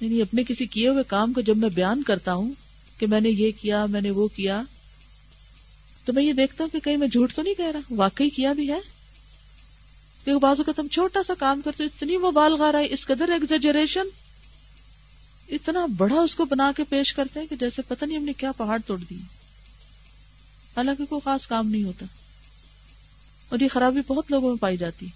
یعنی 0.00 0.22
اپنے 0.22 0.42
کسی 0.48 0.66
کیے 0.66 0.88
ہوئے 0.88 1.02
کام 1.06 1.32
کو 1.32 1.40
جب 1.40 1.56
میں 1.56 1.68
بیان 1.68 2.02
کرتا 2.02 2.32
ہوں 2.32 2.52
کہ 2.98 3.06
میں 3.06 3.20
نے 3.20 3.28
یہ 3.28 3.52
کیا، 3.60 3.86
میں 3.86 4.00
نے 4.00 4.10
وہ 4.10 4.28
کیا، 4.28 4.62
تو 6.04 6.12
میں 6.12 6.22
یہ 6.22 6.32
دیکھتا 6.32 6.64
ہوں 6.64 6.70
کہ 6.70 6.80
کہیں 6.80 6.96
میں 6.96 7.08
جھوٹ 7.08 7.34
تو 7.34 7.42
نہیں 7.42 7.54
کہہ 7.54 7.70
رہا۔ 7.74 7.80
واقعی 7.90 8.28
کیا 8.28 8.52
بھی 8.52 8.72
ہے؟ 8.72 8.98
بازو 10.40 10.62
کا 10.62 10.72
تم 10.76 10.86
چھوٹا 10.88 11.22
سا 11.22 11.34
کام 11.38 11.60
کرتے 11.64 11.84
اتنی 11.84 12.16
وہ 12.16 12.30
بال 12.30 12.60
گا 12.60 12.72
رہا 12.72 12.78
ہے، 12.78 12.86
اس 12.90 13.06
قدر 13.06 13.28
ایگزیجریشن 13.28 14.06
اتنا 15.48 15.86
بڑا 15.96 16.20
اس 16.20 16.34
کو 16.34 16.44
بنا 16.44 16.72
کے 16.76 16.84
پیش 16.88 17.12
کرتے 17.12 17.40
ہیں 17.40 17.46
کہ 17.46 17.56
جیسے 17.56 17.82
پتہ 17.88 18.04
نہیں 18.04 18.18
ہم 18.18 18.24
نے 18.24 18.32
کیا 18.32 18.52
پہاڑ 18.52 18.78
توڑ 18.86 18.98
دی 19.10 19.18
حالانکہ 20.76 21.04
کوئی 21.04 21.20
خاص 21.24 21.46
کام 21.46 21.68
نہیں 21.68 21.84
ہوتا۔ 21.84 22.06
اور 23.48 23.60
یہ 23.60 23.68
خرابی 23.68 24.00
بہت 24.06 24.30
لوگوں 24.30 24.48
میں 24.48 24.56
پائی 24.56 24.76
جاتی۔ 24.76 25.06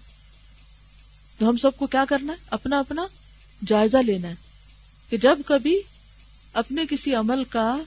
تو 1.43 1.49
ہم 1.49 1.57
سب 1.57 1.77
کو 1.77 1.87
کیا 1.87 2.05
کرنا 2.09 2.33
ہے؟ 2.33 2.37
اپنا 2.49 2.79
اپنا 2.79 3.07
جائزہ 3.67 3.97
لینا 3.97 4.27
ہے۔ 4.27 4.33
کہ 5.09 5.17
جب 5.17 5.39
کبھی 5.45 5.81
اپنے 6.53 6.83
کسی 6.89 7.15
عمل 7.15 7.43
کا 7.43 7.77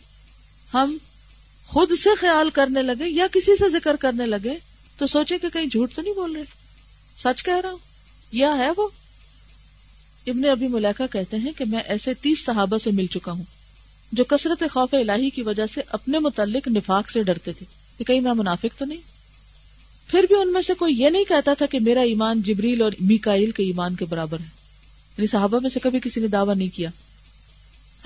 ہم 0.75 0.97
خود 1.67 1.99
سے 1.99 2.11
خیال 2.19 2.51
کرنے 2.51 2.83
لگے 2.83 3.09
یا 3.09 3.27
کسی 3.33 3.57
سے 3.57 3.69
ذکر 3.69 3.97
کرنے 3.97 4.27
لگے، 4.27 4.59
تو 4.99 5.07
سوچے 5.07 5.39
کہ 5.39 5.49
کہیں 5.49 5.67
جھوٹ 5.67 5.95
تو 5.95 6.03
نہیں 6.03 6.15
بول 6.15 6.37
رہے۔ 6.37 6.43
سچ 7.17 7.45
کہہ 7.45 7.61
رہا 7.63 7.71
ہوں؟ 7.71 7.79
یا 8.33 8.57
ہے 8.57 8.71
وہ؟ 8.77 8.89
ابن 10.27 10.45
ابھی 10.45 10.69
ملیکا 10.69 11.07
کہتے 11.07 11.37
ہیں 11.37 11.53
کہ 11.59 11.65
میں 11.65 11.81
ایسے 11.81 12.15
تیس 12.15 12.45
صحابہ 12.45 12.79
سے 12.79 12.91
مل 12.91 13.07
چکا 13.07 13.33
ہوں 13.33 13.45
جو 14.13 14.25
کثرت 14.25 14.63
خوف 14.73 14.95
الہی 14.95 15.31
کی 15.31 15.43
وجہ 15.43 15.67
سے 15.75 15.81
اپنے 15.89 16.19
متعلق 16.19 16.69
نفاق 16.69 17.11
سے 17.11 17.23
ڈرتے 17.23 17.53
تھے۔ 17.53 17.67
کہ 17.99 18.05
کہیں 18.05 18.21
میں 18.21 18.33
منافق 18.33 18.79
تو 18.79 18.85
نہیں؟ 18.85 19.16
پھر 20.07 20.23
بھی 20.23 20.41
ان 20.41 20.53
میں 20.53 20.63
سے 20.63 20.75
کوئی 20.75 21.01
یہ 21.01 21.11
نہیں 21.11 21.25
کہتا 21.25 21.55
تھا 21.55 21.67
کہ 21.67 21.81
میرا 21.81 22.01
ایمان 22.01 22.43
جبریل 22.43 22.83
اور 22.83 22.91
میکائل 23.01 23.51
کے 23.51 23.63
ایمان 23.63 23.95
کے 23.95 24.05
برابر 24.05 24.39
ہے۔ 24.41 24.57
یعنی 25.19 25.27
صحابہ 25.27 25.59
میں 25.59 25.71
سے 25.71 25.81
کبھی 25.81 26.01
کسی 26.03 26.21
نے 26.21 26.29
دعویٰ 26.29 26.57
نہیں 26.57 26.77
کیا۔ 26.77 26.91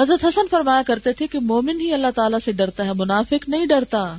حضرت 0.01 0.25
حسن 0.25 0.41
فرمایا 0.51 0.83
کرتے 0.87 1.13
تھے 1.13 1.27
کہ 1.27 1.39
مومن 1.39 1.81
ہی 1.81 1.93
اللہ 1.93 2.07
تعالیٰ 2.17 2.39
سے 2.45 2.53
ڈرتا 2.53 2.85
ہے، 2.85 2.93
منافق 2.93 3.49
نہیں 3.49 3.67
ڈرتا۔ 3.67 4.17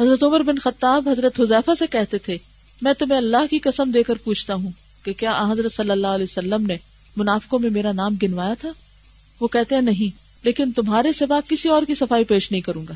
حضرت 0.00 0.22
عمر 0.22 0.40
بن 0.40 0.58
خطاب، 0.58 1.08
حضرت 1.08 1.40
حذیفہ 1.40 1.70
سے 1.78 1.86
کہتے 1.86 2.18
تھے، 2.18 2.38
میں 2.82 2.92
تمہیں 2.92 3.18
اللہ 3.18 3.46
کی 3.50 3.58
قسم 3.58 3.90
دے 3.90 4.02
کر 4.02 4.14
پوچھتا 4.14 4.54
ہوں 4.54 4.70
کہ 5.02 5.12
کیا 5.12 5.48
حضرت 5.52 5.72
صلی 5.72 5.90
اللہ 5.90 6.06
علیہ 6.06 6.26
وسلم 6.28 6.66
نے 6.66 6.76
منافقوں 7.16 7.58
میں 7.58 7.70
میرا 7.70 7.92
نام 7.92 8.14
گنوایا 8.22 8.54
تھا؟ 8.54 8.68
وہ 9.40 9.48
کہتے 9.48 9.74
ہیں 9.74 9.82
نہیں، 9.82 10.16
لیکن 10.44 10.72
تمہارے 10.72 11.12
سوا 11.12 11.40
کسی 11.48 11.68
اور 11.68 11.82
کی 11.86 11.94
صفائی 11.94 12.24
پیش 12.24 12.50
نہیں 12.50 12.60
کروں 12.60 12.86
گا۔ 12.88 12.94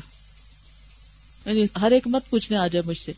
یعنی 1.45 1.65
ہر 1.81 1.91
ایک 1.91 2.07
مت 2.07 2.29
پوچھنے 2.29 2.57
آ 2.57 2.67
جائے 2.67 2.89
مجھ 2.89 2.97
سے۔ 2.97 3.13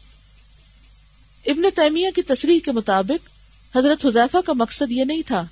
ابن 1.50 1.62
تیمیہ 1.76 2.08
کی 2.16 2.22
تصریح 2.22 2.60
کے 2.66 2.72
مطابق 2.72 3.78
حضرت 3.78 4.06
حذیفہ 4.06 4.38
کا 4.46 4.54
مقصد 4.54 4.92
یہ 4.92 5.04
نہیں 5.04 5.22
تھا 5.26 5.46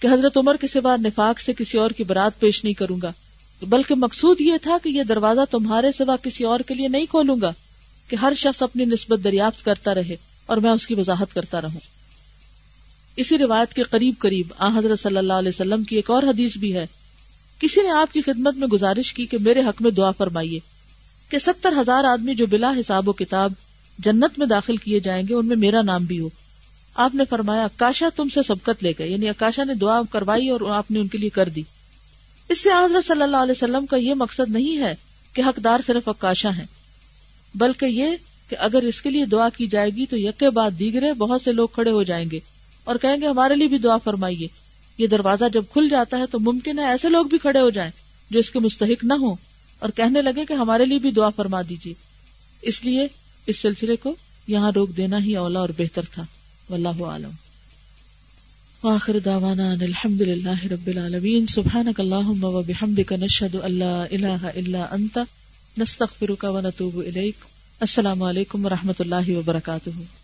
کہ 0.00 0.06
حضرت 0.06 0.36
عمر 0.36 0.56
کے 0.60 0.66
سوا 0.66 0.96
نفاق 0.96 1.40
سے 1.40 1.52
کسی 1.52 1.78
اور 1.78 1.90
کی 1.90 2.04
برات 2.04 2.40
پیش 2.40 2.64
نہیں 2.64 2.74
کروں 2.74 2.98
گا، 3.02 3.12
بلکہ 3.62 3.94
مقصود 3.94 4.40
یہ 4.40 4.52
تھا 4.62 4.76
کہ 4.82 4.88
یہ 4.88 5.02
دروازہ 5.02 5.40
تمہارے 5.50 5.92
سوا 5.92 6.16
کسی 6.16 6.44
اور 6.44 6.60
کے 6.60 6.74
لیے 6.74 6.88
نہیں 6.88 7.06
کھولوں 7.06 7.36
گا 7.40 7.52
کہ 8.08 8.16
ہر 8.16 8.32
شخص 8.36 8.62
اپنی 8.62 8.84
نسبت 8.84 9.24
دریافت 9.24 9.64
کرتا 9.64 9.94
رہے 9.94 10.16
اور 10.46 10.56
میں 10.56 10.70
اس 10.70 10.86
کی 10.86 10.94
وضاحت 10.94 11.34
کرتا 11.34 11.60
رہوں۔ 11.60 11.80
اسی 13.16 13.38
روایت 13.38 13.74
کے 13.74 13.82
قریب 13.82 14.14
قریب 14.18 14.52
آ 14.58 14.78
حضرت 14.78 14.98
صلی 14.98 15.16
اللہ 15.16 15.32
علیہ 15.32 15.48
وسلم 15.48 15.84
کی 15.84 15.96
ایک 15.96 16.10
اور 16.10 16.22
حدیث 16.22 16.56
بھی 16.56 16.74
ہے۔ 16.74 16.86
کسی 17.58 17.80
نے 17.82 17.90
آپ 17.90 18.12
کی 18.12 18.22
خدمت 18.22 18.54
میں 18.56 18.68
گزارش 18.68 19.12
کی 19.12 19.26
کہ 19.26 19.38
میرے 19.38 19.60
حق 19.60 19.82
میں 19.82 19.90
دعا 19.90 20.10
فرمائیے 20.10 20.58
کہ 21.28 21.38
ستر 21.38 21.72
ہزار 21.80 22.04
آدمی 22.04 22.34
جو 22.34 22.46
بلا 22.46 22.72
حساب 22.80 23.08
و 23.08 23.12
کتاب 23.12 23.52
جنت 24.04 24.38
میں 24.38 24.46
داخل 24.46 24.76
کیے 24.76 25.00
جائیں 25.00 25.28
گے، 25.28 25.34
ان 25.34 25.46
میں 25.46 25.56
میرا 25.56 25.82
نام 25.82 26.04
بھی 26.04 26.20
ہو۔ 26.20 26.28
آپ 26.94 27.14
نے 27.14 27.24
فرمایا 27.30 27.64
اکاشا 27.64 28.08
تم 28.16 28.28
سے 28.28 28.40
سبقت 28.42 28.82
لے 28.82 28.92
گئے 28.98 29.08
یعنی 29.08 29.28
اکاشا 29.28 29.64
نے 29.64 29.74
دعا 29.74 30.00
کروائی 30.10 30.48
اور 30.48 30.60
آپ 30.70 30.90
نے 30.90 31.00
ان 31.00 31.08
کے 31.08 31.18
لیے 31.18 31.30
کر 31.30 31.48
دی۔ 31.48 31.62
اس 32.48 32.60
سے 32.60 32.68
حضرت 32.68 33.04
صلی 33.04 33.22
اللہ 33.22 33.36
علیہ 33.36 33.52
وسلم 33.52 33.86
کا 33.86 33.96
یہ 33.96 34.14
مقصد 34.14 34.50
نہیں 34.50 34.78
ہے 34.78 34.94
کہ 35.32 35.42
حقدار 35.42 35.80
صرف 35.86 36.08
اکاشا 36.08 36.56
ہیں، 36.56 36.64
بلکہ 37.54 37.86
یہ 37.86 38.16
کہ 38.50 38.56
اگر 38.58 38.82
اس 38.82 39.02
کے 39.02 39.10
لیے 39.10 39.24
دعا 39.24 39.48
کی 39.48 39.66
جائے 39.66 39.90
گی 39.90 40.06
تو 40.06 40.18
یکے 40.18 40.50
بعد 40.50 40.70
دیگرے 40.78 41.12
بہت 41.12 41.42
سے 41.42 41.52
لوگ 41.52 41.68
کھڑے 41.68 41.90
ہو 41.90 42.02
جائیں 42.02 42.30
گے 42.30 42.40
اور 42.84 42.96
کہیں 42.96 43.20
گے، 43.20 43.26
ہمارے 43.26 43.56
لیے 43.56 43.68
بھی 43.68 43.78
دعا 43.78 43.96
فرمائیے۔ 43.96 44.46
یہ 44.98 45.06
دروازہ 45.06 45.44
جب 45.52 45.62
کھل 45.72 45.88
جاتا 45.88 46.18
ہے 46.18 46.26
تو 46.30 46.38
ممکن 46.40 46.78
ہے 46.78 46.84
ایسے 46.84 47.08
لوگ 47.08 47.26
بھی 47.26 47.38
کھڑے 47.38 47.60
ہو 47.60 47.70
جائیں 47.70 47.90
جو 48.30 48.38
اس 48.38 48.50
کے 48.50 48.58
مستحق 48.58 49.04
نہ 49.04 49.14
ہوں 49.14 49.34
اور 49.78 49.90
کہنے 49.90 50.22
لگے 50.22 50.44
کہ 50.44 50.52
ہمارے 50.52 50.84
لیے 50.84 50.98
بھی 50.98 51.10
دعا 51.10 51.28
فرما 51.28 51.62
دیجیے۔ 51.68 51.94
اس 52.62 52.84
لیے 52.84 53.06
اس 53.46 53.58
سلسلے 53.58 53.96
کو 53.96 54.14
یہاں 54.46 54.72
روک 54.72 54.96
دینا 54.96 55.24
ہی 55.24 55.36
اولا 55.36 55.60
اور 55.60 55.68
بہتر 55.78 56.02
تھا، 56.12 56.24
واللہ 56.70 57.04
عالم 57.04 57.30
وآخر 58.82 59.18
دعوانا 59.18 59.72
ان 59.72 59.80
الحمد 59.80 60.20
للہ 60.20 60.64
رب 60.64 60.86
العالمین۔ 60.86 61.46
سبحانک 61.46 62.00
اللہم 62.00 62.44
و 62.44 62.62
بحمدک 62.62 63.12
نشہد 63.12 63.56
اللہ 63.62 64.04
الہ 64.10 64.44
الا 64.44 64.86
انت۔ 64.90 65.18
نستغفرک 65.78 66.44
و 66.48 66.60
نتوب 66.60 66.98
الیک۔ 66.98 67.34
السلام 67.80 68.22
علیکم 68.22 68.64
ورحمۃ 68.66 68.98
اللہ 68.98 69.30
وبرکاتہ۔ 69.36 70.19